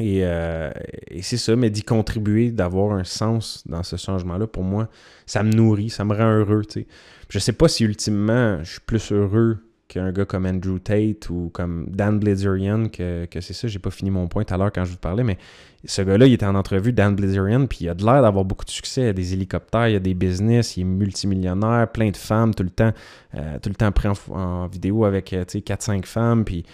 Euh, 0.00 0.72
et, 1.08 1.22
c'est 1.22 1.36
ça, 1.36 1.54
mais 1.54 1.70
d'y 1.70 1.82
contribuer, 1.82 2.50
d'avoir 2.50 2.92
un 2.92 3.04
sens 3.04 3.62
dans 3.66 3.82
ce 3.82 3.96
changement-là, 3.96 4.46
pour 4.46 4.64
moi, 4.64 4.88
ça 5.26 5.42
me 5.42 5.52
nourrit, 5.52 5.90
ça 5.90 6.04
me 6.04 6.14
rend 6.14 6.38
heureux. 6.38 6.62
sais. 6.68 6.86
Je 7.28 7.38
sais 7.38 7.52
pas 7.52 7.68
si 7.68 7.84
ultimement 7.84 8.62
je 8.62 8.72
suis 8.72 8.80
plus 8.80 9.12
heureux 9.12 9.58
qu'un 9.92 10.12
gars 10.12 10.24
comme 10.24 10.46
Andrew 10.46 10.78
Tate 10.78 11.28
ou 11.30 11.50
comme 11.52 11.86
Dan 11.88 12.18
Blazerian, 12.18 12.88
que, 12.88 13.26
que 13.26 13.40
c'est 13.40 13.52
ça, 13.52 13.68
j'ai 13.68 13.78
pas 13.78 13.90
fini 13.90 14.10
mon 14.10 14.28
point 14.28 14.44
tout 14.44 14.54
à 14.54 14.56
l'heure 14.56 14.72
quand 14.72 14.84
je 14.84 14.92
vous 14.92 14.98
parlais, 14.98 15.24
mais 15.24 15.38
ce 15.84 16.02
gars-là, 16.02 16.26
il 16.26 16.32
était 16.32 16.46
en 16.46 16.54
entrevue, 16.54 16.92
Dan 16.92 17.14
Blazerian, 17.14 17.66
puis 17.66 17.78
il 17.82 17.88
a 17.88 17.94
de 17.94 18.04
l'air 18.04 18.22
d'avoir 18.22 18.44
beaucoup 18.44 18.64
de 18.64 18.70
succès. 18.70 19.02
Il 19.02 19.08
a 19.08 19.12
des 19.12 19.32
hélicoptères, 19.32 19.88
il 19.88 19.96
a 19.96 20.00
des 20.00 20.14
business, 20.14 20.76
il 20.76 20.82
est 20.82 20.84
multimillionnaire, 20.84 21.90
plein 21.90 22.10
de 22.10 22.16
femmes 22.16 22.54
tout 22.54 22.62
le 22.62 22.70
temps, 22.70 22.92
euh, 23.34 23.58
tout 23.60 23.68
le 23.68 23.74
temps 23.74 23.90
pris 23.90 24.08
en, 24.30 24.66
vidéo 24.68 25.04
avec 25.04 25.32
4-5 25.32 25.98
euh, 25.98 26.02
femmes, 26.04 26.44
puis 26.44 26.64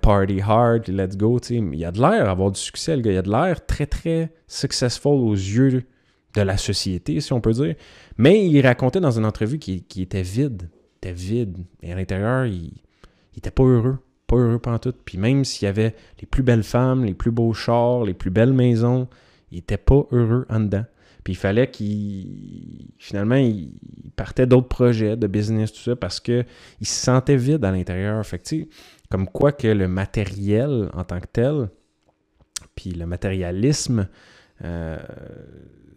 party 0.00 0.40
hard, 0.40 0.88
let's 0.88 1.16
go, 1.16 1.38
tu 1.38 1.58
sais. 1.58 1.64
Il 1.72 1.84
a 1.84 1.92
de 1.92 2.00
l'air 2.00 2.24
d'avoir 2.24 2.50
du 2.50 2.58
succès, 2.58 2.96
le 2.96 3.02
gars. 3.02 3.12
Il 3.12 3.18
a 3.18 3.22
de 3.22 3.30
l'air 3.30 3.64
très, 3.64 3.86
très 3.86 4.32
successful 4.46 5.12
aux 5.12 5.34
yeux 5.34 5.84
de 6.34 6.40
la 6.42 6.56
société, 6.56 7.20
si 7.20 7.32
on 7.32 7.40
peut 7.40 7.52
dire. 7.52 7.74
Mais 8.16 8.46
il 8.46 8.60
racontait 8.66 9.00
dans 9.00 9.16
une 9.16 9.24
entrevue 9.24 9.58
qui, 9.58 9.84
était 9.98 10.22
vide. 10.22 10.68
Était 11.02 11.12
vide. 11.12 11.58
Et 11.82 11.92
à 11.92 11.96
l'intérieur, 11.96 12.46
il, 12.46 12.72
il 13.32 13.38
était 13.38 13.50
pas 13.50 13.64
heureux. 13.64 13.98
Pas 14.26 14.36
heureux 14.36 14.60
tout. 14.80 14.94
Puis 15.04 15.18
même 15.18 15.44
s'il 15.44 15.66
y 15.66 15.68
avait 15.68 15.94
les 16.20 16.26
plus 16.26 16.42
belles 16.42 16.62
femmes, 16.62 17.04
les 17.04 17.14
plus 17.14 17.30
beaux 17.30 17.52
chars, 17.52 18.04
les 18.04 18.14
plus 18.14 18.30
belles 18.30 18.52
maisons, 18.52 19.08
il 19.50 19.58
était 19.58 19.78
pas 19.78 20.06
heureux 20.12 20.46
en 20.48 20.60
dedans. 20.60 20.84
Puis 21.24 21.34
il 21.34 21.36
fallait 21.36 21.70
qu'il. 21.70 22.92
Finalement, 22.98 23.36
il 23.36 23.72
partait 24.16 24.46
d'autres 24.46 24.68
projets 24.68 25.16
de 25.16 25.26
business, 25.26 25.72
tout 25.72 25.80
ça, 25.80 25.96
parce 25.96 26.20
qu'il 26.20 26.44
se 26.82 27.04
sentait 27.04 27.36
vide 27.36 27.64
à 27.64 27.72
l'intérieur. 27.72 28.24
Fait 28.24 28.38
que, 28.38 28.66
comme 29.10 29.26
quoi 29.26 29.52
que 29.52 29.68
le 29.68 29.88
matériel 29.88 30.90
en 30.94 31.04
tant 31.04 31.20
que 31.20 31.26
tel, 31.26 31.68
puis 32.74 32.92
le 32.92 33.06
matérialisme, 33.06 34.08
euh, 34.64 34.98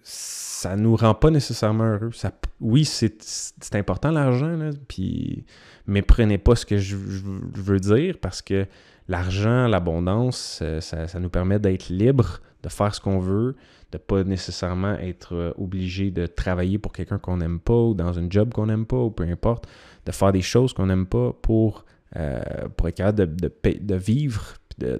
ça 0.04 0.76
nous 0.76 0.96
rend 0.96 1.16
pas 1.16 1.30
nécessairement 1.30 1.86
heureux. 1.86 2.12
Ça, 2.12 2.32
oui, 2.60 2.86
c'est 2.86 3.76
important 3.76 4.12
l'argent, 4.12 4.58
puis 4.88 5.46
méprenez 5.88 6.38
pas 6.38 6.56
ce 6.56 6.66
que 6.66 6.78
je, 6.78 6.96
veux 6.96 7.80
dire 7.80 8.18
parce 8.22 8.42
que 8.42 8.66
l'argent, 9.08 9.68
l'abondance, 9.68 10.60
euh, 10.62 10.80
ça, 10.80 11.08
ça, 11.08 11.20
nous 11.20 11.30
permet 11.30 11.60
d'être 11.60 11.90
libre, 11.90 12.40
de 12.64 12.70
faire 12.70 12.94
ce 12.96 13.02
qu'on 13.02 13.20
veut, 13.20 13.56
de 13.92 13.98
pas 13.98 14.24
nécessairement 14.24 14.98
être 15.00 15.36
euh, 15.36 15.52
obligé 15.58 16.12
de 16.12 16.26
travailler 16.26 16.78
pour 16.78 16.94
quelqu'un 16.94 17.20
qu'on 17.20 17.38
n'aime 17.38 17.60
pas 17.60 17.74
ou 17.74 17.94
dans 17.94 18.18
un 18.18 18.30
job 18.30 18.54
qu'on 18.54 18.68
n'aime 18.68 18.86
pas 18.86 18.98
ou 18.98 19.12
peu 19.12 19.24
importe, 19.24 19.68
de 20.06 20.12
faire 20.12 20.32
des 20.32 20.42
choses 20.42 20.74
qu'on 20.74 20.88
n'aime 20.88 21.06
pas 21.06 21.34
pour 21.42 21.86
euh, 22.16 22.42
pour 22.78 22.88
être 22.88 22.98
capable 22.98 23.36
de, 23.36 23.50
de, 23.80 23.96
vivre, 23.96 24.54
de, 24.78 25.00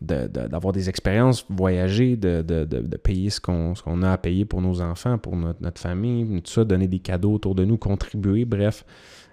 d'avoir 0.00 0.72
des 0.72 0.88
expériences, 0.88 1.46
voyager, 1.48 2.16
de, 2.16 2.96
payer 3.02 3.30
ce 3.30 3.40
qu'on, 3.40 4.02
a 4.02 4.12
à 4.12 4.18
payer 4.18 4.44
pour 4.44 4.60
nos 4.60 4.80
enfants, 4.80 5.18
pour 5.18 5.36
notre, 5.36 5.80
famille, 5.80 6.42
tout 6.42 6.50
ça, 6.50 6.64
donner 6.64 6.88
des 6.88 6.98
cadeaux 6.98 7.34
autour 7.34 7.54
de 7.54 7.64
nous, 7.64 7.76
contribuer, 7.76 8.44
bref. 8.44 8.84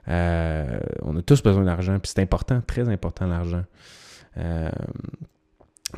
Euh, 0.08 0.80
on 1.04 1.16
a 1.16 1.22
tous 1.22 1.44
besoin 1.44 1.64
d'argent, 1.64 2.00
puis 2.00 2.12
c'est 2.14 2.22
important, 2.22 2.62
très 2.66 2.90
important 2.90 3.28
l'argent. 3.28 3.64
Euh, 4.38 4.72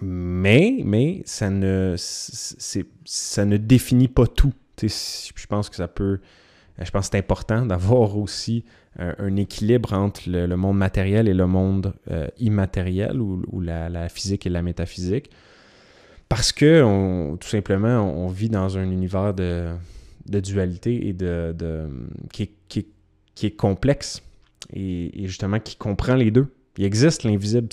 mais, 0.02 0.82
mais 0.84 1.22
ça 1.26 1.50
ne, 1.50 1.96
ça 1.98 3.46
ne 3.46 3.58
définit 3.58 4.08
pas 4.08 4.28
tout. 4.28 4.54
je 4.82 5.46
pense 5.48 5.70
que 5.70 5.76
ça 5.76 5.88
peut. 5.88 6.20
Je 6.80 6.90
pense 6.90 7.08
que 7.08 7.12
c'est 7.12 7.20
important 7.20 7.66
d'avoir 7.66 8.18
aussi 8.18 8.66
un, 8.98 9.36
équilibre 9.36 9.94
entre 9.94 10.22
le, 10.28 10.56
monde 10.56 10.78
matériel 10.78 11.28
et 11.28 11.34
le 11.34 11.48
monde 11.48 11.94
euh, 12.10 12.28
immatériel 12.40 13.20
ou, 13.20 13.62
la, 13.62 14.10
physique 14.10 14.46
et 14.46 14.50
la 14.50 14.62
métaphysique. 14.62 15.30
Parce 16.30 16.52
que 16.52 17.36
tout 17.36 17.48
simplement, 17.48 18.02
on, 18.02 18.28
vit 18.28 18.50
dans 18.50 18.78
un 18.78 18.90
univers 18.90 19.34
de, 19.34 19.76
dualité 20.26 21.08
et 21.08 21.14
de, 21.14 21.56
qui, 22.32 22.50
est 23.44 23.56
complexe 23.56 24.24
et, 24.74 25.12
justement 25.28 25.60
qui 25.60 25.76
comprend 25.76 26.16
les 26.16 26.32
deux. 26.32 26.48
Il 26.80 26.86
existe 26.86 27.24
l'invisible, 27.24 27.68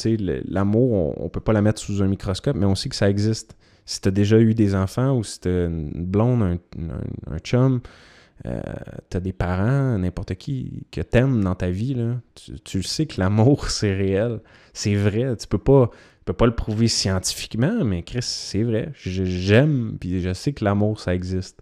l'amour, 0.46 1.18
on 1.18 1.24
ne 1.24 1.28
peut 1.30 1.40
pas 1.40 1.54
la 1.54 1.62
mettre 1.62 1.80
sous 1.80 2.02
un 2.02 2.06
microscope, 2.06 2.54
mais 2.54 2.66
on 2.66 2.74
sait 2.74 2.90
que 2.90 2.96
ça 2.96 3.08
existe. 3.08 3.56
Si 3.86 4.02
tu 4.02 4.08
as 4.08 4.10
déjà 4.10 4.38
eu 4.38 4.52
des 4.52 4.74
enfants 4.74 5.16
ou 5.16 5.24
si 5.24 5.40
tu 5.40 5.48
une 5.48 6.04
blonde, 6.04 6.58
un 7.30 7.38
chum, 7.38 7.80
euh, 8.46 8.60
tu 9.10 9.16
as 9.16 9.20
des 9.20 9.32
parents, 9.32 9.98
n'importe 9.98 10.34
qui, 10.34 10.84
que 10.90 11.00
t'aimes 11.00 11.42
dans 11.42 11.54
ta 11.54 11.70
vie, 11.70 11.94
là, 11.94 12.16
tu, 12.64 12.82
sais 12.82 13.06
que 13.06 13.20
l'amour, 13.20 13.70
c'est 13.70 13.94
réel. 13.94 14.40
C'est 14.72 14.94
vrai. 14.94 15.36
Tu 15.36 15.46
peux 15.46 15.58
pas, 15.58 15.90
peux 16.24 16.32
pas 16.32 16.46
le 16.46 16.54
prouver 16.54 16.88
scientifiquement, 16.88 17.84
mais 17.84 18.02
Chris, 18.02 18.22
c'est 18.22 18.62
vrai. 18.62 18.92
J'aime, 18.94 19.96
puis 20.00 20.20
je 20.20 20.32
sais 20.32 20.52
que 20.52 20.64
l'amour, 20.64 21.00
ça 21.00 21.14
existe. 21.14 21.60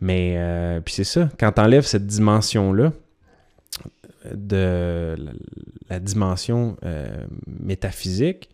Mais, 0.00 0.34
euh, 0.36 0.80
puis 0.80 0.94
c'est 0.94 1.04
ça, 1.04 1.30
quand 1.38 1.52
tu 1.52 1.60
enlèves 1.60 1.86
cette 1.86 2.06
dimension-là, 2.06 2.92
de 4.34 5.14
la, 5.88 6.00
dimension 6.00 6.76
euh, 6.84 7.26
métaphysique, 7.46 8.50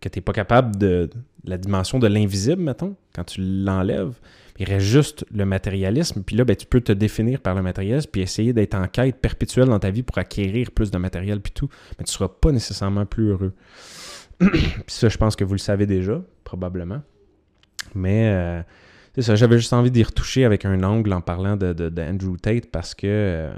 que 0.00 0.08
tu 0.08 0.18
n'es 0.18 0.22
pas 0.22 0.32
capable 0.32 0.76
de, 0.76 1.10
la 1.44 1.58
dimension 1.58 1.98
de 1.98 2.06
l'invisible, 2.06 2.62
mettons, 2.62 2.96
quand 3.14 3.24
tu 3.24 3.40
l'enlèves, 3.40 4.14
il 4.58 4.66
reste 4.66 4.86
juste 4.86 5.24
le 5.32 5.44
matérialisme. 5.44 6.22
Puis 6.24 6.36
là, 6.36 6.44
ben, 6.44 6.56
tu 6.56 6.66
peux 6.66 6.80
te 6.80 6.92
définir 6.92 7.40
par 7.40 7.54
le 7.54 7.62
matérialisme, 7.62 8.10
puis 8.10 8.22
essayer 8.22 8.52
d'être 8.52 8.74
en 8.74 8.88
quête 8.88 9.16
perpétuelle 9.16 9.68
dans 9.68 9.78
ta 9.78 9.90
vie 9.90 10.02
pour 10.02 10.18
acquérir 10.18 10.72
plus 10.72 10.90
de 10.90 10.98
matériel, 10.98 11.40
puis 11.40 11.52
tout. 11.52 11.68
Mais 11.98 12.04
tu 12.04 12.10
ne 12.10 12.14
seras 12.14 12.28
pas 12.28 12.50
nécessairement 12.50 13.06
plus 13.06 13.30
heureux. 13.30 13.54
puis 14.38 14.82
ça, 14.88 15.08
je 15.08 15.16
pense 15.16 15.36
que 15.36 15.44
vous 15.44 15.54
le 15.54 15.58
savez 15.58 15.86
déjà, 15.86 16.20
probablement. 16.42 17.02
Mais 17.94 18.30
euh, 18.30 18.62
c'est 19.14 19.22
ça, 19.22 19.36
j'avais 19.36 19.58
juste 19.58 19.72
envie 19.72 19.90
d'y 19.90 20.02
retoucher 20.02 20.44
avec 20.44 20.64
un 20.64 20.82
angle 20.82 21.12
en 21.12 21.20
parlant 21.20 21.56
de, 21.56 21.72
de, 21.72 22.36
Tate 22.36 22.66
parce 22.70 22.94
que 22.94 23.06
euh, 23.06 23.52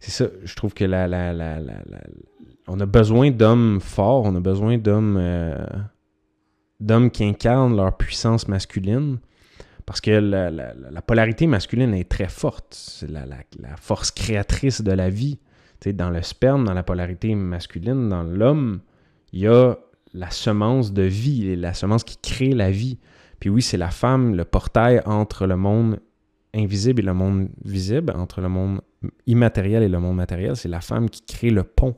c'est 0.00 0.10
ça, 0.10 0.26
je 0.44 0.54
trouve 0.56 0.74
que 0.74 0.84
la, 0.84 1.06
la, 1.06 1.32
la, 1.32 1.58
on 2.66 2.78
a 2.80 2.86
besoin 2.86 3.30
d'hommes 3.30 3.80
forts, 3.80 4.24
on 4.24 4.34
a 4.34 4.40
besoin 4.40 4.78
d'hommes 4.78 5.16
euh, 5.18 5.64
d'hommes 6.80 7.10
qui 7.10 7.24
incarnent 7.24 7.76
leur 7.76 7.96
puissance 7.96 8.48
masculine 8.48 9.18
parce 9.86 10.00
que 10.00 10.10
la, 10.10 11.02
polarité 11.02 11.46
masculine 11.46 11.94
est 11.94 12.08
très 12.08 12.28
forte. 12.28 12.66
C'est 12.70 13.10
la, 13.10 13.26
force 13.80 14.10
créatrice 14.10 14.82
de 14.82 14.92
la 14.92 15.10
vie. 15.10 15.38
dans 15.86 16.10
le 16.10 16.22
sperme, 16.22 16.64
dans 16.64 16.74
la 16.74 16.82
polarité 16.82 17.34
masculine, 17.34 18.08
dans 18.08 18.22
l'homme, 18.22 18.80
il 19.32 19.40
y 19.40 19.46
a 19.48 19.76
la 20.14 20.30
semence 20.30 20.92
de 20.92 21.02
vie, 21.02 21.56
la 21.56 21.74
semence 21.74 22.04
qui 22.04 22.16
crée 22.18 22.52
la 22.52 22.70
vie. 22.70 22.98
Puis 23.40 23.50
oui, 23.50 23.62
c'est 23.62 23.76
la 23.76 23.90
femme, 23.90 24.36
le 24.36 24.44
portail 24.44 25.02
entre 25.04 25.46
le 25.46 25.56
monde 25.56 25.98
invisible 26.54 27.00
et 27.00 27.04
le 27.04 27.14
monde 27.14 27.48
visible, 27.64 28.12
entre 28.14 28.40
le 28.40 28.48
monde 28.48 28.82
immatériel 29.26 29.82
et 29.82 29.88
le 29.88 29.98
monde 29.98 30.16
matériel. 30.16 30.54
C'est 30.54 30.68
la 30.68 30.80
femme 30.80 31.08
qui 31.10 31.22
crée 31.22 31.50
le 31.50 31.64
pont, 31.64 31.96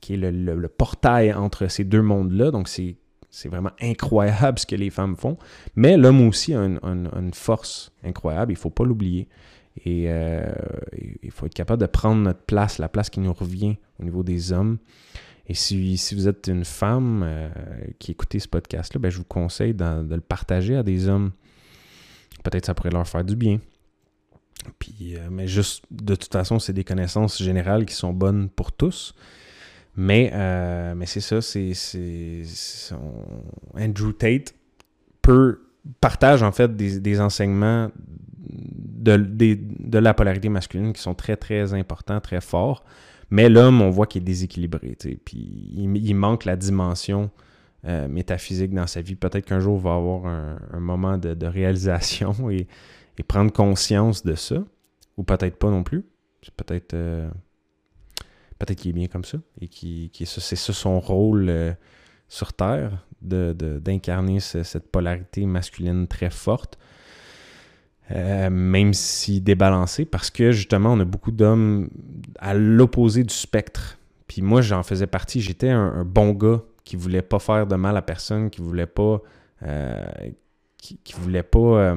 qui 0.00 0.14
est 0.14 0.16
le 0.16 0.68
portail 0.68 1.32
entre 1.32 1.68
ces 1.68 1.84
deux 1.84 2.02
mondes-là. 2.02 2.50
Donc 2.50 2.68
c'est 2.68 2.96
c'est 3.36 3.50
vraiment 3.50 3.72
incroyable 3.82 4.58
ce 4.58 4.64
que 4.64 4.76
les 4.76 4.88
femmes 4.88 5.14
font. 5.14 5.36
Mais 5.74 5.98
l'homme 5.98 6.26
aussi 6.26 6.54
a 6.54 6.60
une, 6.60 7.30
force 7.34 7.92
incroyable, 8.02 8.52
il 8.52 8.54
ne 8.54 8.58
faut 8.58 8.70
pas 8.70 8.84
l'oublier. 8.84 9.28
Et 9.84 10.06
euh, 10.08 10.50
il 11.22 11.30
faut 11.30 11.44
être 11.44 11.52
capable 11.52 11.82
de 11.82 11.86
prendre 11.86 12.22
notre 12.22 12.40
place, 12.40 12.78
la 12.78 12.88
place 12.88 13.10
qui 13.10 13.20
nous 13.20 13.34
revient 13.34 13.76
au 14.00 14.04
niveau 14.04 14.22
des 14.22 14.52
hommes. 14.52 14.78
Et 15.48 15.52
si, 15.52 15.98
vous 16.14 16.28
êtes 16.28 16.46
une 16.46 16.64
femme 16.64 17.22
euh, 17.26 17.50
qui 17.98 18.12
écoutez 18.12 18.38
ce 18.38 18.48
podcast-là, 18.48 18.98
ben, 18.98 19.10
je 19.10 19.18
vous 19.18 19.24
conseille 19.24 19.74
de, 19.74 20.14
le 20.14 20.20
partager 20.22 20.74
à 20.74 20.82
des 20.82 21.06
hommes. 21.06 21.32
Peut-être 22.42 22.64
ça 22.64 22.72
pourrait 22.72 22.88
leur 22.88 23.06
faire 23.06 23.22
du 23.22 23.36
bien. 23.36 23.60
Puis, 24.78 25.14
euh, 25.14 25.28
mais 25.30 25.46
juste, 25.46 25.84
de 25.90 26.14
toute 26.14 26.32
façon, 26.32 26.58
c'est 26.58 26.72
des 26.72 26.84
connaissances 26.84 27.42
générales 27.42 27.84
qui 27.84 27.94
sont 27.94 28.14
bonnes 28.14 28.48
pour 28.48 28.72
tous. 28.72 29.14
Mais, 29.96 30.30
euh, 30.34 30.94
mais 30.94 31.06
c'est 31.06 31.20
ça, 31.20 31.40
c'est, 31.40 31.72
Andrew 33.74 34.12
Tate 34.12 34.54
partage 36.00 36.42
en 36.42 36.52
fait 36.52 36.76
des, 36.76 37.20
enseignements 37.20 37.90
de, 38.38 39.98
la 39.98 40.14
polarité 40.14 40.48
masculine 40.48 40.92
qui 40.92 41.00
sont 41.00 41.14
très 41.14 41.36
très 41.36 41.72
importants, 41.74 42.20
très 42.20 42.40
forts. 42.40 42.84
Mais 43.30 43.48
l'homme, 43.48 43.82
on 43.82 43.90
voit 43.90 44.06
qu'il 44.06 44.22
est 44.22 44.24
déséquilibré, 44.24 44.96
puis 45.24 45.72
il, 45.74 46.14
manque 46.14 46.44
la 46.44 46.54
dimension 46.54 47.30
euh, 47.84 48.06
métaphysique 48.06 48.72
dans 48.72 48.86
sa 48.86 49.00
vie. 49.00 49.16
Peut-être 49.16 49.46
qu'un 49.46 49.58
jour, 49.58 49.78
il 49.78 49.82
va 49.82 49.94
avoir 49.94 50.26
un, 50.26 50.80
moment 50.80 51.18
de, 51.18 51.46
réalisation 51.46 52.50
et, 52.50 52.68
prendre 53.26 53.52
conscience 53.52 54.22
de 54.24 54.34
ça, 54.34 54.62
ou 55.16 55.24
peut-être 55.24 55.56
pas 55.56 55.70
non 55.70 55.82
plus. 55.82 56.04
Peut-être 56.56 56.94
euh, 56.94 57.28
peut-être 58.58 58.78
qu'il 58.78 58.90
est 58.90 58.94
bien 58.94 59.08
comme 59.08 59.24
ça, 59.24 59.38
et 59.60 59.68
qui, 59.68 60.10
c'est 60.24 60.56
ça 60.56 60.72
son 60.72 61.00
rôle 61.00 61.48
euh, 61.48 61.72
sur 62.28 62.52
Terre, 62.52 63.04
d'incarner 63.20 64.40
cette 64.40 64.90
polarité 64.90 65.46
masculine 65.46 66.06
très 66.06 66.30
forte. 66.30 66.78
Euh, 68.12 68.50
même 68.50 68.94
si 68.94 69.40
débalancé, 69.40 70.04
parce 70.04 70.30
que 70.30 70.52
justement, 70.52 70.92
on 70.92 71.00
a 71.00 71.04
beaucoup 71.04 71.32
d'hommes 71.32 71.90
à 72.38 72.54
l'opposé 72.54 73.24
du 73.24 73.34
spectre. 73.34 73.98
Puis 74.28 74.42
moi, 74.42 74.60
j'en 74.60 74.84
faisais 74.84 75.08
partie. 75.08 75.40
J'étais 75.40 75.70
un, 75.70 76.04
bon 76.04 76.30
gars 76.30 76.62
qui 76.84 76.94
voulait 76.94 77.22
pas 77.22 77.40
faire 77.40 77.66
de 77.66 77.74
mal 77.74 77.96
à 77.96 78.02
personne, 78.02 78.48
qui 78.48 78.60
voulait 78.60 78.86
pas. 78.86 79.20
Euh, 79.64 80.04
qui, 80.78 81.14
voulait 81.14 81.42
pas. 81.42 81.96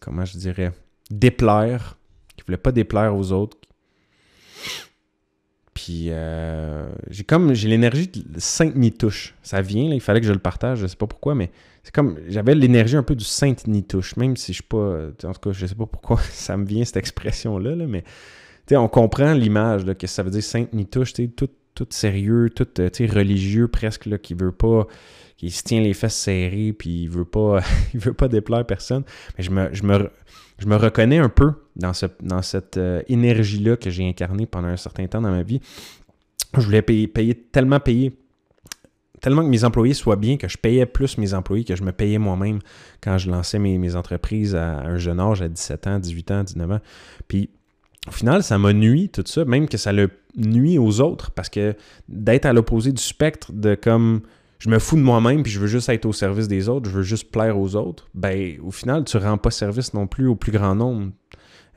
Comment 0.00 0.26
je 0.26 0.36
dirais 0.36 0.72
Déplaire. 1.10 1.96
Qui 2.36 2.44
voulait 2.44 2.58
pas 2.58 2.72
déplaire 2.72 3.16
aux 3.16 3.32
autres. 3.32 3.56
Puis 5.76 6.10
j'ai 7.10 7.24
comme. 7.24 7.52
J'ai 7.52 7.68
l'énergie 7.68 8.08
de 8.08 8.40
sainte 8.40 8.74
Nitouche. 8.74 9.34
Ça 9.42 9.60
vient, 9.60 9.92
il 9.92 10.00
fallait 10.00 10.22
que 10.22 10.26
je 10.26 10.32
le 10.32 10.38
partage, 10.38 10.78
je 10.78 10.86
sais 10.86 10.96
pas 10.96 11.06
pourquoi, 11.06 11.34
mais 11.34 11.50
c'est 11.86 11.94
comme 11.94 12.18
j'avais 12.26 12.56
l'énergie 12.56 12.96
un 12.96 13.04
peu 13.04 13.14
du 13.14 13.24
sainte 13.24 13.68
nitouche 13.68 14.16
même 14.16 14.36
si 14.36 14.52
je 14.52 14.56
suis 14.56 14.62
pas 14.64 15.06
en 15.22 15.32
tout 15.32 15.40
cas 15.40 15.52
je 15.52 15.66
sais 15.66 15.76
pas 15.76 15.86
pourquoi 15.86 16.18
ça 16.32 16.56
me 16.56 16.66
vient 16.66 16.84
cette 16.84 16.96
expression 16.96 17.58
là, 17.58 17.76
là 17.76 17.86
mais 17.86 18.02
on 18.72 18.88
comprend 18.88 19.34
l'image 19.34 19.84
que 19.96 20.08
ça 20.08 20.24
veut 20.24 20.30
dire 20.30 20.42
sainte 20.42 20.72
nitouche 20.72 21.12
tout, 21.12 21.48
tout 21.76 21.86
sérieux 21.90 22.50
tout 22.50 22.66
religieux 22.76 23.68
presque 23.68 24.06
là, 24.06 24.18
qui 24.18 24.34
veut 24.34 24.50
pas 24.50 24.88
qui 25.36 25.52
se 25.52 25.62
tient 25.62 25.80
les 25.80 25.94
fesses 25.94 26.16
serrées 26.16 26.74
puis 26.76 27.02
il 27.02 27.08
veut 27.08 27.24
pas 27.24 27.60
il 27.94 28.00
veut 28.00 28.14
pas 28.14 28.26
déplaire 28.26 28.66
personne 28.66 29.04
mais 29.38 29.44
je 29.44 29.52
me, 29.52 29.72
je 29.72 29.84
me, 29.84 30.10
je 30.58 30.66
me 30.66 30.76
reconnais 30.76 31.18
un 31.18 31.28
peu 31.28 31.52
dans, 31.76 31.92
ce, 31.92 32.06
dans 32.22 32.42
cette 32.42 32.76
euh, 32.76 33.02
énergie 33.08 33.58
là 33.58 33.76
que 33.76 33.90
j'ai 33.90 34.08
incarnée 34.08 34.46
pendant 34.46 34.68
un 34.68 34.76
certain 34.76 35.06
temps 35.06 35.20
dans 35.20 35.30
ma 35.30 35.42
vie 35.42 35.60
je 36.54 36.60
voulais 36.60 36.82
payer, 36.82 37.34
tellement 37.34 37.80
payer 37.80 38.16
tellement 39.20 39.42
que 39.42 39.48
mes 39.48 39.64
employés 39.64 39.94
soient 39.94 40.16
bien, 40.16 40.36
que 40.36 40.46
je 40.46 40.58
payais 40.58 40.86
plus 40.86 41.18
mes 41.18 41.34
employés 41.34 41.64
que 41.64 41.74
je 41.74 41.82
me 41.82 41.92
payais 41.92 42.18
moi-même 42.18 42.60
quand 43.00 43.18
je 43.18 43.30
lançais 43.30 43.58
mes, 43.58 43.96
entreprises 43.96 44.54
à 44.54 44.80
un 44.80 44.98
jeune 44.98 45.20
âge, 45.20 45.42
à 45.42 45.48
17 45.48 45.86
ans, 45.86 45.98
18 45.98 46.30
ans, 46.30 46.44
19 46.44 46.70
ans. 46.72 46.80
Puis 47.26 47.50
au 48.06 48.12
final, 48.12 48.42
ça 48.42 48.58
m'a 48.58 48.72
nuit 48.72 49.08
tout 49.08 49.24
ça, 49.26 49.44
même 49.44 49.68
que 49.68 49.78
ça 49.78 49.92
le 49.92 50.10
nuit 50.36 50.78
aux 50.78 51.00
autres, 51.00 51.30
parce 51.30 51.48
que 51.48 51.74
d'être 52.08 52.46
à 52.46 52.52
l'opposé 52.52 52.92
du 52.92 53.02
spectre 53.02 53.52
de 53.52 53.74
comme 53.74 54.20
je 54.66 54.70
me 54.70 54.80
fous 54.80 54.96
de 54.96 55.02
moi-même 55.02 55.44
puis 55.44 55.52
je 55.52 55.60
veux 55.60 55.68
juste 55.68 55.88
être 55.88 56.06
au 56.06 56.12
service 56.12 56.48
des 56.48 56.68
autres, 56.68 56.90
je 56.90 56.96
veux 56.96 57.02
juste 57.02 57.30
plaire 57.30 57.56
aux 57.56 57.76
autres, 57.76 58.08
ben 58.14 58.58
au 58.64 58.72
final, 58.72 59.04
tu 59.04 59.16
rends 59.16 59.38
pas 59.38 59.52
service 59.52 59.94
non 59.94 60.08
plus 60.08 60.26
au 60.26 60.34
plus 60.34 60.50
grand 60.50 60.74
nombre. 60.74 61.12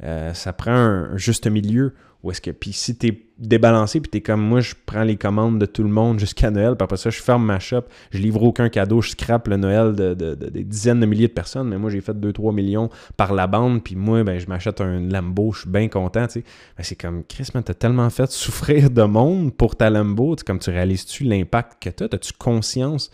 Euh, 0.03 0.33
ça 0.33 0.53
prend 0.53 0.71
un 0.71 1.17
juste 1.17 1.45
milieu 1.45 1.93
ou 2.22 2.32
est-ce 2.32 2.41
que, 2.41 2.51
puis 2.51 2.74
si 2.74 2.97
t'es 2.97 3.17
débalancé, 3.38 4.01
puis 4.01 4.09
t'es 4.09 4.20
comme 4.20 4.41
moi, 4.41 4.59
je 4.59 4.74
prends 4.86 5.03
les 5.03 5.15
commandes 5.15 5.57
de 5.57 5.65
tout 5.65 5.84
le 5.84 5.89
monde 5.89 6.20
jusqu'à 6.20 6.51
Noël, 6.51 6.76
puis 6.76 6.84
après 6.84 6.97
ça, 6.97 7.09
je 7.09 7.22
ferme 7.22 7.45
ma 7.45 7.59
shop, 7.59 7.84
je 8.11 8.17
livre 8.17 8.43
aucun 8.43 8.67
cadeau, 8.67 9.01
je 9.01 9.11
scrape 9.11 9.47
le 9.47 9.55
Noël 9.55 9.95
de, 9.95 10.13
des 10.13 10.63
dizaines 10.65 10.99
de 10.99 11.05
milliers 11.05 11.30
de 11.30 11.34
personnes, 11.34 11.70
mais 11.70 11.78
moi, 11.78 11.89
j'ai 11.89 12.01
fait 12.01 12.11
2-3 12.11 12.53
millions 12.53 12.89
par 13.15 13.34
la 13.34 13.47
bande, 13.47 13.82
puis 13.84 13.95
moi, 13.95 14.24
ben, 14.26 14.38
je 14.38 14.47
m'achète 14.47 14.82
un 14.82 14.99
Lambo, 14.99 15.53
je 15.53 15.61
suis 15.61 15.70
bien 15.70 15.88
content, 15.88 16.28
tu 16.28 16.34
sais. 16.34 16.43
Ben, 16.78 16.84
c'est 16.84 16.97
comme, 16.97 17.24
Chris, 17.24 17.47
man, 17.53 17.63
t'as 17.63 17.74
tellement 17.74 18.09
fait 18.09 18.30
souffrir 18.30 18.89
de 18.89 19.03
monde 19.03 19.55
pour 19.55 19.78
ta 19.78 19.89
Lambo, 19.89 20.36
tu 20.36 20.43
comme 20.43 20.59
tu 20.59 20.72
réalises-tu 20.72 21.24
l'impact 21.24 21.82
que 21.82 21.89
t'as, 21.89 22.13
as-tu 22.13 22.34
conscience 22.34 23.11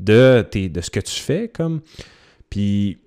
de, 0.00 0.42
tes, 0.42 0.68
de 0.68 0.80
ce 0.80 0.90
que 0.90 1.00
tu 1.00 1.14
fais, 1.20 1.48
comme, 1.48 1.80
puis... 2.50 2.98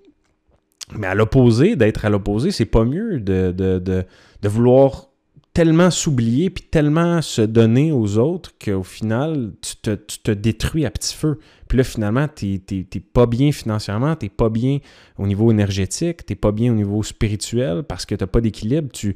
Mais 0.98 1.08
à 1.08 1.16
l'opposé, 1.16 1.78
d'être 1.78 2.04
à 2.04 2.10
l'opposé, 2.10 2.52
c'est 2.52 2.66
pas 2.66 2.84
mieux 2.84 3.22
de, 3.22 3.54
de, 3.56 3.80
de 3.80 4.50
vouloir 4.50 5.11
tellement 5.54 5.92
s'oublier 5.92 6.50
puis 6.50 6.64
tellement 6.64 7.22
se 7.22 7.42
donner 7.42 7.92
aux 7.92 8.18
autres 8.18 8.54
qu'au 8.64 8.84
final, 8.84 9.52
tu 9.62 9.76
te, 9.76 10.32
détruis 10.32 10.86
à 10.86 10.92
petit 10.92 11.14
feu. 11.14 11.40
Puis 11.68 11.78
là, 11.78 11.84
finalement, 11.84 12.28
tu 12.28 12.62
n'es 12.72 13.02
pas 13.14 13.26
bien 13.26 13.52
financièrement, 13.52 14.16
tu 14.16 14.30
pas 14.30 14.50
bien 14.50 14.80
au 15.18 15.28
niveau 15.28 15.52
énergétique, 15.52 16.26
tu 16.26 16.36
pas 16.36 16.52
bien 16.52 16.72
au 16.72 16.76
niveau 16.76 17.04
spirituel 17.04 17.84
parce 17.84 18.06
que 18.06 18.16
tu 18.16 18.24
n'as 18.24 18.28
pas 18.28 18.42
d'équilibre. 18.42 18.90
Tu 18.94 19.16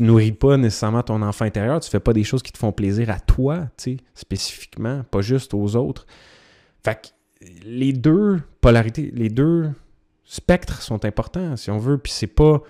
ne 0.00 0.06
nourris 0.06 0.32
pas 0.32 0.56
nécessairement 0.56 1.02
ton 1.02 1.20
enfant 1.22 1.44
intérieur, 1.44 1.80
tu 1.80 1.90
fais 1.90 2.00
pas 2.00 2.12
des 2.12 2.24
choses 2.24 2.42
qui 2.42 2.52
te 2.52 2.58
font 2.58 2.72
plaisir 2.72 3.10
à 3.10 3.20
toi, 3.20 3.68
spécifiquement, 4.14 5.04
pas 5.10 5.20
juste 5.20 5.52
aux 5.52 5.76
autres. 5.76 6.06
Fait 6.84 6.94
que 6.94 7.46
les 7.64 7.92
deux 7.92 8.40
polarités, 8.60 9.12
les 9.14 9.28
deux 9.28 9.70
spectres 10.24 10.82
sont 10.82 11.04
importants, 11.04 11.56
si 11.56 11.70
on 11.70 11.78
veut, 11.78 11.98
puis 11.98 12.12
c'est 12.12 12.26
pas 12.26 12.62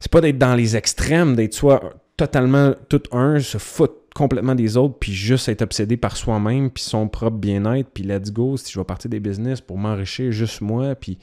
c'est 0.00 0.10
pas 0.10 0.20
d'être 0.20 0.38
dans 0.38 0.54
les 0.54 0.76
extrêmes, 0.76 1.36
d'être 1.36 1.54
soit 1.54 1.94
totalement 2.16 2.74
tout 2.88 3.02
un, 3.12 3.38
se 3.38 3.58
foutre 3.58 3.94
complètement 4.14 4.54
des 4.54 4.76
autres, 4.76 4.96
puis 4.98 5.12
juste 5.12 5.48
être 5.48 5.62
obsédé 5.62 5.96
par 5.96 6.16
soi-même, 6.16 6.70
puis 6.70 6.82
son 6.82 7.08
propre 7.08 7.36
bien-être, 7.36 7.88
puis 7.92 8.02
let's 8.02 8.32
go, 8.32 8.56
si 8.56 8.72
je 8.72 8.78
vais 8.78 8.84
partir 8.84 9.10
des 9.10 9.20
business 9.20 9.60
pour 9.60 9.78
m'enrichir, 9.78 10.32
juste 10.32 10.60
moi, 10.60 10.94
puis 10.94 11.18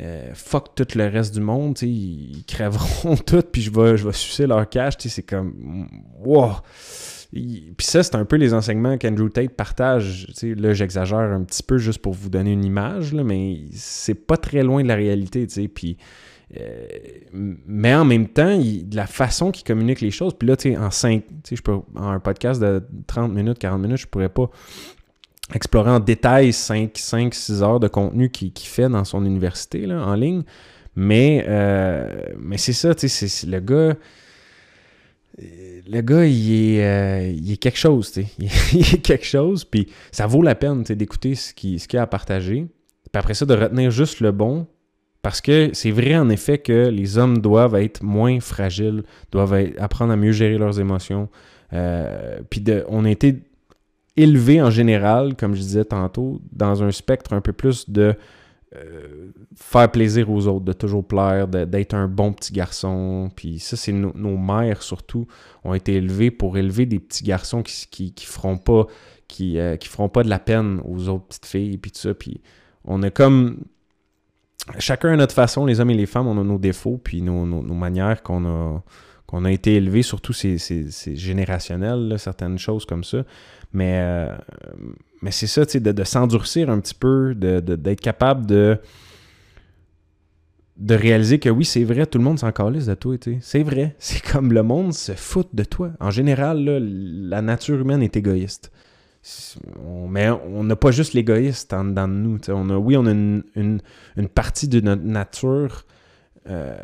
euh, 0.00 0.30
fuck 0.34 0.74
tout 0.74 0.86
le 0.94 1.06
reste 1.08 1.34
du 1.34 1.40
monde, 1.40 1.76
ils, 1.82 2.38
ils 2.38 2.44
crèveront 2.44 3.16
tout, 3.26 3.42
puis 3.42 3.62
je 3.62 3.70
vais, 3.70 3.96
je 3.96 4.06
vais 4.06 4.12
sucer 4.12 4.46
leur 4.46 4.68
cash, 4.68 4.94
c'est 4.98 5.22
comme, 5.22 5.88
wow! 6.20 6.52
Puis 7.32 7.74
ça, 7.80 8.02
c'est 8.02 8.14
un 8.14 8.26
peu 8.26 8.36
les 8.36 8.52
enseignements 8.52 8.98
qu'Andrew 8.98 9.30
Tate 9.30 9.52
partage. 9.52 10.26
là, 10.42 10.74
j'exagère 10.74 11.18
un 11.18 11.42
petit 11.44 11.62
peu 11.62 11.78
juste 11.78 12.00
pour 12.00 12.12
vous 12.12 12.28
donner 12.28 12.52
une 12.52 12.64
image, 12.64 13.14
là, 13.14 13.24
mais 13.24 13.60
c'est 13.72 14.14
pas 14.14 14.36
très 14.36 14.62
loin 14.62 14.82
de 14.82 14.88
la 14.88 14.96
réalité. 14.96 15.46
Puis 15.74 15.96
euh, 16.58 16.86
mais 17.32 17.94
en 17.94 18.04
même 18.04 18.28
temps, 18.28 18.58
de 18.58 18.94
la 18.94 19.06
façon 19.06 19.50
qu'il 19.50 19.64
communique 19.64 20.00
les 20.00 20.10
choses, 20.10 20.34
puis 20.34 20.46
là, 20.46 20.56
tu 20.56 20.70
sais, 20.70 20.76
en 20.76 20.90
5, 20.90 21.22
tu 21.42 21.56
sais, 21.56 21.62
en 21.94 22.08
un 22.08 22.20
podcast 22.20 22.60
de 22.60 22.82
30 23.06 23.32
minutes, 23.32 23.58
40 23.58 23.80
minutes, 23.80 23.98
je 23.98 24.06
pourrais 24.06 24.28
pas 24.28 24.50
explorer 25.54 25.90
en 25.90 26.00
détail 26.00 26.52
5, 26.52 26.92
5 26.96 27.34
6 27.34 27.62
heures 27.62 27.80
de 27.80 27.88
contenu 27.88 28.30
qu'il 28.30 28.52
fait 28.56 28.88
dans 28.88 29.04
son 29.04 29.24
université, 29.24 29.86
là, 29.86 30.06
en 30.06 30.14
ligne. 30.14 30.42
Mais, 30.94 31.44
euh, 31.48 32.26
mais 32.38 32.58
c'est 32.58 32.74
ça, 32.74 32.92
c'est 32.96 33.46
le 33.46 33.60
gars 33.60 33.94
le 35.38 36.00
gars, 36.00 36.26
il 36.26 36.52
est, 36.52 36.84
euh, 36.84 37.32
il 37.34 37.52
est 37.52 37.56
quelque 37.56 37.78
chose, 37.78 38.12
tu 38.12 38.22
sais. 38.22 38.28
Il 38.72 38.80
est 38.80 39.02
quelque 39.02 39.24
chose, 39.24 39.64
puis 39.64 39.88
ça 40.10 40.26
vaut 40.26 40.42
la 40.42 40.54
peine, 40.54 40.82
d'écouter 40.82 41.34
ce 41.34 41.54
qu'il 41.54 41.98
a 41.98 42.02
à 42.02 42.06
partager. 42.06 42.66
Puis 43.12 43.18
après 43.18 43.34
ça, 43.34 43.46
de 43.46 43.54
retenir 43.54 43.90
juste 43.90 44.20
le 44.20 44.32
bon, 44.32 44.66
parce 45.22 45.40
que 45.40 45.70
c'est 45.72 45.90
vrai 45.90 46.16
en 46.16 46.28
effet 46.28 46.58
que 46.58 46.88
les 46.88 47.18
hommes 47.18 47.38
doivent 47.38 47.76
être 47.76 48.02
moins 48.02 48.40
fragiles, 48.40 49.04
doivent 49.30 49.70
apprendre 49.78 50.12
à 50.12 50.16
mieux 50.16 50.32
gérer 50.32 50.58
leurs 50.58 50.80
émotions. 50.80 51.28
Euh, 51.72 52.40
puis 52.50 52.62
on 52.88 53.04
a 53.04 53.10
été 53.10 53.42
élevés 54.16 54.60
en 54.60 54.70
général, 54.70 55.36
comme 55.36 55.54
je 55.54 55.60
disais 55.60 55.84
tantôt, 55.84 56.42
dans 56.52 56.82
un 56.82 56.90
spectre 56.90 57.32
un 57.32 57.40
peu 57.40 57.52
plus 57.52 57.88
de 57.88 58.14
faire 59.56 59.90
plaisir 59.90 60.30
aux 60.30 60.46
autres, 60.46 60.64
de 60.64 60.72
toujours 60.72 61.06
plaire, 61.06 61.48
d'être 61.48 61.94
un 61.94 62.08
bon 62.08 62.32
petit 62.32 62.52
garçon. 62.52 63.30
Puis 63.36 63.58
ça, 63.58 63.76
c'est 63.76 63.92
nos 63.92 64.36
mères 64.36 64.82
surtout 64.82 65.26
ont 65.64 65.74
été 65.74 65.94
élevées 65.94 66.30
pour 66.30 66.56
élever 66.56 66.86
des 66.86 66.98
petits 66.98 67.24
garçons 67.24 67.62
qui, 67.62 68.12
qui, 68.12 68.26
feront 68.26 68.56
pas 68.56 68.86
qui, 69.28 69.58
euh, 69.58 69.76
qui 69.76 69.88
feront 69.88 70.08
pas 70.08 70.22
de 70.22 70.28
la 70.28 70.38
peine 70.38 70.80
aux 70.84 71.08
autres 71.08 71.26
petites 71.26 71.46
filles 71.46 71.78
puis 71.78 71.90
tout 71.90 72.00
ça. 72.00 72.14
Puis 72.14 72.40
on 72.84 73.02
a 73.02 73.10
comme 73.10 73.58
chacun 74.78 75.12
à 75.12 75.16
notre 75.16 75.34
façon, 75.34 75.66
les 75.66 75.80
hommes 75.80 75.90
et 75.90 75.94
les 75.94 76.06
femmes, 76.06 76.26
on 76.26 76.40
a 76.40 76.44
nos 76.44 76.58
défauts, 76.58 77.00
puis 77.02 77.22
nos, 77.22 77.44
manières 77.44 78.22
qu'on 78.22 78.44
a, 78.44 78.82
qu'on 79.26 79.44
a 79.44 79.52
été 79.52 79.74
élevés, 79.74 80.02
surtout 80.02 80.32
c'est, 80.32 80.58
générationnel, 81.16 82.14
certaines 82.18 82.58
choses 82.58 82.84
comme 82.84 83.04
ça. 83.04 83.24
Mais, 83.72 83.98
euh, 84.00 84.36
mais 85.22 85.30
c'est 85.30 85.46
ça, 85.46 85.64
de, 85.64 85.92
de 85.92 86.04
s'endurcir 86.04 86.70
un 86.70 86.80
petit 86.80 86.94
peu, 86.94 87.34
de, 87.34 87.60
d'être 87.60 88.00
capable 88.00 88.46
de 88.46 88.78
de 90.78 90.94
réaliser 90.94 91.38
que 91.38 91.50
oui, 91.50 91.64
c'est 91.64 91.84
vrai, 91.84 92.06
tout 92.06 92.18
le 92.18 92.24
monde 92.24 92.38
s'en 92.38 92.50
calisse 92.50 92.86
de 92.86 92.94
toi. 92.94 93.16
C'est 93.40 93.62
vrai. 93.62 93.94
C'est 93.98 94.22
comme 94.22 94.52
le 94.52 94.62
monde 94.62 94.92
se 94.94 95.12
fout 95.12 95.48
de 95.52 95.64
toi. 95.64 95.92
En 96.00 96.10
général, 96.10 96.64
la 96.64 97.42
nature 97.42 97.78
humaine 97.78 98.02
est 98.02 98.16
égoïste 98.16 98.72
mais 100.08 100.30
on 100.30 100.64
n'a 100.64 100.76
pas 100.76 100.90
juste 100.90 101.12
l'égoïste 101.12 101.70
dans 101.70 102.08
nous. 102.08 102.38
On 102.48 102.70
a, 102.70 102.76
oui, 102.76 102.96
on 102.96 103.06
a 103.06 103.12
une, 103.12 103.80
partie 104.34 104.68
de 104.68 104.80
notre 104.80 105.02
nature 105.02 105.84
euh, 106.48 106.74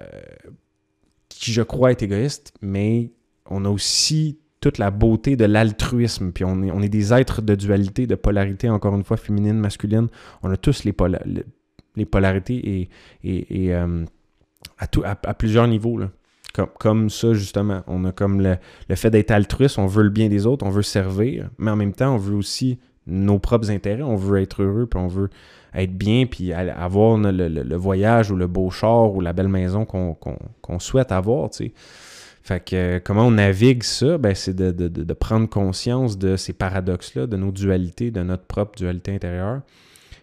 qui, 1.28 1.52
je 1.52 1.62
crois, 1.62 1.90
est 1.90 2.02
égoïste, 2.02 2.52
mais 2.62 3.12
on 3.46 3.64
a 3.64 3.68
aussi 3.68 4.38
toute 4.60 4.78
la 4.78 4.90
beauté 4.90 5.36
de 5.36 5.44
l'altruisme. 5.44 6.32
Puis 6.32 6.44
on 6.44 6.62
est, 6.62 6.70
on 6.70 6.80
est 6.80 6.88
des 6.88 7.12
êtres 7.12 7.42
de 7.42 7.54
dualité, 7.54 8.06
de 8.06 8.14
polarité, 8.14 8.68
encore 8.68 8.94
une 8.94 9.04
fois, 9.04 9.16
féminine, 9.16 9.58
masculine. 9.58 10.08
On 10.42 10.50
a 10.50 10.56
tous 10.56 10.84
les, 10.84 10.94
les, 11.96 12.04
polarités 12.06 12.88
et, 13.22 13.46
et, 13.50 13.74
euh, 13.74 14.04
à, 14.78 14.86
à, 15.24 15.34
plusieurs 15.34 15.68
niveaux. 15.68 16.00
Comme, 16.54 16.68
comme 16.78 17.10
ça, 17.10 17.34
justement. 17.34 17.82
On 17.86 18.04
a 18.04 18.12
comme 18.12 18.40
le, 18.40 18.56
le 18.88 18.94
fait 18.96 19.10
d'être 19.10 19.30
altruiste, 19.30 19.78
on 19.78 19.86
veut 19.86 20.02
le 20.02 20.10
bien 20.10 20.28
des 20.28 20.46
autres, 20.46 20.66
on 20.66 20.70
veut 20.70 20.82
servir, 20.82 21.50
mais 21.58 21.70
en 21.70 21.76
même 21.76 21.92
temps, 21.92 22.14
on 22.14 22.18
veut 22.18 22.34
aussi 22.34 22.78
nos 23.06 23.38
propres 23.38 23.70
intérêts, 23.70 24.02
on 24.02 24.16
veut 24.16 24.40
être 24.40 24.62
heureux, 24.62 24.86
puis 24.86 25.00
on 25.00 25.08
veut 25.08 25.30
être 25.74 25.96
bien, 25.96 26.26
puis 26.26 26.52
avoir 26.52 27.16
le, 27.18 27.76
voyage 27.76 28.30
ou 28.30 28.36
le 28.36 28.46
beau 28.46 28.70
char 28.70 29.14
ou 29.14 29.20
la 29.20 29.32
belle 29.32 29.48
maison 29.48 29.84
qu'on 29.84 30.78
souhaite 30.78 31.12
avoir, 31.12 31.50
tu 31.50 31.66
sais. 31.66 31.72
Fait 32.48 32.64
que 32.64 32.98
comment 33.04 33.26
on 33.26 33.32
navigue 33.32 33.82
ça, 33.82 34.16
ben, 34.16 34.34
c'est 34.34 34.56
de, 34.56 35.12
prendre 35.12 35.46
conscience 35.46 36.16
de 36.16 36.36
ces 36.36 36.54
paradoxes-là, 36.54 37.26
de 37.26 37.36
nos 37.36 37.52
dualités, 37.52 38.10
de 38.10 38.22
notre 38.22 38.44
propre 38.44 38.74
dualité 38.74 39.14
intérieure, 39.14 39.60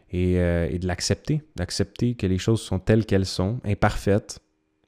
et, 0.10 0.40
euh, 0.40 0.76
de 0.76 0.88
l'accepter, 0.88 1.44
d'accepter 1.56 2.16
que 2.16 2.26
les 2.26 2.40
choses 2.40 2.62
sont 2.62 2.80
telles 2.80 3.06
qu'elles 3.06 3.28
sont, 3.28 3.60
imparfaites 3.64 4.40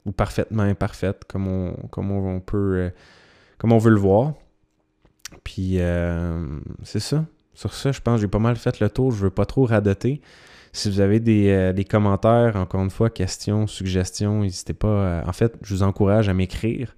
ou 0.07 0.11
parfaitement 0.11 0.63
imparfaites, 0.63 1.25
comme 1.27 1.47
on, 1.47 1.73
comme 1.91 2.09
on, 2.09 2.39
peut, 2.39 2.57
euh, 2.57 2.89
comme 3.59 3.71
on 3.71 3.77
veut 3.77 3.91
le 3.91 3.99
voir. 3.99 4.33
Puis 5.43 5.79
euh, 5.79 6.43
c'est 6.81 6.99
ça. 6.99 7.23
Sur 7.53 7.75
ça, 7.75 7.91
je 7.91 8.01
pense 8.01 8.15
que 8.15 8.21
j'ai 8.21 8.27
pas 8.27 8.39
mal 8.39 8.55
fait 8.55 8.79
le 8.79 8.89
tour. 8.89 9.11
Je 9.11 9.21
veux 9.21 9.29
pas 9.29 9.45
trop 9.45 9.65
radoter. 9.65 10.21
Si 10.73 10.89
vous 10.89 11.01
avez 11.01 11.19
des, 11.19 11.71
des 11.71 11.85
commentaires, 11.85 12.55
encore 12.55 12.81
une 12.81 12.89
fois, 12.89 13.11
questions, 13.11 13.67
suggestions, 13.67 14.41
n'hésitez 14.41 14.73
pas. 14.73 15.23
en 15.23 15.33
fait, 15.33 15.53
je 15.61 15.75
vous 15.75 15.83
encourage 15.83 16.29
à 16.29 16.33
m'écrire. 16.33 16.95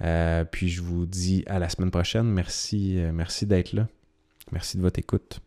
Euh, 0.00 0.44
puis 0.44 0.68
je 0.68 0.82
vous 0.82 1.06
dis 1.06 1.44
à 1.46 1.58
la 1.58 1.68
semaine 1.68 1.90
prochaine. 1.90 2.26
Merci, 2.26 2.98
euh, 2.98 3.12
merci 3.12 3.46
d'être 3.46 3.72
là. 3.72 3.88
Merci 4.52 4.76
de 4.76 4.82
votre 4.82 4.98
écoute. 4.98 5.40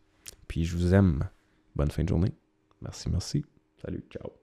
Puis 0.48 0.66
je 0.66 0.76
vous 0.76 0.94
aime. 0.94 1.28
Bonne 1.76 1.92
fin 1.92 2.04
de 2.04 2.10
journée. 2.10 2.34
Merci, 2.82 3.10
merci. 3.10 3.46
Salut, 3.82 4.04
ciao. 4.12 4.41